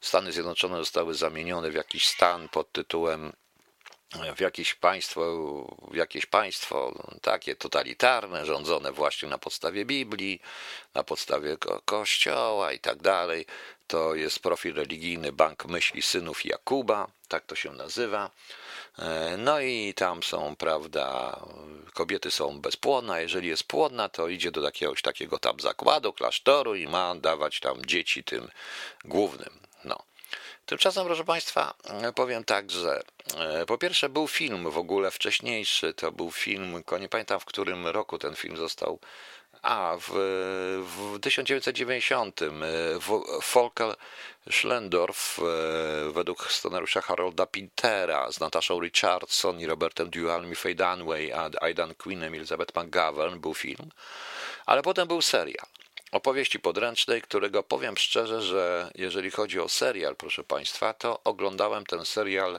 Stany 0.00 0.32
Zjednoczone 0.32 0.78
zostały 0.78 1.14
zamienione 1.14 1.70
w 1.70 1.74
jakiś 1.74 2.06
stan 2.06 2.48
pod 2.48 2.72
tytułem 2.72 3.32
w 4.36 4.40
jakieś 4.40 4.74
państwo, 4.74 5.20
w 5.90 5.96
jakieś 5.96 6.26
państwo 6.26 7.02
takie 7.22 7.56
totalitarne, 7.56 8.46
rządzone 8.46 8.92
właśnie 8.92 9.28
na 9.28 9.38
podstawie 9.38 9.84
Biblii, 9.84 10.40
na 10.94 11.04
podstawie 11.04 11.56
ko 11.56 11.82
Kościoła 11.84 12.72
i 12.72 12.78
tak 12.78 13.02
dalej. 13.02 13.46
To 13.92 14.14
jest 14.14 14.38
profil 14.38 14.74
religijny 14.74 15.32
Bank 15.32 15.64
Myśli 15.64 16.02
Synów 16.02 16.44
Jakuba, 16.44 17.06
tak 17.28 17.46
to 17.46 17.54
się 17.54 17.72
nazywa. 17.72 18.30
E, 18.98 19.36
no 19.38 19.60
i 19.60 19.94
tam 19.94 20.22
są, 20.22 20.56
prawda, 20.56 21.38
kobiety 21.94 22.30
są 22.30 22.60
bezpłodne, 22.60 23.22
jeżeli 23.22 23.48
jest 23.48 23.64
płodna, 23.64 24.08
to 24.08 24.28
idzie 24.28 24.50
do 24.50 24.60
jakiegoś 24.60 25.02
takiego 25.02 25.38
tam 25.38 25.60
zakładu, 25.60 26.12
klasztoru 26.12 26.74
i 26.74 26.88
ma 26.88 27.14
dawać 27.14 27.60
tam 27.60 27.86
dzieci 27.86 28.24
tym 28.24 28.48
głównym. 29.04 29.58
No. 29.84 29.98
Tymczasem, 30.66 31.06
proszę 31.06 31.24
Państwa, 31.24 31.74
powiem 32.14 32.44
tak, 32.44 32.70
że 32.70 33.02
e, 33.36 33.66
po 33.66 33.78
pierwsze 33.78 34.08
był 34.08 34.28
film 34.28 34.70
w 34.70 34.78
ogóle 34.78 35.10
wcześniejszy, 35.10 35.94
to 35.94 36.12
był 36.12 36.30
film, 36.30 36.82
nie 37.00 37.08
pamiętam 37.08 37.40
w 37.40 37.44
którym 37.44 37.86
roku 37.86 38.18
ten 38.18 38.34
film 38.34 38.56
został, 38.56 38.98
a 39.62 39.96
w, 40.00 40.10
w 40.96 41.20
1990 41.20 42.40
Volker 43.54 43.96
Schlendorf 44.50 45.38
e, 45.38 46.12
według 46.12 46.52
scenariusza 46.52 47.00
Harolda 47.00 47.46
Pintera 47.46 48.32
z 48.32 48.40
Nataszą 48.40 48.80
Richardson 48.80 49.60
i 49.60 49.66
Robertem 49.66 50.10
Duhalem 50.10 50.52
i 50.52 50.54
Faye 50.54 50.74
Dunway, 50.74 51.32
a 51.32 51.50
Aidan 51.60 51.94
Queenem 51.94 52.34
i 52.34 52.38
Elizabeth 52.38 52.76
McGovern 52.76 53.38
był 53.38 53.54
film, 53.54 53.90
ale 54.66 54.82
potem 54.82 55.08
był 55.08 55.22
serial. 55.22 55.66
Opowieści 56.12 56.60
podręcznej, 56.60 57.22
którego 57.22 57.62
powiem 57.62 57.96
szczerze, 57.96 58.42
że 58.42 58.90
jeżeli 58.94 59.30
chodzi 59.30 59.60
o 59.60 59.68
serial, 59.68 60.16
proszę 60.16 60.44
Państwa, 60.44 60.94
to 60.94 61.20
oglądałem 61.24 61.86
ten 61.86 62.04
serial 62.04 62.54
e, 62.54 62.58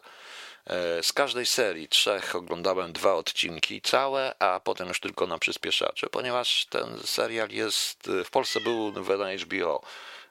z 1.01 1.14
każdej 1.14 1.45
serii, 1.45 1.88
trzech, 1.88 2.36
oglądałem 2.36 2.93
dwa 2.93 3.14
odcinki 3.14 3.82
całe, 3.82 4.36
a 4.39 4.59
potem 4.59 4.88
już 4.88 4.99
tylko 4.99 5.28
na 5.28 5.39
przyspieszacze, 5.39 6.07
ponieważ 6.07 6.66
ten 6.66 6.99
serial 7.05 7.49
jest, 7.49 8.09
w 8.26 8.30
Polsce 8.30 8.59
był 8.61 8.91
wydany 8.91 9.38
HBO, 9.38 9.82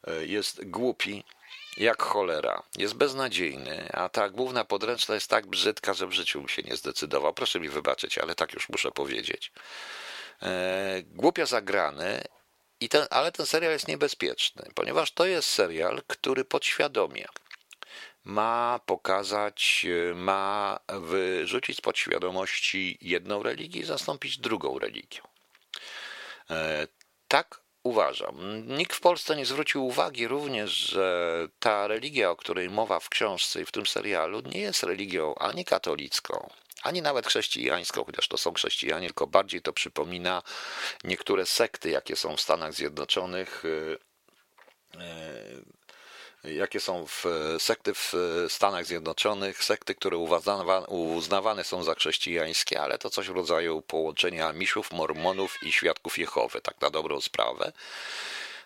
e, 0.06 0.26
jest 0.26 0.64
głupi, 0.64 1.24
jak 1.76 2.02
cholera, 2.02 2.62
jest 2.78 2.94
beznadziejny, 2.94 3.88
a 3.92 4.08
ta 4.08 4.28
główna 4.28 4.64
podręczna 4.64 5.14
jest 5.14 5.30
tak 5.30 5.46
brzydka, 5.46 5.94
że 5.94 6.06
w 6.06 6.12
życiu 6.12 6.38
bym 6.38 6.48
się 6.48 6.62
nie 6.62 6.76
zdecydował. 6.76 7.34
Proszę 7.34 7.60
mi 7.60 7.68
wybaczyć, 7.68 8.18
ale 8.18 8.34
tak 8.34 8.52
już 8.52 8.68
muszę 8.68 8.90
powiedzieć. 8.90 9.52
E, 10.42 11.02
głupio 11.02 11.46
zagrany 11.46 12.22
ten, 12.88 13.06
ale 13.10 13.32
ten 13.32 13.46
serial 13.46 13.72
jest 13.72 13.88
niebezpieczny, 13.88 14.70
ponieważ 14.74 15.12
to 15.12 15.26
jest 15.26 15.48
serial, 15.48 16.02
który 16.06 16.44
podświadomie 16.44 17.26
ma 18.24 18.80
pokazać, 18.86 19.86
ma 20.14 20.78
wyrzucić 20.88 21.76
z 21.76 21.80
podświadomości 21.80 22.98
jedną 23.00 23.42
religię 23.42 23.80
i 23.80 23.84
zastąpić 23.84 24.38
drugą 24.38 24.78
religią. 24.78 25.22
E, 26.50 26.86
tak 27.28 27.60
uważam. 27.82 28.36
Nikt 28.76 28.96
w 28.96 29.00
Polsce 29.00 29.36
nie 29.36 29.46
zwrócił 29.46 29.86
uwagi 29.86 30.28
również, 30.28 30.70
że 30.70 31.48
ta 31.58 31.86
religia, 31.86 32.30
o 32.30 32.36
której 32.36 32.70
mowa 32.70 33.00
w 33.00 33.08
książce 33.08 33.60
i 33.62 33.64
w 33.64 33.72
tym 33.72 33.86
serialu, 33.86 34.40
nie 34.40 34.60
jest 34.60 34.82
religią 34.82 35.34
ani 35.34 35.64
katolicką, 35.64 36.50
ani 36.82 37.02
nawet 37.02 37.26
chrześcijańską, 37.26 38.04
chociaż 38.04 38.28
to 38.28 38.38
są 38.38 38.52
chrześcijanie, 38.52 39.06
tylko 39.06 39.26
bardziej 39.26 39.62
to 39.62 39.72
przypomina 39.72 40.42
niektóre 41.04 41.46
sekty, 41.46 41.90
jakie 41.90 42.16
są 42.16 42.36
w 42.36 42.40
Stanach 42.40 42.74
Zjednoczonych, 42.74 43.64
y, 43.64 43.98
y, 44.94 44.98
jakie 46.44 46.80
są 46.80 47.06
w 47.06 47.24
sekty 47.58 47.94
w 47.94 48.12
Stanach 48.48 48.86
Zjednoczonych, 48.86 49.64
sekty, 49.64 49.94
które 49.94 50.16
uznawane 50.88 51.64
są 51.64 51.82
za 51.82 51.94
chrześcijańskie, 51.94 52.80
ale 52.80 52.98
to 52.98 53.10
coś 53.10 53.28
w 53.28 53.34
rodzaju 53.34 53.82
połączenia 53.82 54.52
misiów, 54.52 54.92
mormonów 54.92 55.62
i 55.62 55.72
świadków 55.72 56.18
Jehowy, 56.18 56.60
tak 56.60 56.80
na 56.80 56.90
dobrą 56.90 57.20
sprawę. 57.20 57.72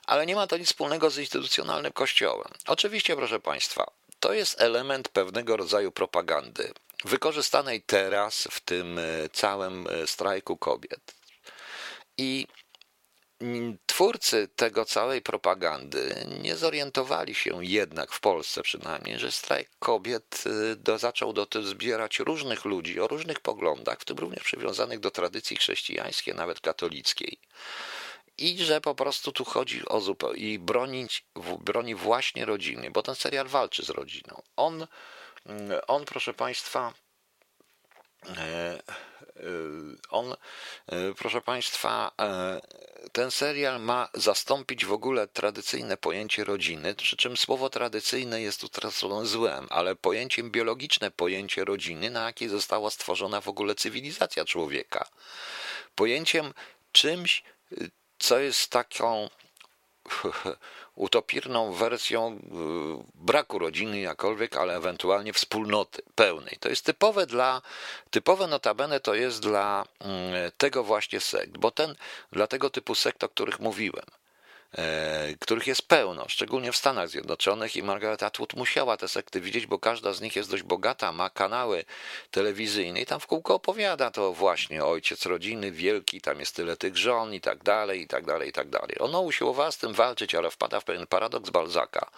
Ale 0.07 0.27
nie 0.27 0.35
ma 0.35 0.47
to 0.47 0.57
nic 0.57 0.69
wspólnego 0.69 1.11
z 1.11 1.19
instytucjonalnym 1.19 1.93
kościołem. 1.93 2.49
Oczywiście, 2.67 3.17
proszę 3.17 3.41
Państwa, 3.41 3.91
to 4.21 4.33
jest 4.33 4.61
element 4.61 5.09
pewnego 5.09 5.57
rodzaju 5.57 5.93
propagandy 5.93 6.73
wykorzystanej 7.05 7.83
teraz 7.83 8.49
w 8.51 8.61
tym 8.61 8.99
e, 8.99 9.03
całym 9.33 9.87
e, 9.87 10.07
strajku 10.07 10.57
kobiet. 10.57 11.15
I 12.19 12.47
twórcy 13.87 14.49
tego 14.57 14.85
całej 14.85 15.23
propagandy 15.23 16.27
nie 16.43 16.57
zorientowali 16.57 17.35
się 17.35 17.65
jednak 17.65 18.13
w 18.13 18.21
Polsce 18.21 18.63
przynajmniej, 18.63 19.19
że 19.19 19.33
strajk 19.33 19.71
kobiet 19.79 20.45
e, 20.47 20.77
do, 20.77 20.99
zaczął 20.99 21.33
do 21.33 21.47
zbierać 21.63 22.19
różnych 22.19 22.65
ludzi 22.65 23.01
o 23.01 23.09
różnych 23.09 23.41
poglądach, 23.41 24.01
w 24.01 24.05
tym 24.05 24.17
również 24.17 24.43
przywiązanych 24.43 25.01
do 25.01 25.11
tradycji 25.11 25.57
chrześcijańskiej, 25.57 26.35
nawet 26.35 26.61
katolickiej. 26.61 27.39
I 28.39 28.59
że 28.59 28.81
po 28.81 28.95
prostu 28.95 29.33
tu 29.33 29.45
chodzi 29.45 29.89
o 29.89 30.01
zupełnie 30.01 30.39
i 30.39 30.59
bronić, 30.59 31.25
broni 31.61 31.95
właśnie 31.95 32.45
rodziny, 32.45 32.91
bo 32.91 33.03
ten 33.03 33.15
serial 33.15 33.47
walczy 33.47 33.85
z 33.85 33.91
rodziną. 33.91 34.43
On 34.57 34.87
Mm, 35.49 35.81
on, 35.87 36.05
proszę 36.05 36.35
Państwa, 36.35 36.93
e, 38.37 38.83
on, 40.11 40.33
e, 40.87 41.15
proszę 41.19 41.41
Państwa, 41.41 42.13
ten 43.13 43.31
serial 43.31 43.81
ma 43.81 44.09
zastąpić 44.15 44.85
w 44.85 44.93
ogóle 44.93 45.29
tradycyjne 45.29 45.97
pojęcie 45.97 46.45
rodziny, 46.45 46.95
przy 46.95 47.17
czym 47.17 47.37
słowo 47.37 47.71
tradycyjne 47.71 48.41
jest 48.43 48.61
tu 48.61 48.69
tracone 48.69 49.27
złem, 49.27 49.67
ale 49.71 49.97
pojęciem 49.97 50.51
biologiczne 50.51 51.11
pojęcie 51.11 51.65
rodziny, 51.65 52.11
na 52.11 52.25
jakiej 52.25 52.49
została 52.49 52.91
stworzona 52.91 53.41
w 53.41 53.49
ogóle 53.49 53.75
cywilizacja 53.75 54.45
człowieka. 54.45 55.09
Pojęciem 55.95 56.55
czymś, 56.93 57.43
co 58.19 58.39
jest 58.39 58.71
taką 58.71 59.29
utopirną 60.95 61.73
wersją 61.73 62.33
y, 62.33 63.05
braku 63.15 63.59
rodziny 63.59 64.01
jakolwiek, 64.01 64.57
ale 64.57 64.77
ewentualnie 64.77 65.33
wspólnoty 65.33 66.03
pełnej. 66.15 66.57
To 66.61 66.69
jest 66.69 66.85
typowe 66.85 67.27
dla, 67.27 67.63
typowe 68.11 68.47
notabene 68.47 69.01
to 69.01 69.15
jest 69.15 69.43
dla 69.43 69.85
mm, 70.01 70.51
tego 70.59 70.85
właśnie 70.85 71.21
sekt, 71.21 71.59
bo 71.59 71.71
ten, 71.71 71.95
dla 72.33 72.47
tego 72.47 72.71
typu 72.71 72.95
sekt, 72.95 73.25
o 73.25 73.29
których 73.29 73.61
mówiłem, 73.61 74.07
których 75.41 75.67
jest 75.67 75.83
pełno, 75.83 76.25
szczególnie 76.29 76.73
w 76.73 76.77
Stanach 76.77 77.09
Zjednoczonych 77.09 77.77
i 77.77 77.83
Margaret 77.83 78.23
Atwood 78.23 78.55
musiała 78.55 78.97
te 78.97 79.09
sekty 79.09 79.41
widzieć, 79.41 79.67
bo 79.67 79.79
każda 79.79 80.13
z 80.13 80.21
nich 80.21 80.37
jest 80.37 80.51
dość 80.51 80.63
bogata, 80.63 81.13
ma 81.13 81.31
kanały 81.31 81.85
telewizyjne 82.31 83.01
i 83.01 83.07
tam 83.07 83.21
w 83.21 83.27
kółko 83.27 83.55
opowiada 83.55 84.11
to 84.11 84.33
właśnie 84.33 84.85
ojciec 84.85 85.27
rodziny 85.27 85.73
wielki, 85.73 86.21
tam 86.21 86.41
jest 86.41 86.57
tyle 86.57 86.77
tych 86.77 86.97
żon 86.97 87.35
i 87.35 87.41
tak 87.41 87.63
dalej, 87.63 88.01
i 88.01 88.07
tak 88.07 88.27
dalej, 88.27 88.49
i 88.49 88.53
tak 88.53 88.69
dalej. 88.69 88.97
Ona 89.01 89.21
usiłowała 89.21 89.71
z 89.71 89.79
tym 89.79 89.93
walczyć, 89.93 90.35
ale 90.35 90.51
wpada 90.51 90.81
w 90.81 90.85
pewien 90.85 91.07
paradoks 91.07 91.51
Balzaka, 91.51 92.11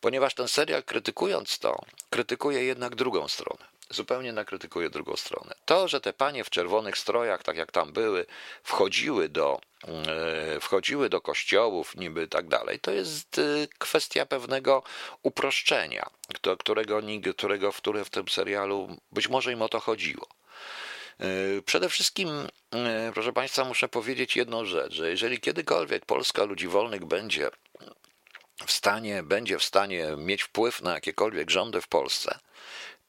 ponieważ 0.00 0.34
ten 0.34 0.48
serial 0.48 0.82
krytykując 0.82 1.58
to, 1.58 1.80
krytykuje 2.10 2.64
jednak 2.64 2.94
drugą 2.94 3.28
stronę 3.28 3.79
zupełnie 3.90 4.32
nakrytykuje 4.32 4.90
drugą 4.90 5.16
stronę. 5.16 5.54
To, 5.64 5.88
że 5.88 6.00
te 6.00 6.12
panie 6.12 6.44
w 6.44 6.50
czerwonych 6.50 6.98
strojach, 6.98 7.42
tak 7.42 7.56
jak 7.56 7.72
tam 7.72 7.92
były, 7.92 8.26
wchodziły 8.62 9.28
do, 9.28 9.60
e, 9.88 10.60
wchodziły 10.60 11.08
do 11.08 11.20
kościołów, 11.20 11.96
niby 11.96 12.28
tak 12.28 12.48
dalej, 12.48 12.80
to 12.80 12.90
jest 12.90 13.38
e, 13.38 13.42
kwestia 13.78 14.26
pewnego 14.26 14.82
uproszczenia, 15.22 16.10
którego, 16.58 17.00
którego 17.36 17.72
w, 17.72 17.76
które 17.76 18.04
w 18.04 18.10
tym 18.10 18.28
serialu 18.28 18.96
być 19.12 19.28
może 19.28 19.52
im 19.52 19.62
o 19.62 19.68
to 19.68 19.80
chodziło. 19.80 20.26
E, 21.20 21.26
przede 21.62 21.88
wszystkim, 21.88 22.28
proszę 23.14 23.32
Państwa, 23.32 23.64
muszę 23.64 23.88
powiedzieć 23.88 24.36
jedną 24.36 24.64
rzecz, 24.64 24.92
że 24.92 25.10
jeżeli 25.10 25.40
kiedykolwiek 25.40 26.06
Polska 26.06 26.44
ludzi 26.44 26.68
wolnych 26.68 27.04
będzie 27.04 27.50
w 28.66 28.72
stanie, 28.72 29.22
będzie 29.22 29.58
w 29.58 29.64
stanie 29.64 30.06
mieć 30.16 30.42
wpływ 30.42 30.82
na 30.82 30.94
jakiekolwiek 30.94 31.50
rządy 31.50 31.80
w 31.80 31.88
Polsce, 31.88 32.38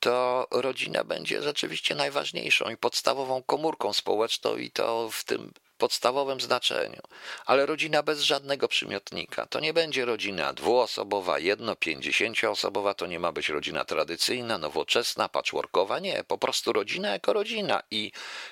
to 0.02 0.48
rodzina 0.52 1.04
będzie 1.04 1.42
rzeczywiście 1.42 1.96
najważniejszą 1.96 2.70
i 2.70 2.78
podstawową 2.78 3.44
komórką 3.44 3.94
społeczną 3.94 4.58
i 4.58 4.72
to 4.72 5.10
w 5.12 5.24
tym 5.24 5.54
podstawowym 5.78 6.42
znaczeniu. 6.42 7.02
Ale 7.46 7.66
rodzina 7.66 8.04
bez 8.04 8.22
żadnego 8.22 8.68
przymiotnika. 8.68 9.46
To 9.46 9.60
nie 9.60 9.74
będzie 9.74 10.06
rodzina 10.06 10.54
dwuosobowa, 10.54 11.40
jedno, 11.40 11.76
pięćdziesięcioosobowa, 11.76 12.94
to 12.94 13.08
nie 13.08 13.20
ma 13.20 13.32
być 13.32 13.50
rodzina 13.50 13.86
tradycyjna, 13.86 14.58
nowoczesna, 14.58 15.30
patchworkowa. 15.30 16.00
Nie, 16.00 16.24
po 16.24 16.38
prostu 16.38 16.74
rodzina 16.74 17.10
jako 17.10 17.34
rodzina 17.34 17.84
i 17.92 18.12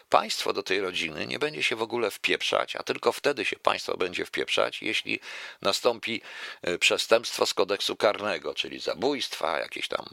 państwo 0.10 0.54
do 0.54 0.64
tej 0.64 0.82
rodziny 0.82 1.28
nie 1.28 1.40
będzie 1.40 1.64
się 1.64 1.76
w 1.76 1.82
ogóle 1.82 2.12
wpieprzać, 2.12 2.76
a 2.76 2.84
tylko 2.84 3.12
wtedy 3.12 3.46
się 3.46 3.56
państwo 3.56 3.98
będzie 3.98 4.26
wpieprzać, 4.26 4.82
jeśli 4.82 5.20
nastąpi 5.62 6.22
e, 6.62 6.78
przestępstwo 6.78 7.46
z 7.46 7.54
kodeksu 7.54 7.96
karnego, 7.96 8.54
czyli 8.54 8.80
zabójstwa, 8.80 9.60
jakieś 9.60 9.88
tam 9.88 10.06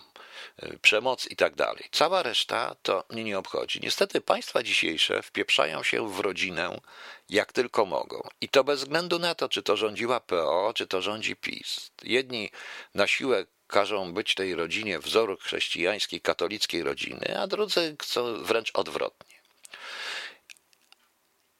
przemoc 0.83 1.27
i 1.31 1.37
tak 1.37 1.55
dalej. 1.55 1.85
Cała 1.93 2.23
reszta 2.23 2.77
to 2.83 3.05
mnie 3.11 3.25
nie 3.25 3.39
obchodzi. 3.39 3.81
Niestety 3.83 4.21
państwa 4.21 4.63
dzisiejsze 4.63 5.23
wpieprzają 5.23 5.83
się 5.83 6.09
w 6.09 6.21
rodzinę 6.21 6.81
jak 7.29 7.53
tylko 7.53 7.87
mogą. 7.87 8.29
I 8.41 8.49
to 8.49 8.65
bez 8.65 8.81
względu 8.81 9.19
na 9.19 9.35
to, 9.35 9.49
czy 9.49 9.63
to 9.63 9.77
rządziła 9.77 10.21
PO, 10.21 10.73
czy 10.75 10.87
to 10.87 11.03
rządzi 11.03 11.37
PiS. 11.37 11.91
Jedni 12.03 12.51
na 12.95 13.07
siłę 13.07 13.47
każą 13.67 14.13
być 14.13 14.35
tej 14.35 14.55
rodzinie 14.55 14.99
wzoru 14.99 15.37
chrześcijańskiej, 15.37 16.21
katolickiej 16.21 16.83
rodziny, 16.83 17.39
a 17.39 17.47
drudzy 17.47 17.97
chcą 18.03 18.43
wręcz 18.43 18.71
odwrotnie. 18.75 19.37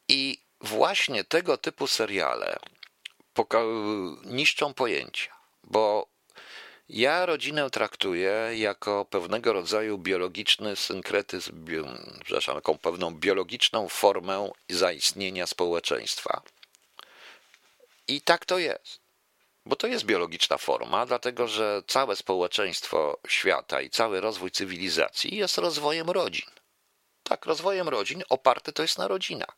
I 0.07 0.41
właśnie 0.61 1.23
tego 1.23 1.57
typu 1.57 1.87
seriale 1.87 2.59
niszczą 4.25 4.73
pojęcia, 4.73 5.31
bo 5.63 6.07
ja 6.89 7.25
rodzinę 7.25 7.69
traktuję 7.69 8.49
jako 8.53 9.05
pewnego 9.05 9.53
rodzaju 9.53 9.97
biologiczny 9.97 10.75
synkretyzm, 10.75 11.65
bio, 11.65 11.85
przepraszam, 12.23 12.61
pewną 12.81 13.11
biologiczną 13.11 13.89
formę 13.89 14.51
zaistnienia 14.69 15.47
społeczeństwa. 15.47 16.41
I 18.07 18.21
tak 18.21 18.45
to 18.45 18.57
jest. 18.57 19.01
Bo 19.65 19.75
to 19.75 19.87
jest 19.87 20.05
biologiczna 20.05 20.57
forma, 20.57 21.05
dlatego 21.05 21.47
że 21.47 21.81
całe 21.87 22.15
społeczeństwo 22.15 23.19
świata 23.27 23.81
i 23.81 23.89
cały 23.89 24.21
rozwój 24.21 24.51
cywilizacji 24.51 25.37
jest 25.37 25.57
rozwojem 25.57 26.09
rodzin. 26.09 26.49
Tak, 27.23 27.45
rozwojem 27.45 27.89
rodzin 27.89 28.23
oparty 28.29 28.73
to 28.73 28.81
jest 28.81 28.97
na 28.97 29.07
rodzinach. 29.07 29.57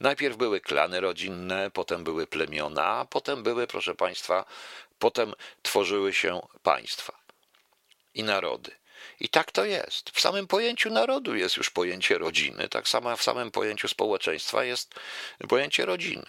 Najpierw 0.00 0.36
były 0.36 0.60
klany 0.60 1.00
rodzinne, 1.00 1.70
potem 1.70 2.04
były 2.04 2.26
plemiona, 2.26 3.06
potem 3.10 3.42
były, 3.42 3.66
proszę 3.66 3.94
Państwa, 3.94 4.44
potem 4.98 5.34
tworzyły 5.62 6.14
się 6.14 6.40
państwa 6.62 7.18
i 8.14 8.22
narody. 8.22 8.70
I 9.20 9.28
tak 9.28 9.52
to 9.52 9.64
jest. 9.64 10.10
W 10.10 10.20
samym 10.20 10.46
pojęciu 10.46 10.90
narodu 10.90 11.34
jest 11.34 11.56
już 11.56 11.70
pojęcie 11.70 12.18
rodziny, 12.18 12.68
tak 12.68 12.88
samo 12.88 13.16
w 13.16 13.22
samym 13.22 13.50
pojęciu 13.50 13.88
społeczeństwa 13.88 14.64
jest 14.64 14.94
pojęcie 15.48 15.84
rodziny 15.84 16.26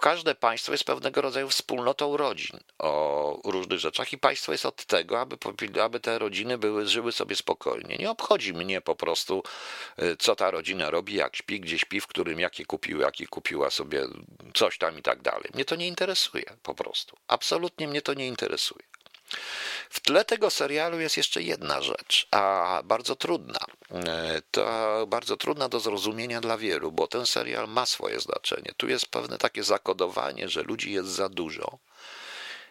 każde 0.00 0.34
państwo 0.34 0.72
jest 0.72 0.84
pewnego 0.84 1.20
rodzaju 1.22 1.48
wspólnotą 1.48 2.16
rodzin 2.16 2.60
o 2.78 3.40
różnych 3.44 3.78
rzeczach 3.78 4.12
i 4.12 4.18
państwo 4.18 4.52
jest 4.52 4.66
od 4.66 4.84
tego, 4.84 5.20
aby, 5.20 5.36
aby 5.82 6.00
te 6.00 6.18
rodziny 6.18 6.58
były, 6.58 6.86
żyły 6.86 7.12
sobie 7.12 7.36
spokojnie. 7.36 7.96
Nie 7.96 8.10
obchodzi 8.10 8.52
mnie 8.52 8.80
po 8.80 8.96
prostu, 8.96 9.42
y, 10.02 10.16
co 10.16 10.36
ta 10.36 10.50
rodzina 10.50 10.90
robi, 10.90 11.14
jak 11.14 11.36
śpi, 11.36 11.60
gdzie 11.60 11.78
śpi, 11.78 12.00
w 12.00 12.06
którym, 12.06 12.40
jakie 12.40 12.64
kupiły, 12.64 13.02
jakie 13.02 13.26
kupiła 13.26 13.70
sobie 13.70 14.06
coś 14.54 14.78
tam 14.78 14.98
i 14.98 15.02
tak 15.02 15.22
dalej. 15.22 15.50
Mnie 15.54 15.64
to 15.64 15.76
nie 15.76 15.88
interesuje 15.88 16.44
po 16.62 16.74
prostu. 16.74 17.16
Absolutnie 17.28 17.88
mnie 17.88 18.02
to 18.02 18.14
nie 18.14 18.26
interesuje. 18.26 18.91
W 19.90 20.00
tle 20.00 20.24
tego 20.24 20.50
serialu 20.50 21.00
jest 21.00 21.16
jeszcze 21.16 21.42
jedna 21.42 21.82
rzecz, 21.82 22.26
a 22.30 22.80
bardzo 22.84 23.16
trudna. 23.16 23.58
E, 23.90 24.42
to 24.50 25.06
bardzo 25.06 25.36
trudna 25.36 25.68
do 25.68 25.80
zrozumienia 25.80 26.40
dla 26.40 26.58
wielu, 26.58 26.92
bo 26.92 27.06
ten 27.06 27.26
serial 27.26 27.68
ma 27.68 27.86
swoje 27.86 28.20
znaczenie. 28.20 28.72
Tu 28.76 28.88
jest 28.88 29.06
pewne 29.06 29.38
takie 29.38 29.62
zakodowanie, 29.62 30.48
że 30.48 30.62
ludzi 30.62 30.92
jest 30.92 31.08
za 31.08 31.28
dużo, 31.28 31.78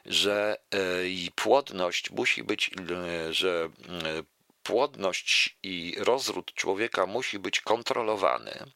że 0.05 0.57
e, 0.71 1.07
i 1.07 1.31
płodność 1.35 2.11
musi 2.11 2.43
być, 2.43 2.71
e, 3.27 3.33
że 3.33 3.69
płodność 4.63 5.57
i 5.63 5.95
rozród 5.99 6.53
człowieka 6.53 7.05
musi 7.05 7.39
być 7.39 7.61
kontrolowany 7.61 8.71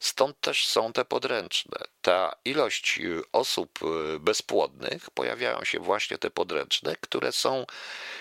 Stąd 0.00 0.40
też 0.40 0.66
są 0.66 0.92
te 0.92 1.04
podręczne. 1.04 1.78
Ta 2.02 2.36
ilość 2.44 2.98
y, 2.98 3.22
osób 3.32 3.78
y, 3.82 4.20
bezpłodnych, 4.20 5.10
pojawiają 5.10 5.64
się 5.64 5.78
właśnie 5.78 6.18
te 6.18 6.30
podręczne, 6.30 6.96
które 7.00 7.32
są 7.32 7.66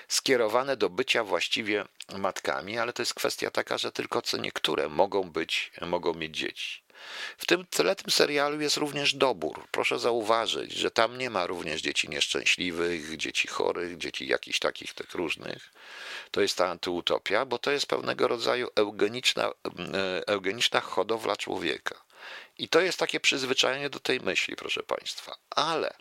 skierowane 0.08 0.78
do 0.78 0.89
bycia 0.89 1.24
właściwie 1.24 1.86
matkami, 2.18 2.78
ale 2.78 2.93
to 2.93 3.02
jest 3.02 3.14
kwestia 3.14 3.52
taka, 3.52 3.78
że 3.78 3.91
tylko 3.91 4.22
co 4.22 4.38
niektóre 4.38 4.89
mogą 4.89 5.24
być, 5.24 5.72
mogą 5.82 6.14
mieć 6.14 6.38
dzieci. 6.38 6.84
W 7.38 7.45
tym 7.45 7.66
tym 7.95 8.12
serialu 8.12 8.62
jest 8.62 8.78
również 8.78 9.14
dobór. 9.14 9.68
Proszę 9.72 9.99
zauważyć, 9.99 10.74
że 10.74 10.91
tam 10.91 11.18
nie 11.18 11.30
ma 11.30 11.45
również 11.45 11.82
dzieci 11.82 12.10
nieszczęśliwych, 12.10 13.18
dzieci 13.18 13.47
chorych, 13.47 13.97
dzieci 13.97 14.28
jakichś 14.28 14.60
takich 14.60 14.93
tych 14.93 15.16
różnych. 15.16 15.74
To 16.32 16.41
jest 16.41 16.58
ta 16.58 16.68
antyutopia, 16.68 17.45
bo 17.45 17.60
to 17.60 17.72
jest 17.72 17.86
pewnego 17.86 18.28
rodzaju 18.28 18.68
eugeniczna, 18.76 19.45
e, 19.47 20.28
eugeniczna 20.28 20.82
hodowla 20.82 21.36
człowieka. 21.36 22.02
I 22.58 22.70
to 22.70 22.82
jest 22.82 22.99
takie 22.99 23.20
przyzwyczajenie 23.20 23.89
do 23.89 23.99
tej 23.99 24.20
myśli, 24.20 24.56
proszę 24.56 24.84
Państwa. 24.84 25.36
Ale 25.49 25.93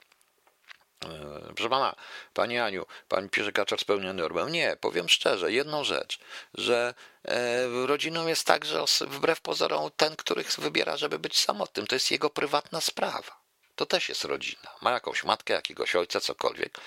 Proszę 1.55 1.71
pana, 1.71 1.97
pani 2.35 2.59
Aniu, 2.59 2.87
pani 3.09 3.29
pisze 3.29 3.53
Kaczor 3.53 3.81
spełnia 3.81 4.13
normę. 4.13 4.51
Nie, 4.51 4.77
powiem 4.81 5.09
szczerze, 5.09 5.53
jedną 5.53 5.85
rzecz, 5.85 6.19
że 6.55 6.95
e, 7.25 7.87
rodziną 7.87 8.27
jest 8.27 8.47
tak, 8.47 8.65
że 8.65 8.85
wbrew 9.01 9.41
pozorom 9.41 9.91
ten, 9.97 10.17
który 10.17 10.45
wybiera, 10.59 10.97
żeby 10.97 11.19
być 11.19 11.39
samotnym, 11.39 11.87
to 11.87 11.95
jest 11.95 12.11
jego 12.11 12.31
prywatna 12.31 12.81
sprawa. 12.81 13.41
To 13.77 13.87
też 13.87 14.09
jest 14.09 14.25
rodzina. 14.25 14.71
Ma 14.81 14.91
jakąś 14.91 15.25
matkę, 15.25 15.55
jakiegoś 15.55 15.97
ojca, 15.97 16.21
cokolwiek. 16.21 16.79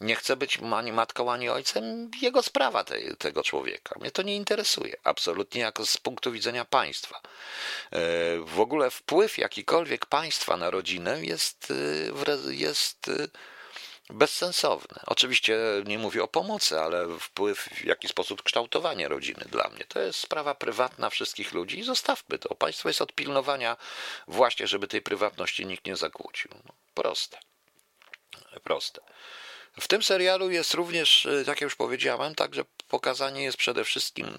Nie 0.00 0.16
chce 0.16 0.36
być 0.36 0.58
ani 0.74 0.92
matką, 0.92 1.32
ani 1.32 1.48
ojcem, 1.48 2.10
jego 2.22 2.42
sprawa 2.42 2.84
tej, 2.84 3.16
tego 3.16 3.42
człowieka. 3.42 3.94
Mnie 4.00 4.10
to 4.10 4.22
nie 4.22 4.36
interesuje. 4.36 4.96
Absolutnie 5.04 5.60
jako 5.60 5.86
z 5.86 5.96
punktu 5.96 6.32
widzenia 6.32 6.64
państwa. 6.64 7.20
E, 7.20 8.00
w 8.38 8.60
ogóle 8.60 8.90
wpływ 8.90 9.38
jakikolwiek 9.38 10.06
państwa 10.06 10.56
na 10.56 10.70
rodzinę 10.70 11.24
jest, 11.24 11.72
e, 12.46 12.54
jest 12.54 13.08
e, 13.08 13.28
bezsensowne. 14.12 15.00
Oczywiście 15.06 15.58
nie 15.86 15.98
mówię 15.98 16.22
o 16.22 16.28
pomocy, 16.28 16.80
ale 16.80 17.18
wpływ, 17.18 17.58
w 17.58 17.84
jaki 17.84 18.08
sposób 18.08 18.42
kształtowanie 18.42 19.08
rodziny 19.08 19.44
dla 19.50 19.68
mnie. 19.68 19.84
To 19.84 20.00
jest 20.00 20.18
sprawa 20.18 20.54
prywatna 20.54 21.10
wszystkich 21.10 21.52
ludzi 21.52 21.78
i 21.78 21.82
zostawmy 21.82 22.38
to. 22.38 22.54
Państwo 22.54 22.88
jest 22.88 23.02
od 23.02 23.12
pilnowania 23.12 23.76
właśnie, 24.28 24.66
żeby 24.66 24.88
tej 24.88 25.02
prywatności 25.02 25.66
nikt 25.66 25.86
nie 25.86 25.96
zakłócił. 25.96 26.50
No, 26.66 26.72
proste. 26.94 27.38
Proste. 28.64 29.00
W 29.80 29.88
tym 29.88 30.02
serialu 30.02 30.50
jest 30.50 30.74
również, 30.74 31.28
tak 31.38 31.46
jak 31.46 31.60
już 31.60 31.76
powiedziałem, 31.76 32.34
także 32.34 32.64
pokazanie 32.88 33.42
jest 33.42 33.56
przede 33.56 33.84
wszystkim 33.84 34.38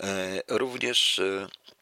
e, 0.00 0.42
również 0.48 1.18
e, 1.18 1.48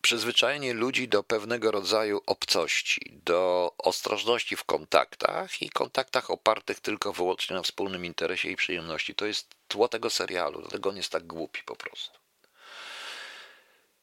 przyzwyczajenie 0.00 0.74
ludzi 0.74 1.08
do 1.08 1.22
pewnego 1.22 1.70
rodzaju 1.70 2.20
obcości, 2.26 3.20
do 3.24 3.72
ostrożności 3.78 4.56
w 4.56 4.64
kontaktach 4.64 5.62
i 5.62 5.70
kontaktach 5.70 6.30
opartych 6.30 6.80
tylko 6.80 7.12
wyłącznie 7.12 7.56
na 7.56 7.62
wspólnym 7.62 8.04
interesie 8.04 8.50
i 8.50 8.56
przyjemności. 8.56 9.14
To 9.14 9.26
jest 9.26 9.54
tło 9.68 9.88
tego 9.88 10.10
serialu, 10.10 10.60
dlatego 10.60 10.90
on 10.90 10.96
jest 10.96 11.12
tak 11.12 11.26
głupi 11.26 11.62
po 11.62 11.76
prostu. 11.76 12.18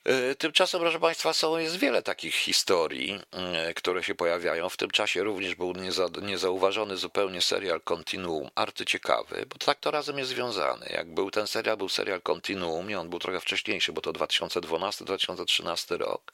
E, 0.07 0.35
tymczasem, 0.35 0.81
proszę 0.81 0.99
Państwa, 0.99 1.33
są, 1.33 1.57
jest 1.57 1.75
wiele 1.77 2.01
takich 2.01 2.35
historii, 2.35 3.19
e, 3.31 3.73
które 3.73 4.03
się 4.03 4.15
pojawiają. 4.15 4.69
W 4.69 4.77
tym 4.77 4.91
czasie 4.91 5.23
również 5.23 5.55
był 5.55 5.73
nieza, 5.73 6.07
niezauważony 6.21 6.97
zupełnie 6.97 7.41
serial 7.41 7.81
Continuum, 7.81 8.49
arcyciekawy, 8.55 9.45
bo 9.49 9.57
tak 9.65 9.79
to 9.79 9.91
razem 9.91 10.17
jest 10.17 10.29
związane. 10.29 10.85
Jak 10.89 11.13
był 11.13 11.31
ten 11.31 11.47
serial, 11.47 11.77
był 11.77 11.89
serial 11.89 12.21
Continuum, 12.21 12.87
nie 12.87 12.99
on 12.99 13.09
był 13.09 13.19
trochę 13.19 13.39
wcześniejszy, 13.39 13.93
bo 13.93 14.01
to 14.01 14.13
2012-2013 14.13 15.97
rok. 15.97 16.31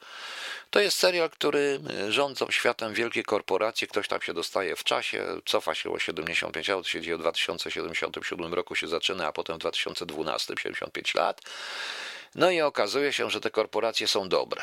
To 0.72 0.80
jest 0.80 0.98
serial, 0.98 1.30
który 1.30 1.80
e, 2.00 2.12
rządzą 2.12 2.52
światem 2.52 2.94
wielkie 2.94 3.24
korporacje, 3.24 3.88
ktoś 3.88 4.08
tam 4.08 4.22
się 4.22 4.34
dostaje 4.34 4.76
w 4.76 4.84
czasie, 4.84 5.26
cofa 5.46 5.76
się 5.76 5.92
o 5.92 6.00
75 6.00 6.68
lat, 6.68 6.88
się 6.88 7.02
dzieje 7.02 7.18
w 7.18 7.20
2077 7.20 8.54
roku 8.54 8.76
się 8.76 8.88
zaczyna, 8.88 9.28
a 9.28 9.32
potem 9.32 9.56
w 9.56 9.60
2012, 9.60 10.54
75 10.58 11.16
lat. 11.16 11.42
No 12.36 12.52
i 12.52 12.62
okazuje 12.62 13.14
się, 13.14 13.30
że 13.30 13.42
te 13.42 13.50
korporacje 13.50 14.08
są 14.08 14.30
dobre. 14.30 14.62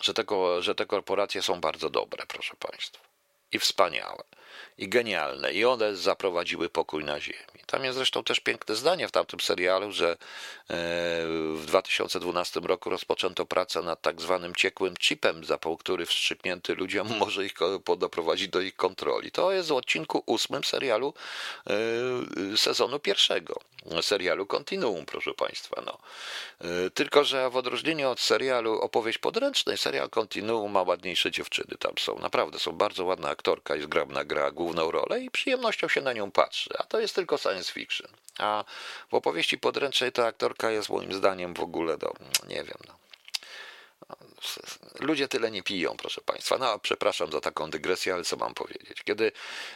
Że 0.00 0.14
te, 0.14 0.24
że 0.60 0.74
te 0.74 0.86
korporacje 0.86 1.42
są 1.42 1.60
bardzo 1.60 1.90
dobre, 1.90 2.24
proszę 2.26 2.54
Państwa. 2.58 3.04
I 3.52 3.58
wspaniałe 3.58 4.24
i 4.78 4.88
genialne. 4.88 5.52
I 5.52 5.64
one 5.64 5.96
zaprowadziły 5.96 6.68
pokój 6.68 7.04
na 7.04 7.20
ziemi. 7.20 7.38
Tam 7.66 7.84
jest 7.84 7.96
zresztą 7.96 8.24
też 8.24 8.40
piękne 8.40 8.74
zdanie 8.74 9.08
w 9.08 9.12
tamtym 9.12 9.40
serialu, 9.40 9.92
że 9.92 10.10
e, 10.10 10.16
w 11.54 11.62
2012 11.66 12.60
roku 12.60 12.90
rozpoczęto 12.90 13.46
pracę 13.46 13.82
nad 13.82 14.02
tak 14.02 14.20
zwanym 14.20 14.54
ciekłym 14.54 14.94
chipem, 14.96 15.44
za 15.44 15.58
który 15.78 16.06
wstrzyknięty 16.06 16.74
ludziom 16.74 17.08
może 17.20 17.46
ich 17.46 17.54
doprowadzić 17.98 18.48
do 18.48 18.60
ich 18.60 18.76
kontroli. 18.76 19.30
To 19.30 19.52
jest 19.52 19.68
w 19.68 19.72
odcinku 19.72 20.22
ósmym 20.26 20.64
serialu 20.64 21.14
e, 21.66 22.56
sezonu 22.56 22.98
pierwszego, 22.98 23.60
serialu 24.02 24.46
Continuum, 24.46 25.06
proszę 25.06 25.34
Państwa. 25.34 25.82
No. 25.86 25.98
E, 26.60 26.90
tylko, 26.90 27.24
że 27.24 27.50
w 27.50 27.56
odróżnieniu 27.56 28.10
od 28.10 28.20
serialu 28.20 28.80
opowieść 28.80 29.18
podręcznej, 29.18 29.78
serial 29.78 30.10
Continuum 30.10 30.72
ma 30.72 30.82
ładniejsze 30.82 31.30
dziewczyny 31.30 31.76
tam 31.78 31.92
są. 31.98 32.18
Naprawdę 32.18 32.58
są 32.58 32.72
bardzo 32.72 33.04
ładna 33.04 33.28
aktorka 33.28 33.76
i 33.76 33.82
zgrabna 33.82 34.24
gra 34.24 34.50
główną 34.50 34.90
rolę 34.90 35.20
i 35.20 35.30
przyjemnością 35.30 35.88
się 35.88 36.00
na 36.00 36.12
nią 36.12 36.30
patrzy. 36.30 36.70
A 36.78 36.82
to 36.82 37.00
jest 37.00 37.14
tylko 37.14 37.38
science 37.38 37.72
fiction. 37.72 38.08
A 38.38 38.64
w 39.10 39.14
opowieści 39.14 39.58
podręcznej 39.58 40.12
ta 40.12 40.26
aktorka 40.26 40.70
jest 40.70 40.88
moim 40.88 41.12
zdaniem 41.12 41.54
w 41.54 41.60
ogóle, 41.60 41.96
no, 42.02 42.12
nie 42.48 42.64
wiem, 42.64 42.78
no. 42.88 42.94
Ludzie 45.00 45.28
tyle 45.28 45.50
nie 45.50 45.62
piją, 45.62 45.96
proszę 45.96 46.20
Państwa. 46.20 46.58
No, 46.58 46.78
przepraszam 46.78 47.32
za 47.32 47.40
taką 47.40 47.70
dygresję, 47.70 48.14
ale 48.14 48.24
co 48.24 48.36
mam 48.36 48.54
powiedzieć? 48.54 49.02
Kiedy 49.04 49.32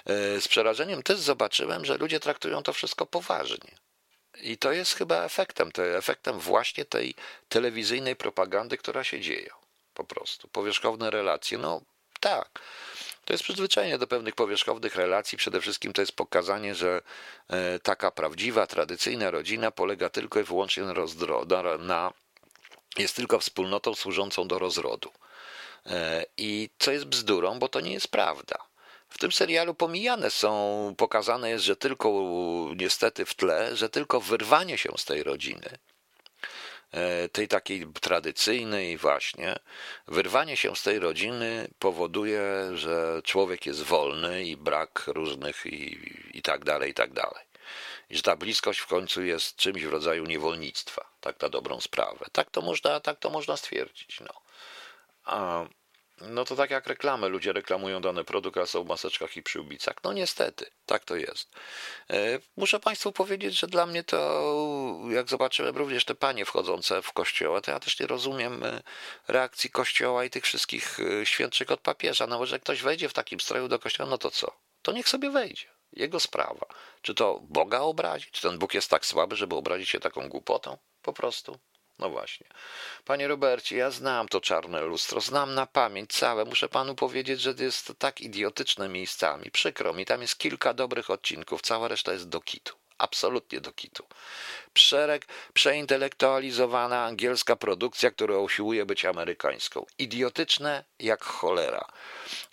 e, 0.07 0.41
z 0.41 0.49
przerażeniem 0.49 1.03
też 1.03 1.19
zobaczyłem, 1.19 1.85
że 1.85 1.99
ludzie 1.99 2.21
traktują 2.21 2.63
to 2.63 2.73
wszystko 2.73 3.07
poważnie. 3.07 3.88
I 4.43 4.59
to 4.59 4.73
jest 4.73 4.95
chyba 4.95 5.25
efektem, 5.25 5.73
to 5.73 5.87
efektem 5.87 6.39
właśnie 6.39 6.85
tej 6.85 7.15
telewizyjnej 7.49 8.17
propagandy, 8.17 8.79
która 8.79 9.05
się 9.05 9.21
dzieje. 9.21 9.51
Po 9.95 10.05
prostu. 10.05 10.49
Powierzchowne 10.49 11.11
relacje. 11.11 11.59
No 11.59 11.81
tak. 12.21 12.61
To 13.25 13.33
jest 13.35 13.45
przyzwyczajenie 13.45 13.99
do 13.99 14.07
pewnych 14.07 14.35
powierzchownych 14.35 14.97
relacji. 14.97 15.39
Przede 15.39 15.61
wszystkim 15.61 15.93
to 15.93 16.03
jest 16.03 16.13
pokazanie, 16.13 16.75
że 16.75 17.03
e, 17.49 17.79
taka 17.79 18.11
prawdziwa, 18.11 18.67
tradycyjna 18.67 19.31
rodzina 19.31 19.71
polega 19.71 20.11
tylko 20.11 20.41
i 20.41 20.45
wyłącznie 20.45 20.83
na, 20.83 20.95
rozdro- 20.95 21.79
na 21.81 22.13
jest 22.99 23.17
tylko 23.17 23.39
wspólnotą 23.39 23.95
służącą 23.95 24.49
do 24.49 24.59
rozrodu. 24.59 25.13
E, 25.87 26.25
I 26.37 26.71
co 26.79 26.93
jest 26.93 27.05
bzdurą, 27.05 27.59
bo 27.59 27.69
to 27.69 27.81
nie 27.81 27.93
jest 27.93 28.09
prawda. 28.09 28.68
W 29.09 29.19
tym 29.19 29.33
serialu 29.33 29.75
pomijane 29.75 30.31
są, 30.31 30.95
pokazane 30.97 31.51
jest, 31.51 31.65
że 31.65 31.77
tylko 31.77 32.11
niestety 32.77 33.25
w 33.25 33.35
tle, 33.35 33.77
że 33.77 33.89
tylko 33.89 34.21
wyrwanie 34.21 34.79
się 34.79 34.91
z 34.97 35.05
tej 35.05 35.23
rodziny 35.23 35.79
E, 36.93 37.29
tej 37.29 37.49
takiej 37.49 37.87
tradycyjnej 38.01 38.97
właśnie, 38.97 39.57
wyrwanie 40.07 40.57
się 40.57 40.77
z 40.77 40.83
tej 40.83 40.99
rodziny 40.99 41.69
powoduje, 41.79 42.71
że 42.75 43.21
człowiek 43.25 43.67
jest 43.67 43.83
wolny 43.83 44.45
i 44.45 44.57
brak 44.57 45.05
różnych 45.07 45.67
i, 45.67 45.99
i 46.39 46.43
tak 46.43 46.65
dalej, 46.65 46.91
i 46.91 46.95
tak 46.95 47.13
dalej. 47.13 47.45
I 48.11 48.17
że 48.17 48.23
ta 48.23 48.37
bliskość 48.37 48.81
w 48.81 48.87
końcu 48.87 49.23
jest 49.23 49.57
czymś 49.57 49.85
w 49.85 49.91
rodzaju 49.91 50.25
niewolnictwa, 50.25 51.11
tak 51.21 51.43
na 51.43 51.49
dobrą 51.49 51.81
sprawę. 51.81 52.27
Tak 52.33 52.51
to 52.51 52.63
można, 52.63 53.01
tak 53.01 53.19
to 53.19 53.31
można 53.31 53.57
stwierdzić. 53.57 54.21
No. 54.21 54.41
A 55.25 55.67
no 56.21 56.45
to 56.45 56.57
tak 56.57 56.71
jak 56.71 56.87
reklamy. 56.87 57.29
Ludzie 57.29 57.53
reklamują 57.53 58.01
dany 58.01 58.25
produkt, 58.25 58.59
a 58.59 58.67
są 58.67 58.85
w 58.85 58.87
maseczkach 58.87 59.37
i 59.37 59.43
przyłbicach. 59.43 59.97
No 60.05 60.13
niestety, 60.13 60.71
tak 60.87 61.05
to 61.05 61.17
jest. 61.17 61.49
E, 62.11 62.39
muszę 62.57 62.81
Państwu 62.81 63.13
powiedzieć, 63.13 63.59
że 63.59 63.67
dla 63.67 63.87
mnie 63.87 64.05
to, 64.05 65.01
jak 65.11 65.29
zobaczyłem 65.29 65.77
również 65.77 66.05
te 66.05 66.15
panie 66.15 66.45
wchodzące 66.45 67.03
w 67.03 67.13
kościoła, 67.13 67.61
to 67.61 67.71
ja 67.71 67.81
też 67.81 68.01
nie 68.01 68.07
rozumiem 68.07 68.65
e, 68.65 68.83
reakcji 69.29 69.71
kościoła 69.71 70.25
i 70.25 70.31
tych 70.31 70.45
wszystkich 70.45 71.01
e, 71.01 71.27
świętszych 71.27 71.71
od 71.71 71.81
papieża. 71.81 72.27
No 72.27 72.47
że 72.47 72.61
ktoś 72.61 72.83
wejdzie 72.83 73.09
w 73.09 73.13
takim 73.15 73.41
stroju 73.41 73.69
do 73.69 73.79
kościoła, 73.79 74.11
no 74.11 74.19
to 74.19 74.31
co? 74.31 74.53
To 74.83 74.93
niech 74.93 75.09
sobie 75.09 75.31
wejdzie. 75.31 75.67
Jego 75.93 76.21
sprawa. 76.21 76.67
Czy 77.03 77.15
to 77.15 77.41
Boga 77.43 77.81
obrazić? 77.81 78.31
Czy 78.31 78.43
ten 78.43 78.59
Bóg 78.59 78.75
jest 78.75 78.91
tak 78.91 79.07
słaby, 79.07 79.37
żeby 79.37 79.55
obrazić 79.55 79.89
się 79.89 80.01
taką 80.01 80.29
głupotą? 80.29 80.79
Po 81.03 81.13
prostu. 81.13 81.59
No 81.99 82.11
właśnie. 82.11 82.47
Panie 83.05 83.29
Robercie, 83.29 83.77
ja 83.77 83.91
znam 83.91 84.29
to 84.29 84.41
czarne 84.41 84.83
lustro, 84.83 85.21
znam 85.21 85.55
na 85.55 85.67
pamięć 85.67 86.13
całe. 86.13 86.45
Muszę 86.45 86.69
panu 86.69 86.95
powiedzieć, 86.95 87.41
że 87.41 87.55
jest 87.59 87.87
to 87.87 87.95
tak 87.95 88.21
idiotyczne 88.21 88.89
miejscami. 88.89 89.51
Przykro 89.51 89.95
mi, 89.95 90.07
tam 90.07 90.23
jest 90.23 90.39
kilka 90.39 90.75
dobrych 90.75 91.11
odcinków, 91.11 91.63
cała 91.63 91.89
reszta 91.89 92.13
jest 92.13 92.29
do 92.29 92.41
kitu 92.41 92.78
absolutnie 92.99 93.61
do 93.61 93.73
kitu. 93.73 94.07
Szereg, 94.75 95.27
przeintelektualizowana 95.53 97.05
angielska 97.05 97.57
produkcja, 97.57 98.11
która 98.11 98.39
usiłuje 98.39 98.87
być 98.87 99.05
amerykańską. 99.05 99.87
Idiotyczne 99.99 100.85
jak 100.99 101.25
cholera. 101.25 101.89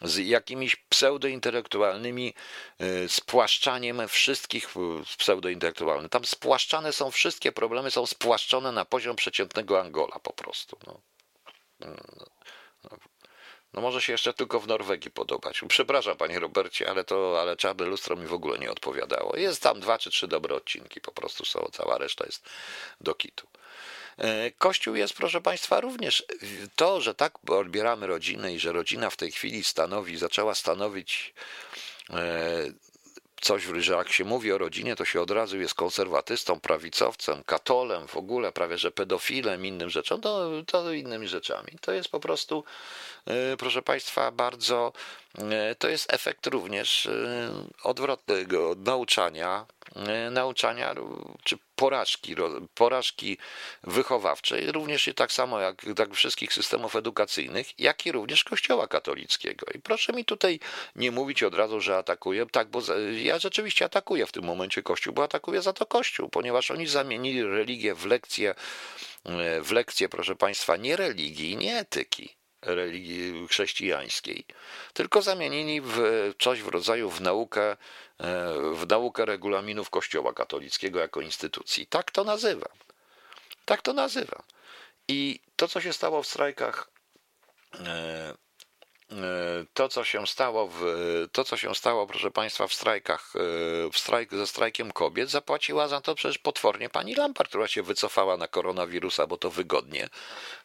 Z 0.02 0.18
jakimiś 0.18 0.76
pseudointelektualnymi 0.76 2.34
y, 2.82 3.10
spłaszczaniem 3.10 4.08
wszystkich 4.08 4.70
y, 4.78 5.18
pseudointelektualnych. 5.18 6.12
Tam 6.12 6.26
spłaszczane 6.26 6.94
są 6.94 7.12
wszystkie 7.12 7.52
problemy, 7.52 7.92
są 7.92 8.06
spłaszczone 8.06 8.72
na 8.72 8.86
poziom 8.86 9.16
przeciętnego 9.16 9.82
Angola 9.82 10.20
po 10.20 10.34
prostu. 10.34 10.78
No. 10.88 11.02
No. 13.76 13.82
Może 13.82 14.02
się 14.02 14.12
jeszcze 14.12 14.34
tylko 14.34 14.60
w 14.60 14.68
Norwegii 14.68 15.12
podobać. 15.12 15.62
Przepraszam, 15.68 16.18
panie 16.18 16.40
Robercie, 16.40 16.90
ale 16.90 17.04
to, 17.04 17.42
ale 17.42 17.58
czarne 17.58 17.86
lustro 17.86 18.16
mi 18.16 18.28
w 18.28 18.34
ogóle 18.34 18.60
nie 18.60 18.72
odpowiadało. 18.72 19.38
Jest 19.38 19.62
tam 19.62 19.80
dwa 19.80 19.98
czy 19.98 20.10
trzy 20.10 20.28
dobre 20.28 20.56
odcinki, 20.56 21.02
po 21.02 21.12
prostu 21.12 21.46
są, 21.46 21.68
cała 21.72 21.98
reszta 21.98 22.26
jest 22.26 22.50
do 23.02 23.16
kitu. 23.16 23.48
E, 24.18 24.52
Kościół 24.52 24.96
jest, 24.96 25.14
proszę 25.14 25.42
Państwa, 25.42 25.80
również 25.80 26.24
to, 26.76 27.02
że 27.02 27.16
tak 27.16 27.34
odbieramy 27.50 28.08
rodzinę 28.08 28.54
i 28.54 28.60
że 28.60 28.72
rodzina 28.72 29.10
w 29.10 29.18
tej 29.18 29.32
chwili 29.32 29.64
stanowi, 29.64 30.18
zaczęła 30.18 30.56
stanowić 30.56 31.34
e, 32.10 32.72
coś, 33.42 33.64
że 33.64 33.94
jak 33.94 34.12
się 34.12 34.26
mówi 34.26 34.52
o 34.52 34.58
rodzinie, 34.58 34.96
to 34.96 35.06
się 35.06 35.22
od 35.22 35.32
razu 35.32 35.60
jest 35.60 35.74
konserwatystą, 35.74 36.60
prawicowcem, 36.60 37.44
katolem, 37.44 38.08
w 38.08 38.18
ogóle 38.18 38.52
prawie 38.52 38.78
że 38.78 38.92
pedofilem, 38.92 39.66
innym 39.66 39.90
rzeczą, 39.90 40.22
to, 40.22 40.50
to 40.68 40.94
innymi 40.94 41.28
rzeczami. 41.28 41.72
To 41.82 41.92
jest 41.92 42.10
po 42.10 42.20
prostu, 42.20 42.64
proszę 43.58 43.82
Państwa, 43.82 44.32
bardzo, 44.32 44.94
e, 45.38 45.76
to 45.76 45.88
jest 45.88 46.14
efekt 46.14 46.48
również 46.48 47.06
e, 47.06 47.50
odwrotnego 47.84 48.76
nauczania 48.78 49.66
E, 49.96 50.30
nauczania 50.30 50.96
czy 51.44 51.58
porażki, 51.76 52.36
porażki 52.74 53.38
wychowawczej, 53.84 54.72
również 54.72 55.08
i 55.08 55.14
tak 55.14 55.32
samo 55.32 55.60
jak 55.60 55.86
tak 55.96 56.14
wszystkich 56.14 56.54
systemów 56.54 56.96
edukacyjnych, 56.96 57.80
jak 57.80 58.06
i 58.06 58.12
również 58.12 58.44
Kościoła 58.44 58.88
katolickiego. 58.88 59.66
I 59.76 59.80
proszę 59.80 60.14
mi 60.14 60.26
tutaj 60.26 60.60
nie 60.96 61.12
mówić 61.12 61.44
od 61.44 61.56
razu, 61.56 61.82
że 61.82 61.98
atakuję, 61.98 62.46
tak, 62.52 62.68
bo 62.68 62.82
ja 63.12 63.40
rzeczywiście 63.40 63.86
atakuję 63.86 64.26
w 64.26 64.32
tym 64.32 64.44
momencie 64.44 64.84
Kościół, 64.84 65.14
bo 65.14 65.24
atakuję 65.24 65.62
za 65.62 65.74
to 65.74 65.86
Kościół, 65.86 66.30
ponieważ 66.30 66.72
oni 66.72 66.88
zamienili 66.88 67.44
religię 67.44 67.96
w 67.96 68.06
lekcję, 68.06 68.56
e, 69.26 69.62
w 69.62 69.72
lekcję, 69.72 70.10
proszę 70.10 70.36
Państwa, 70.36 70.78
nie 70.78 70.96
religii, 70.96 71.58
nie 71.58 71.80
etyki 71.80 72.36
religii 72.66 73.48
chrześcijańskiej, 73.48 74.46
tylko 74.94 75.22
zamienili 75.22 75.82
w 75.82 76.00
coś 76.40 76.62
w 76.62 76.68
rodzaju 76.68 77.10
w 77.10 77.22
naukę 77.22 77.78
w 78.74 78.86
naukę 78.90 79.26
regulaminów 79.26 79.90
Kościoła 79.90 80.34
katolickiego 80.34 81.00
jako 81.00 81.22
instytucji. 81.22 81.88
Tak 81.88 82.12
to 82.12 82.24
nazywam. 82.24 82.72
Tak 83.66 83.82
to 83.82 83.94
nazywam. 83.94 84.42
I 85.08 85.40
to, 85.56 85.68
co 85.68 85.82
się 85.82 85.94
stało 85.94 86.24
w 86.24 86.28
strajkach, 86.28 86.90
e, 87.80 88.34
to, 89.74 89.90
co 89.90 90.04
się 90.04 90.28
stało, 90.28 90.68
w, 90.68 90.84
to, 91.32 91.44
co 91.44 91.58
się 91.58 91.76
stało, 91.76 92.08
proszę 92.08 92.32
Państwa, 92.32 92.68
w 92.68 92.74
strajkach, 92.74 93.34
e, 93.36 93.40
w 93.92 93.98
strajk, 93.98 94.36
ze 94.36 94.48
strajkiem 94.48 94.92
kobiet, 94.92 95.30
zapłaciła 95.30 95.88
za 95.88 96.02
to 96.02 96.16
przecież 96.16 96.38
potwornie 96.38 96.90
pani 96.90 97.16
Lampard, 97.16 97.50
która 97.50 97.68
się 97.68 97.84
wycofała 97.84 98.38
na 98.38 98.48
koronawirusa, 98.48 99.28
bo 99.28 99.38
to 99.38 99.50
wygodnie. 99.50 100.10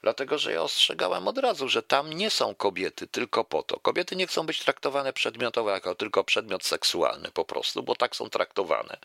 Dlatego, 0.03 0.39
że 0.39 0.53
ja 0.53 0.63
ostrzegałem 0.63 1.29
od 1.29 1.39
razu, 1.39 1.69
że 1.69 1.83
tam 1.83 2.13
nie 2.13 2.31
są 2.31 2.55
kobiety 2.55 3.07
tylko 3.07 3.45
po 3.45 3.63
to. 3.63 3.81
Kobiety 3.81 4.17
nie 4.17 4.27
chcą 4.27 4.47
być 4.47 4.65
traktowane 4.65 5.13
przedmiotowo 5.13 5.71
jako 5.71 5.95
tylko 5.95 6.25
przedmiot 6.25 6.65
seksualny 6.65 7.31
po 7.31 7.45
prostu, 7.45 7.83
bo 7.83 7.97
tak 7.97 8.17
są 8.17 8.31
traktowane. 8.31 8.97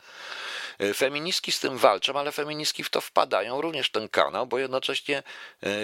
E, 0.79 0.93
feministki 0.93 1.51
z 1.51 1.59
tym 1.59 1.77
walczą, 1.77 2.19
ale 2.19 2.31
feministki 2.31 2.83
w 2.83 2.89
to 2.89 3.01
wpadają, 3.01 3.61
również 3.61 3.89
ten 3.89 4.09
kanał, 4.09 4.47
bo 4.47 4.59
jednocześnie 4.59 5.23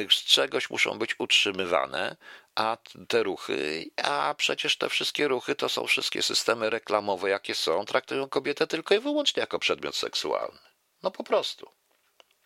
z 0.10 0.24
czegoś 0.26 0.70
muszą 0.70 1.00
być 1.00 1.20
utrzymywane 1.20 2.16
a 2.56 2.78
te 3.08 3.24
ruchy, 3.24 3.92
a 4.04 4.36
przecież 4.38 4.78
te 4.78 4.90
wszystkie 4.90 5.28
ruchy 5.28 5.56
to 5.56 5.70
są 5.70 5.88
wszystkie 5.88 6.24
systemy 6.24 6.70
reklamowe, 6.70 7.30
jakie 7.30 7.56
są, 7.56 7.86
traktują 7.86 8.30
kobietę 8.30 8.68
tylko 8.68 8.96
i 8.96 9.00
wyłącznie 9.00 9.42
jako 9.42 9.60
przedmiot 9.60 9.96
seksualny. 9.96 10.60
No 11.04 11.12
po 11.12 11.24
prostu. 11.24 11.72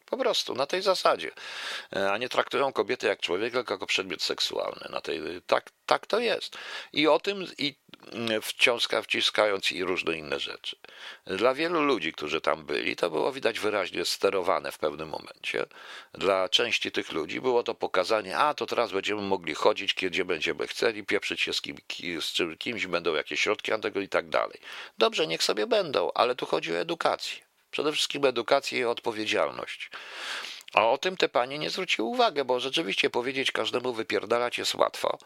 Po 0.06 0.18
prostu, 0.18 0.56
na 0.56 0.66
tej 0.66 0.82
zasadzie. 0.82 1.32
E, 1.95 2.12
a 2.12 2.18
nie 2.18 2.30
traktują 2.30 2.74
kobiety 2.74 3.08
jak 3.08 3.20
człowieka, 3.20 3.58
tylko 3.58 3.74
jako 3.74 3.88
przedmiot 3.88 4.22
seksualny. 4.22 4.88
Na 4.89 5.01
tej, 5.01 5.22
tak, 5.47 5.70
tak 5.86 6.08
to 6.08 6.20
jest. 6.20 6.58
I 6.93 7.08
o 7.08 7.20
tym 7.20 7.45
i 7.58 7.76
mm, 8.12 8.41
wciąska, 8.41 9.01
wciskając 9.01 9.72
i 9.72 9.84
różne 9.84 10.18
inne 10.18 10.39
rzeczy. 10.39 10.76
Dla 11.26 11.53
wielu 11.53 11.82
ludzi, 11.84 12.14
którzy 12.14 12.41
tam 12.41 12.66
byli, 12.66 12.95
to 12.95 13.10
było 13.10 13.32
widać 13.32 13.60
wyraźnie 13.60 14.06
sterowane 14.06 14.72
w 14.72 14.78
pewnym 14.78 15.10
momencie. 15.10 15.66
Dla 16.14 16.49
części 16.49 16.91
tych 16.91 17.12
ludzi 17.12 17.41
było 17.41 17.64
to 17.64 17.76
pokazanie, 17.76 18.38
a 18.38 18.53
to 18.53 18.66
teraz 18.66 18.91
będziemy 18.91 19.22
mogli 19.22 19.56
chodzić, 19.56 19.93
kiedy 19.93 20.26
będziemy 20.26 20.68
chcieli, 20.68 21.03
pieprzyć 21.03 21.41
się 21.41 21.53
z, 21.53 21.62
kim, 21.62 21.78
z 22.20 22.58
kimś, 22.58 22.88
będą 22.88 23.14
jakieś 23.14 23.39
środki 23.41 23.72
na 23.72 23.80
tego 23.80 24.01
i 24.01 24.10
tak 24.10 24.30
dalej. 24.30 24.60
Dobrze, 24.97 25.28
niech 25.28 25.43
sobie 25.43 25.68
będą, 25.68 26.12
ale 26.16 26.36
tu 26.36 26.45
chodzi 26.45 26.74
o 26.74 26.78
edukację. 26.78 27.45
Przede 27.76 27.91
wszystkim 27.91 28.26
edukację 28.26 28.80
i 28.80 28.86
odpowiedzialność. 28.86 29.89
A 30.73 30.89
o 30.89 30.97
tym 30.97 31.17
te 31.17 31.30
panie 31.30 31.57
nie 31.57 31.69
zwróciły 31.69 32.07
uwagi, 32.07 32.43
bo 32.43 32.59
rzeczywiście 32.59 33.09
powiedzieć 33.09 33.51
każdemu 33.51 33.93
wypierdalać 33.93 34.57
jest 34.57 34.76
łatwo. 34.76 35.17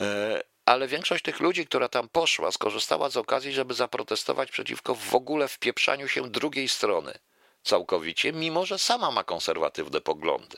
E, 0.00 0.42
ale 0.66 0.88
większość 0.88 1.24
tych 1.24 1.40
ludzi, 1.40 1.66
która 1.66 1.88
tam 1.88 2.08
poszła, 2.08 2.52
skorzystała 2.52 3.10
z 3.10 3.16
okazji, 3.16 3.52
żeby 3.52 3.74
zaprotestować 3.74 4.50
przeciwko 4.50 4.94
w 4.94 5.14
ogóle 5.14 5.48
wpieprzaniu 5.48 6.08
się 6.08 6.30
drugiej 6.30 6.68
strony 6.68 7.18
całkowicie, 7.62 8.32
mimo 8.32 8.66
że 8.66 8.78
sama 8.78 9.10
ma 9.10 9.24
konserwatywne 9.24 10.00
poglądy. 10.00 10.56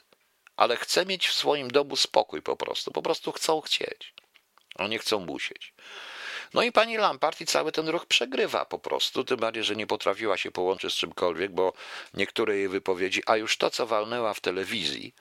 Ale 0.57 0.77
chce 0.77 1.07
mieć 1.07 1.29
w 1.29 1.35
swoim 1.35 1.71
domu 1.71 1.97
spokój 1.97 2.43
po 2.43 2.57
prostu. 2.57 2.91
Po 2.91 3.03
prostu 3.03 3.33
chcą 3.33 3.61
chcieć. 3.61 4.15
A 4.77 4.87
nie 4.87 4.99
chcą 4.99 5.21
musieć. 5.21 5.75
No 6.55 6.63
i 6.63 6.73
pani 6.73 6.97
Lampart 6.97 7.41
i 7.41 7.47
cały 7.47 7.73
ten 7.73 7.89
ruch 7.89 8.07
przegrywa 8.07 8.65
po 8.65 8.79
prostu, 8.79 9.25
tym 9.25 9.37
bardziej, 9.37 9.65
że 9.65 9.77
nie 9.77 9.87
potrafiła 9.87 10.37
się 10.37 10.51
połączyć 10.51 10.93
z 10.93 10.97
czymkolwiek, 10.97 11.53
bo 11.53 11.73
niektóre 12.15 12.57
jej 12.57 12.69
wypowiedzi, 12.69 13.23
a 13.27 13.37
już 13.37 13.57
to, 13.57 13.71
co 13.71 13.87
walnęła 13.87 14.35
w 14.35 14.41
telewizji, 14.41 15.15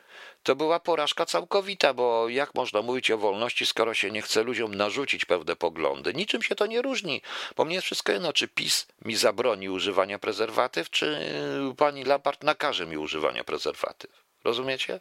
to 0.43 0.55
była 0.55 0.79
porażka 0.79 1.25
całkowita, 1.25 1.93
bo 1.93 2.29
jak 2.29 2.55
można 2.55 2.81
mówić 2.81 3.11
o 3.11 3.17
wolności, 3.17 3.65
skoro 3.65 3.93
się 3.93 4.11
nie 4.11 4.21
chce 4.21 4.43
ludziom 4.43 4.75
narzucić 4.75 5.25
pewne 5.25 5.55
poglądy? 5.55 6.13
Niczym 6.13 6.43
się 6.43 6.55
to 6.55 6.65
nie 6.65 6.81
różni, 6.81 7.21
bo 7.55 7.65
mnie 7.65 7.81
wszystko 7.81 8.11
jedno, 8.11 8.33
czy 8.33 8.47
PiS 8.47 8.87
mi 9.05 9.15
zabroni 9.15 9.69
używania 9.69 10.19
prezerwatyw, 10.19 10.89
czy 10.89 11.31
pani 11.77 12.03
Lampart 12.03 12.43
nakaże 12.43 12.85
mi 12.85 12.97
używania 12.97 13.43
prezerwatyw. 13.43 14.11
Rozumiecie? 14.43 14.99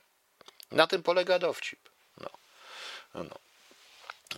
Na 0.72 0.86
tym 0.86 1.02
polega 1.02 1.38
dowcip. 1.38 1.78
No. 2.20 2.30
no. 3.14 3.45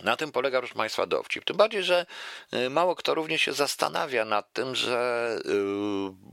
Na 0.03 0.17
tym 0.17 0.31
polega, 0.31 0.59
proszę 0.59 0.75
Państwa, 0.75 1.05
dowcip. 1.05 1.45
Tym 1.45 1.57
bardziej, 1.57 1.83
że 1.83 2.05
y, 2.53 2.69
mało 2.69 2.95
kto 2.95 3.13
również 3.13 3.41
się 3.41 3.53
zastanawia 3.53 4.25
nad 4.25 4.53
tym, 4.53 4.75
że 4.75 5.29
y, 5.45 5.51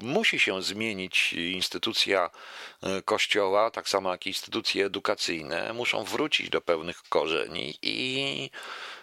musi 0.05 0.39
się 0.39 0.63
zmienić 0.63 1.33
instytucja 1.33 2.31
y, 2.99 3.03
Kościoła, 3.03 3.71
tak 3.71 3.89
samo 3.89 4.11
jak 4.13 4.27
instytucje 4.27 4.87
edukacyjne, 4.87 5.73
muszą 5.73 6.05
wrócić 6.05 6.51
do 6.51 6.61
pewnych 6.61 7.03
korzeni 7.09 7.79
i 7.83 8.51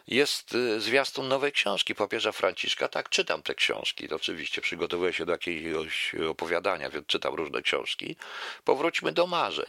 jest 0.08 0.56
y, 0.56 0.82
zwiastun 0.82 1.28
nowej 1.28 1.52
książki 1.52 1.96
papieża 1.96 2.32
Franciszka. 2.32 2.88
Tak, 2.88 3.10
czytam 3.10 3.44
te 3.44 3.56
książki. 3.56 4.14
Oczywiście 4.14 4.62
przygotowuję 4.62 5.14
się 5.14 5.26
do 5.26 5.32
jakiegoś 5.32 6.16
opowiadania, 6.30 6.90
więc 6.90 7.08
czytam 7.08 7.36
różne 7.36 7.62
książki. 7.62 8.16
Powróćmy 8.64 9.12
do 9.12 9.28
marzeń. 9.28 9.66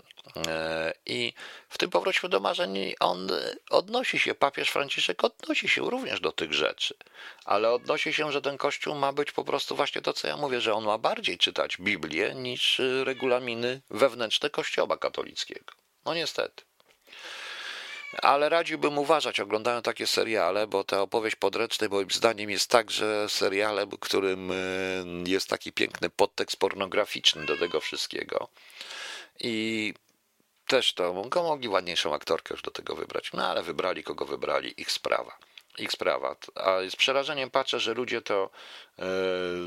E, 0.46 0.92
I 1.06 1.32
w 1.68 1.78
tym 1.78 1.90
powróćmy 1.90 2.28
do 2.28 2.40
marzeń 2.40 2.94
on 3.00 3.28
odnosi 3.70 4.18
się, 4.18 4.34
papież 4.34 4.70
Franciszek 4.70 5.24
odnosi 5.24 5.68
się 5.68 5.90
również 5.90 6.20
do 6.20 6.32
tych 6.32 6.52
rzeczy, 6.52 6.94
ale 7.44 7.72
odnosi 7.72 8.12
się, 8.12 8.32
że 8.32 8.42
ten 8.42 8.58
kościół 8.58 8.94
ma 8.94 9.12
być 9.12 9.32
po 9.32 9.44
prostu 9.44 9.76
właśnie 9.76 10.02
to, 10.02 10.12
co 10.12 10.28
ja 10.28 10.36
mówię, 10.36 10.60
że 10.60 10.74
on 10.74 10.84
ma 10.84 10.98
bardziej 10.98 11.38
czytać 11.38 11.76
Biblię 11.76 12.34
niż 12.34 12.80
regulaminy 13.04 13.80
wewnętrzne 13.90 14.50
Kościoła 14.50 14.96
katolickiego. 14.96 15.72
No 16.04 16.14
niestety 16.14 16.64
ale 18.22 18.48
radziłbym 18.48 18.98
uważać, 18.98 19.40
oglądając 19.40 19.84
takie 19.84 20.06
seriale, 20.06 20.66
bo 20.66 20.84
ta 20.84 21.00
opowieść 21.02 21.36
podręcznej 21.36 21.90
moim 21.90 22.10
zdaniem 22.10 22.50
jest 22.50 22.70
także 22.70 23.28
serialem, 23.28 23.90
którym 23.90 24.50
e, 24.50 24.54
jest 25.26 25.48
taki 25.48 25.72
piękny 25.72 26.10
podtekst 26.10 26.56
pornograficzny 26.56 27.46
do 27.46 27.56
tego 27.56 27.80
wszystkiego. 27.80 28.48
I 29.40 29.94
też 30.66 30.94
to 30.94 31.14
mogli 31.34 31.68
ładniejszą 31.68 32.14
aktorkę 32.14 32.54
już 32.54 32.62
do 32.62 32.70
tego 32.70 32.96
wybrać, 32.96 33.30
no 33.32 33.48
ale 33.48 33.62
wybrali 33.62 34.04
kogo 34.04 34.24
wybrali, 34.24 34.80
ich 34.80 34.92
sprawa. 34.92 35.38
Ich 35.78 35.92
sprawa. 35.92 36.36
A 36.54 36.76
z 36.90 36.96
przerażeniem 36.96 37.50
patrzę, 37.50 37.80
że 37.80 37.94
ludzie 37.94 38.22
to, 38.22 38.50
e, 38.98 39.02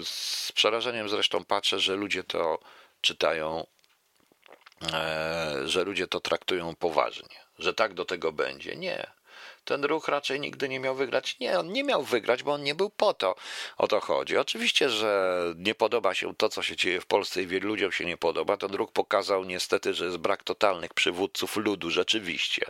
z 0.03 0.51
przerażeniem 0.55 1.09
zresztą 1.09 1.45
patrzę, 1.45 1.79
że 1.79 1.95
ludzie 1.95 2.23
to 2.23 2.59
czytają, 3.01 3.67
że 5.65 5.83
ludzie 5.83 6.07
to 6.07 6.19
traktują 6.19 6.75
poważnie 6.75 7.47
że 7.59 7.73
tak 7.73 7.93
do 7.93 8.05
tego 8.05 8.31
będzie. 8.31 8.75
Nie. 8.75 9.07
Ten 9.65 9.85
ruch 9.85 10.07
raczej 10.07 10.39
nigdy 10.39 10.69
nie 10.69 10.79
miał 10.79 10.95
wygrać. 10.95 11.39
Nie, 11.39 11.59
on 11.59 11.71
nie 11.71 11.83
miał 11.83 12.03
wygrać, 12.03 12.43
bo 12.43 12.53
on 12.53 12.63
nie 12.63 12.75
był 12.75 12.89
po 12.89 13.13
to. 13.13 13.35
O 13.77 13.87
to 13.87 13.99
chodzi. 13.99 14.37
Oczywiście, 14.37 14.89
że 14.89 15.41
nie 15.55 15.75
podoba 15.75 16.13
się 16.13 16.35
to, 16.35 16.49
co 16.49 16.63
się 16.63 16.75
dzieje 16.75 17.01
w 17.01 17.05
Polsce 17.05 17.41
i 17.41 17.47
wielu 17.47 17.67
ludziom 17.67 17.91
się 17.91 18.05
nie 18.05 18.17
podoba. 18.17 18.57
Ten 18.57 18.73
ruch 18.73 18.91
pokazał 18.91 19.43
niestety, 19.43 19.93
że 19.93 20.05
jest 20.05 20.17
brak 20.17 20.43
totalnych 20.43 20.93
przywódców 20.93 21.55
ludu, 21.57 21.89
rzeczywiście. 21.89 22.65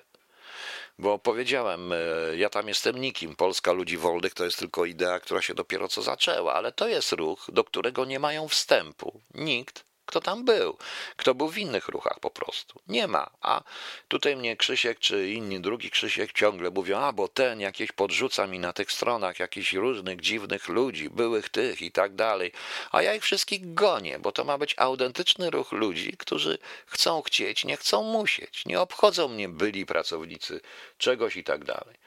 Bo 0.99 1.19
powiedziałem, 1.19 1.93
e, 1.93 1.97
ja 2.35 2.49
tam 2.49 2.67
jestem 2.67 2.97
nikim. 2.97 3.35
Polska 3.35 3.71
ludzi 3.71 3.97
wolnych 3.97 4.33
to 4.33 4.45
jest 4.45 4.59
tylko 4.59 4.85
idea, 4.85 5.19
która 5.19 5.41
się 5.41 5.53
dopiero 5.53 5.87
co 5.87 6.01
zaczęła, 6.01 6.53
ale 6.53 6.71
to 6.71 6.87
jest 6.87 7.11
ruch, 7.11 7.45
do 7.51 7.63
którego 7.63 8.05
nie 8.05 8.19
mają 8.19 8.47
wstępu. 8.47 9.21
Nikt 9.33 9.86
kto 10.07 10.21
tam 10.21 10.45
był, 10.45 10.77
kto 11.17 11.35
był 11.35 11.49
w 11.49 11.57
innych 11.57 11.87
ruchach 11.87 12.19
po 12.19 12.29
prostu. 12.29 12.79
Nie 12.87 13.07
ma. 13.07 13.29
A 13.41 13.63
tutaj 14.07 14.35
mnie 14.35 14.57
Krzysiek 14.57 14.99
czy 14.99 15.29
inni 15.29 15.59
drugi 15.59 15.91
Krzysiek 15.91 16.33
ciągle 16.33 16.71
mówią, 16.71 16.97
a 16.99 17.11
bo 17.13 17.27
ten 17.27 17.59
jakieś 17.59 17.91
podrzuca 17.91 18.47
mi 18.47 18.59
na 18.59 18.73
tych 18.73 18.91
stronach 18.91 19.39
jakichś 19.39 19.73
różnych 19.73 20.21
dziwnych 20.21 20.67
ludzi, 20.67 21.09
byłych 21.09 21.49
tych 21.49 21.81
i 21.81 21.91
tak 21.91 22.15
dalej. 22.15 22.51
A 22.91 23.01
ja 23.01 23.15
ich 23.15 23.23
wszystkich 23.23 23.73
gonię, 23.73 24.19
bo 24.19 24.31
to 24.31 24.43
ma 24.43 24.57
być 24.57 24.75
autentyczny 24.77 25.49
ruch 25.49 25.71
ludzi, 25.71 26.17
którzy 26.17 26.57
chcą 26.85 27.21
chcieć, 27.21 27.65
nie 27.65 27.77
chcą 27.77 28.03
musieć. 28.03 28.65
Nie 28.65 28.79
obchodzą 28.81 29.27
mnie 29.27 29.49
byli 29.49 29.85
pracownicy 29.85 30.61
czegoś 30.97 31.35
i 31.35 31.43
tak 31.43 31.63
dalej. 31.63 32.06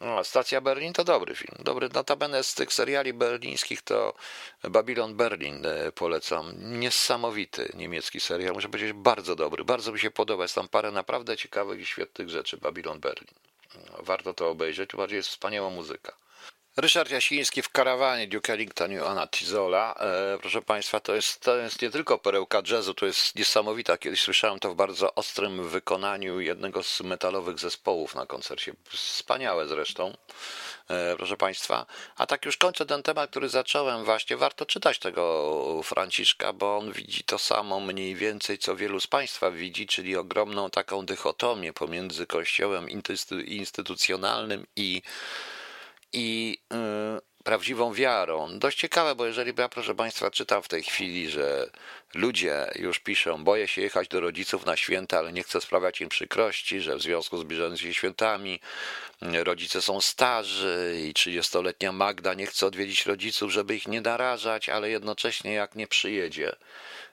No, 0.00 0.24
Stacja 0.24 0.60
Berlin 0.60 0.92
to 0.92 1.04
dobry 1.04 1.34
film. 1.34 1.56
Dobry, 1.64 1.88
notabene 1.88 2.44
z 2.44 2.54
tych 2.54 2.72
seriali 2.72 3.12
berlińskich 3.12 3.82
to 3.82 4.14
Babylon 4.62 5.14
Berlin 5.16 5.66
e, 5.66 5.92
polecam. 5.92 6.52
Niesamowity 6.58 7.72
niemiecki 7.74 8.20
serial, 8.20 8.54
muszę 8.54 8.68
powiedzieć, 8.68 8.92
bardzo 8.92 9.36
dobry. 9.36 9.64
Bardzo 9.64 9.92
mi 9.92 9.98
się 9.98 10.10
podoba. 10.10 10.44
Jest 10.44 10.54
tam 10.54 10.68
parę 10.68 10.90
naprawdę 10.90 11.36
ciekawych 11.36 11.80
i 11.80 11.86
świetnych 11.86 12.28
rzeczy. 12.28 12.56
Babylon 12.56 13.00
Berlin. 13.00 13.34
Warto 13.98 14.34
to 14.34 14.48
obejrzeć, 14.50 14.90
bardziej 14.96 15.16
jest 15.16 15.28
wspaniała 15.28 15.70
muzyka. 15.70 16.12
Ryszard 16.78 17.10
Jasiński 17.10 17.62
w 17.62 17.68
karawanie 17.68 18.28
Duke 18.28 18.52
Ellington 18.52 18.92
i 18.92 18.98
Anna 18.98 19.26
Tizola. 19.26 19.94
E, 19.94 20.38
proszę 20.40 20.62
Państwa, 20.62 21.00
to 21.00 21.14
jest, 21.14 21.40
to 21.40 21.56
jest 21.56 21.82
nie 21.82 21.90
tylko 21.90 22.18
perełka 22.18 22.62
jazzu, 22.70 22.94
to 22.94 23.06
jest 23.06 23.34
niesamowita. 23.34 23.98
Kiedyś 23.98 24.20
słyszałem 24.20 24.58
to 24.58 24.70
w 24.70 24.74
bardzo 24.74 25.14
ostrym 25.14 25.68
wykonaniu 25.68 26.40
jednego 26.40 26.82
z 26.82 27.00
metalowych 27.00 27.58
zespołów 27.58 28.14
na 28.14 28.26
koncercie. 28.26 28.72
Wspaniałe 28.88 29.68
zresztą, 29.68 30.16
e, 30.88 31.16
proszę 31.16 31.36
Państwa. 31.36 31.86
A 32.16 32.26
tak 32.26 32.44
już 32.44 32.56
kończę 32.56 32.86
ten 32.86 33.02
temat, 33.02 33.30
który 33.30 33.48
zacząłem. 33.48 34.04
Właśnie 34.04 34.36
warto 34.36 34.66
czytać 34.66 34.98
tego 34.98 35.82
Franciszka, 35.84 36.52
bo 36.52 36.76
on 36.76 36.92
widzi 36.92 37.24
to 37.24 37.38
samo 37.38 37.80
mniej 37.80 38.14
więcej, 38.14 38.58
co 38.58 38.76
wielu 38.76 39.00
z 39.00 39.06
Państwa 39.06 39.50
widzi, 39.50 39.86
czyli 39.86 40.16
ogromną 40.16 40.70
taką 40.70 41.06
dychotomię 41.06 41.72
pomiędzy 41.72 42.26
kościołem 42.26 42.88
instytucjonalnym 43.46 44.66
i 44.76 45.02
i 46.12 46.58
y, 46.72 47.28
prawdziwą 47.44 47.94
wiarą. 47.94 48.58
Dość 48.58 48.78
ciekawe, 48.78 49.14
bo 49.14 49.26
jeżeli 49.26 49.52
ja, 49.58 49.68
proszę 49.68 49.94
Państwa, 49.94 50.30
czytam 50.30 50.62
w 50.62 50.68
tej 50.68 50.82
chwili, 50.82 51.30
że 51.30 51.70
ludzie 52.14 52.70
już 52.74 52.98
piszą, 52.98 53.44
boję 53.44 53.68
się 53.68 53.82
jechać 53.82 54.08
do 54.08 54.20
rodziców 54.20 54.66
na 54.66 54.76
święta, 54.76 55.18
ale 55.18 55.32
nie 55.32 55.42
chcę 55.42 55.60
sprawiać 55.60 56.00
im 56.00 56.08
przykrości, 56.08 56.80
że 56.80 56.96
w 56.96 57.02
związku 57.02 57.38
z 57.38 57.40
zbliżającymi 57.40 57.94
się 57.94 57.98
świętami 57.98 58.60
rodzice 59.22 59.82
są 59.82 60.00
starzy 60.00 60.96
i 61.08 61.12
30-letnia 61.12 61.92
Magda 61.92 62.34
nie 62.34 62.46
chce 62.46 62.66
odwiedzić 62.66 63.06
rodziców, 63.06 63.52
żeby 63.52 63.76
ich 63.76 63.88
nie 63.88 64.00
narażać, 64.00 64.68
ale 64.68 64.90
jednocześnie 64.90 65.52
jak 65.52 65.74
nie 65.74 65.86
przyjedzie, 65.86 66.56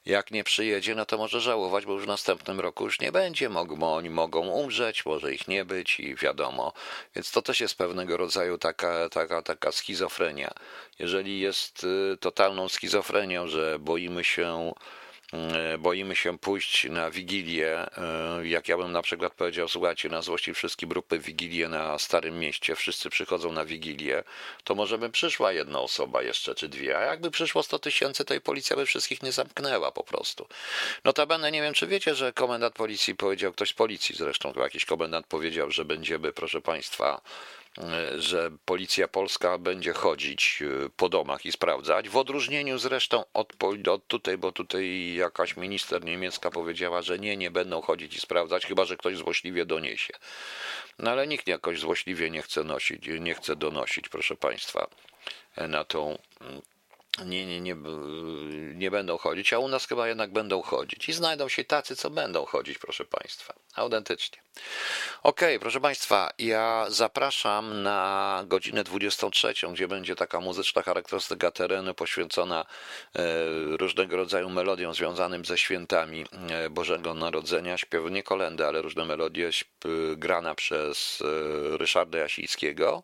jak 0.06 0.32
nie 0.32 0.43
przyjedzie, 0.43 0.95
no 0.95 1.06
to 1.06 1.18
może 1.18 1.41
żałować, 1.41 1.86
bo 1.86 1.93
już 1.93 2.03
w 2.03 2.08
następnym 2.08 2.60
roku 2.60 2.84
już 2.84 2.99
nie 2.99 3.12
będzie, 3.12 3.49
bo 3.78 3.95
oni 3.95 4.10
mogą 4.10 4.47
umrzeć, 4.47 5.06
może 5.06 5.34
ich 5.34 5.47
nie 5.47 5.66
być 5.66 5.99
i 5.99 6.16
wiadomo. 6.16 6.74
Więc 7.16 7.32
to 7.32 7.41
też 7.41 7.62
jest 7.62 7.78
pewnego 7.78 8.18
rodzaju 8.18 8.58
taka, 8.58 9.10
taka, 9.10 9.41
taka 9.41 9.72
schizofrenia. 9.72 10.53
Jeżeli 10.99 11.39
jest 11.39 11.84
y, 11.84 12.18
totalną 12.18 12.70
schizofrenią, 12.70 13.47
że 13.47 13.80
boimy 13.80 14.24
się 14.24 14.74
boimy 15.80 16.16
się 16.16 16.38
pójść 16.38 16.90
na 16.90 17.12
wigilię. 17.12 17.98
E, 17.98 18.48
jak 18.48 18.68
ja 18.68 18.78
bym 18.78 18.92
na 18.92 19.02
przykład 19.02 19.34
powiedział, 19.34 19.68
słuchajcie, 19.68 20.10
na 20.10 20.22
złości 20.22 20.54
wszystkie 20.54 20.88
grupy 20.88 21.20
wigilię 21.20 21.70
na 21.70 22.00
Starym 22.00 22.40
Mieście, 22.40 22.76
wszyscy 22.76 23.10
przychodzą 23.10 23.52
na 23.52 23.66
wigilię, 23.66 24.24
to 24.64 24.76
może 24.76 24.98
by 24.98 25.10
przyszła 25.10 25.52
jedna 25.52 25.80
osoba 25.80 26.22
jeszcze, 26.22 26.56
czy 26.56 26.70
dwie, 26.70 26.98
a 26.98 27.02
jakby 27.02 27.32
przyszło 27.32 27.64
100 27.64 27.80
tysięcy, 27.80 28.26
to 28.26 28.34
i 28.34 28.42
policja 28.42 28.76
by 28.76 28.86
wszystkich 28.86 29.24
nie 29.24 29.32
zamknęła 29.32 29.92
po 29.92 30.04
prostu. 30.04 30.48
Notabene 31.04 31.52
nie 31.52 31.62
wiem, 31.62 31.74
czy 31.74 31.88
wiecie, 31.88 32.16
że 32.16 32.34
komendant 32.34 32.76
policji 32.76 33.16
powiedział, 33.16 33.52
ktoś 33.52 33.70
z 33.70 33.74
policji 33.74 34.16
zresztą, 34.16 34.54
jakiś 34.58 34.86
komendant 34.86 35.28
powiedział, 35.28 35.72
że 35.72 35.86
będziemy, 35.86 36.34
proszę 36.34 36.62
państwa, 36.62 37.22
że 38.17 38.51
policja 38.65 39.07
polska 39.07 39.57
będzie 39.57 39.93
chodzić 39.93 40.59
e, 40.61 40.89
po 40.97 41.09
domach 41.09 41.45
i 41.45 41.51
sprawdzać. 41.51 42.09
W 42.09 42.17
odróżnieniu 42.17 42.78
zresztą 42.78 43.23
od, 43.34 43.53
od 43.88 44.07
tutaj, 44.07 44.38
bo 44.38 44.51
tutaj 44.51 45.13
jakaś 45.13 45.57
minister 45.57 46.05
niemiecka 46.05 46.51
powiedziała, 46.51 47.01
że 47.01 47.19
nie, 47.19 47.38
nie 47.38 47.51
będą 47.51 47.82
chodzić 47.82 48.15
i 48.15 48.19
sprawdzać, 48.19 48.65
chyba 48.65 48.86
że 48.86 48.97
ktoś 48.97 49.17
złośliwie 49.17 49.65
doniesie. 49.65 50.13
No 50.99 51.11
ale 51.11 51.28
nikt 51.28 51.47
jakoś 51.47 51.80
złośliwie 51.80 52.30
nie 52.30 52.41
chce 52.41 52.63
nosić, 52.63 53.07
nie 53.19 53.36
chce 53.36 53.55
donosić, 53.55 54.09
proszę 54.09 54.36
Państwa, 54.36 54.88
na 55.57 55.84
tą 55.84 56.17
nie, 57.24 57.45
nie, 57.45 57.61
nie, 57.61 57.76
nie 58.76 58.91
będą 58.91 59.18
chodzić, 59.18 59.53
a 59.53 59.59
u 59.59 59.68
nas 59.68 59.88
chyba 59.88 60.07
jednak 60.07 60.34
będą 60.34 60.61
chodzić. 60.61 61.09
I 61.09 61.13
znajdą 61.13 61.49
się 61.49 61.63
tacy, 61.63 61.95
co 61.95 62.09
będą 62.09 62.45
chodzić, 62.45 62.78
proszę 62.78 63.05
Państwa. 63.05 63.53
Autentycznie. 63.76 64.38
Ok, 65.24 65.41
proszę 65.59 65.80
Państwa, 65.80 66.30
ja 66.39 66.86
zapraszam 66.89 67.84
na 67.84 68.43
godzinę 68.47 68.84
23, 68.84 69.53
gdzie 69.74 69.88
będzie 69.88 70.16
taka 70.16 70.39
muzyczna 70.39 70.82
charakterystyka 70.82 71.51
terenu 71.51 71.93
poświęcona 71.93 72.66
e, 73.16 73.24
różnego 73.78 74.18
rodzaju 74.18 74.49
melodiom 74.49 74.93
związanym 74.93 75.45
ze 75.45 75.57
świętami 75.57 76.26
e, 76.49 76.70
Bożego 76.70 77.13
Narodzenia. 77.13 77.78
Śpiew 77.78 78.11
nie 78.11 78.24
kolendy, 78.24 78.66
ale 78.66 78.82
różne 78.82 79.05
melodie 79.05 79.49
grana 80.16 80.55
przez 80.55 81.22
e, 81.22 81.78
Ryszarda 81.78 82.18
Jasińskiego. 82.18 83.03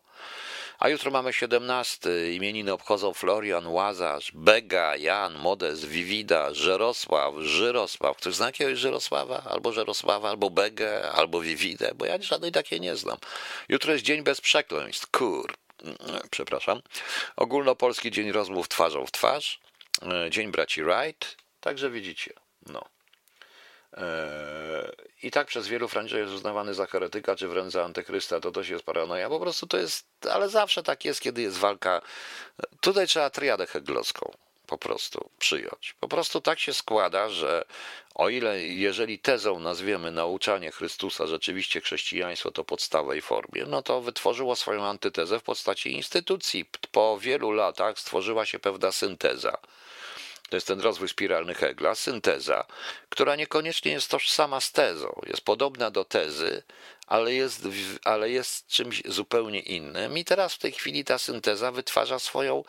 A 0.82 0.88
jutro 0.88 1.10
mamy 1.10 1.32
17. 1.32 2.32
Imieniny 2.32 2.72
obchodzą 2.72 3.12
Florian, 3.12 3.66
Łazarz, 3.66 4.32
Bega, 4.34 4.96
Jan, 4.96 5.38
Modes, 5.38 5.84
Wivida, 5.84 6.54
Żerosław, 6.54 7.34
Żyrosław. 7.38 8.16
Ktoś 8.16 8.34
zna 8.34 8.46
jakiegoś 8.46 8.78
Żyrosława? 8.78 9.42
Albo 9.50 9.72
Żerosława, 9.72 10.30
albo 10.30 10.50
Begę, 10.50 11.12
albo 11.12 11.40
Wiwidę, 11.40 11.92
bo 11.94 12.04
ja 12.04 12.22
żadnej 12.22 12.52
takiej 12.52 12.80
nie 12.80 12.96
znam. 12.96 13.18
Jutro 13.68 13.92
jest 13.92 14.04
dzień 14.04 14.22
bez 14.22 14.40
przekleństw. 14.40 15.10
Kur. 15.10 15.54
Przepraszam. 16.30 16.82
Ogólnopolski 17.36 18.10
Dzień 18.10 18.32
Rozmów 18.32 18.68
twarzą 18.68 19.06
w 19.06 19.10
twarz. 19.10 19.60
E, 20.02 20.30
dzień 20.30 20.50
braci 20.50 20.82
Wright. 20.82 21.36
Także 21.60 21.90
widzicie. 21.90 22.32
No. 22.66 22.91
I 25.22 25.30
tak 25.30 25.46
przez 25.46 25.68
wielu 25.68 25.88
Franciszek 25.88 26.20
jest 26.20 26.32
uznawany 26.32 26.74
za 26.74 26.86
heretyka, 26.86 27.36
czy 27.36 27.48
wręcz 27.48 27.72
za 27.72 27.84
antychrysta, 27.84 28.40
to 28.40 28.50
też 28.50 28.68
jest 28.68 28.84
paranoja. 28.84 29.28
Po 29.28 29.40
prostu 29.40 29.66
to 29.66 29.76
jest, 29.76 30.06
ale 30.30 30.48
zawsze 30.48 30.82
tak 30.82 31.04
jest, 31.04 31.20
kiedy 31.20 31.42
jest 31.42 31.58
walka. 31.58 32.02
Tutaj 32.80 33.06
trzeba 33.06 33.30
triadę 33.30 33.66
heglowską 33.66 34.32
po 34.66 34.78
prostu 34.78 35.30
przyjąć. 35.38 35.94
Po 36.00 36.08
prostu 36.08 36.40
tak 36.40 36.58
się 36.58 36.74
składa, 36.74 37.28
że 37.28 37.64
o 38.14 38.28
ile, 38.28 38.60
jeżeli 38.62 39.18
tezą 39.18 39.58
nazwiemy 39.58 40.10
nauczanie 40.10 40.70
Chrystusa 40.70 41.26
rzeczywiście 41.26 41.80
chrześcijaństwo 41.80 42.50
to 42.50 42.64
podstawej 42.64 43.22
formie, 43.22 43.64
no 43.66 43.82
to 43.82 44.00
wytworzyło 44.00 44.56
swoją 44.56 44.84
antytezę 44.84 45.38
w 45.38 45.42
postaci 45.42 45.92
instytucji. 45.92 46.64
Po 46.92 47.18
wielu 47.20 47.50
latach 47.50 47.98
stworzyła 47.98 48.46
się 48.46 48.58
pewna 48.58 48.92
synteza 48.92 49.58
to 50.52 50.56
jest 50.56 50.66
ten 50.66 50.80
rozwój 50.80 51.08
spiralny 51.08 51.54
Hegla, 51.54 51.94
synteza, 51.94 52.66
która 53.08 53.36
niekoniecznie 53.36 53.92
jest 53.92 54.10
tożsama 54.10 54.60
z 54.60 54.72
tezą, 54.72 55.20
jest 55.26 55.42
podobna 55.42 55.90
do 55.90 56.04
tezy, 56.04 56.62
ale 57.06 57.34
jest, 57.34 57.68
ale 58.04 58.30
jest 58.30 58.66
czymś 58.66 59.02
zupełnie 59.04 59.60
innym. 59.60 60.18
I 60.18 60.24
teraz 60.24 60.54
w 60.54 60.58
tej 60.58 60.72
chwili 60.72 61.04
ta 61.04 61.18
synteza 61.18 61.72
wytwarza 61.72 62.18
swoją, 62.18 62.64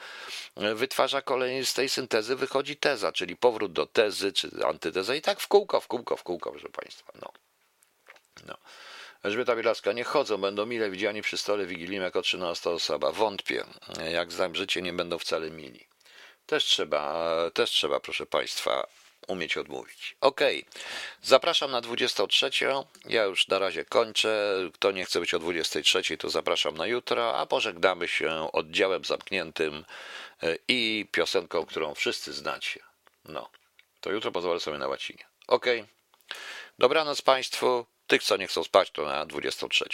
wytwarza 0.55 1.21
kolejny, 1.21 1.65
z 1.65 1.73
tej 1.73 1.89
syntezy 1.89 2.35
wychodzi 2.35 2.77
teza, 2.77 3.11
czyli 3.11 3.35
powrót 3.35 3.73
do 3.73 3.85
tezy, 3.85 4.33
czy 4.33 4.49
antyteza 4.67 5.15
i 5.15 5.21
tak 5.21 5.39
w 5.39 5.47
kółko, 5.47 5.81
w 5.81 5.87
kółko, 5.87 6.17
w 6.17 6.23
kółko, 6.23 6.51
proszę 6.51 6.69
Państwa. 6.69 7.11
No. 7.21 7.31
No. 8.47 8.57
Elżbieta 9.23 9.55
Bielaska, 9.55 9.91
nie 9.91 10.03
chodzą, 10.03 10.37
będą 10.37 10.65
mile 10.65 10.89
widziani 10.89 11.21
przy 11.21 11.37
stole 11.37 11.65
wigilijnym 11.65 12.03
jako 12.03 12.21
13 12.21 12.69
osoba. 12.69 13.11
Wątpię, 13.11 13.63
jak 14.11 14.31
znam 14.31 14.55
życie, 14.55 14.81
nie 14.81 14.93
będą 14.93 15.19
wcale 15.19 15.51
mili. 15.51 15.92
Też 16.45 16.63
trzeba, 16.63 17.25
też 17.53 17.69
trzeba, 17.69 17.99
proszę 17.99 18.25
Państwa, 18.25 18.87
umieć 19.27 19.57
odmówić. 19.57 20.15
Ok, 20.21 20.41
zapraszam 21.21 21.71
na 21.71 21.81
23. 21.81 22.49
Ja 23.05 23.23
już 23.23 23.47
na 23.47 23.59
razie 23.59 23.85
kończę. 23.85 24.55
Kto 24.73 24.91
nie 24.91 25.05
chce 25.05 25.19
być 25.19 25.33
o 25.33 25.39
23, 25.39 26.17
to 26.17 26.29
zapraszam 26.29 26.77
na 26.77 26.87
jutro, 26.87 27.37
a 27.37 27.45
pożegnamy 27.45 28.07
się 28.07 28.51
oddziałem 28.51 29.05
zamkniętym 29.05 29.85
e, 30.43 30.57
i 30.67 31.07
piosenką, 31.11 31.65
którą 31.65 31.95
wszyscy 31.95 32.33
znacie. 32.33 32.79
No, 33.25 33.49
to 34.01 34.11
jutro 34.11 34.31
pozwolę 34.31 34.59
sobie 34.59 34.77
na 34.77 34.87
łacinie. 34.87 35.25
Ok, 35.47 35.65
dobranoc 36.79 37.21
Państwu. 37.21 37.85
Tych, 38.07 38.23
co 38.23 38.37
nie 38.37 38.47
chcą 38.47 38.63
spać, 38.63 38.91
to 38.91 39.05
na 39.05 39.25
23. 39.25 39.85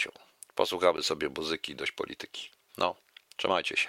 Posłuchamy 0.54 1.02
sobie 1.02 1.28
muzyki, 1.28 1.74
dość 1.74 1.92
polityki. 1.92 2.50
No, 2.78 2.96
trzymajcie 3.36 3.76
się. 3.76 3.88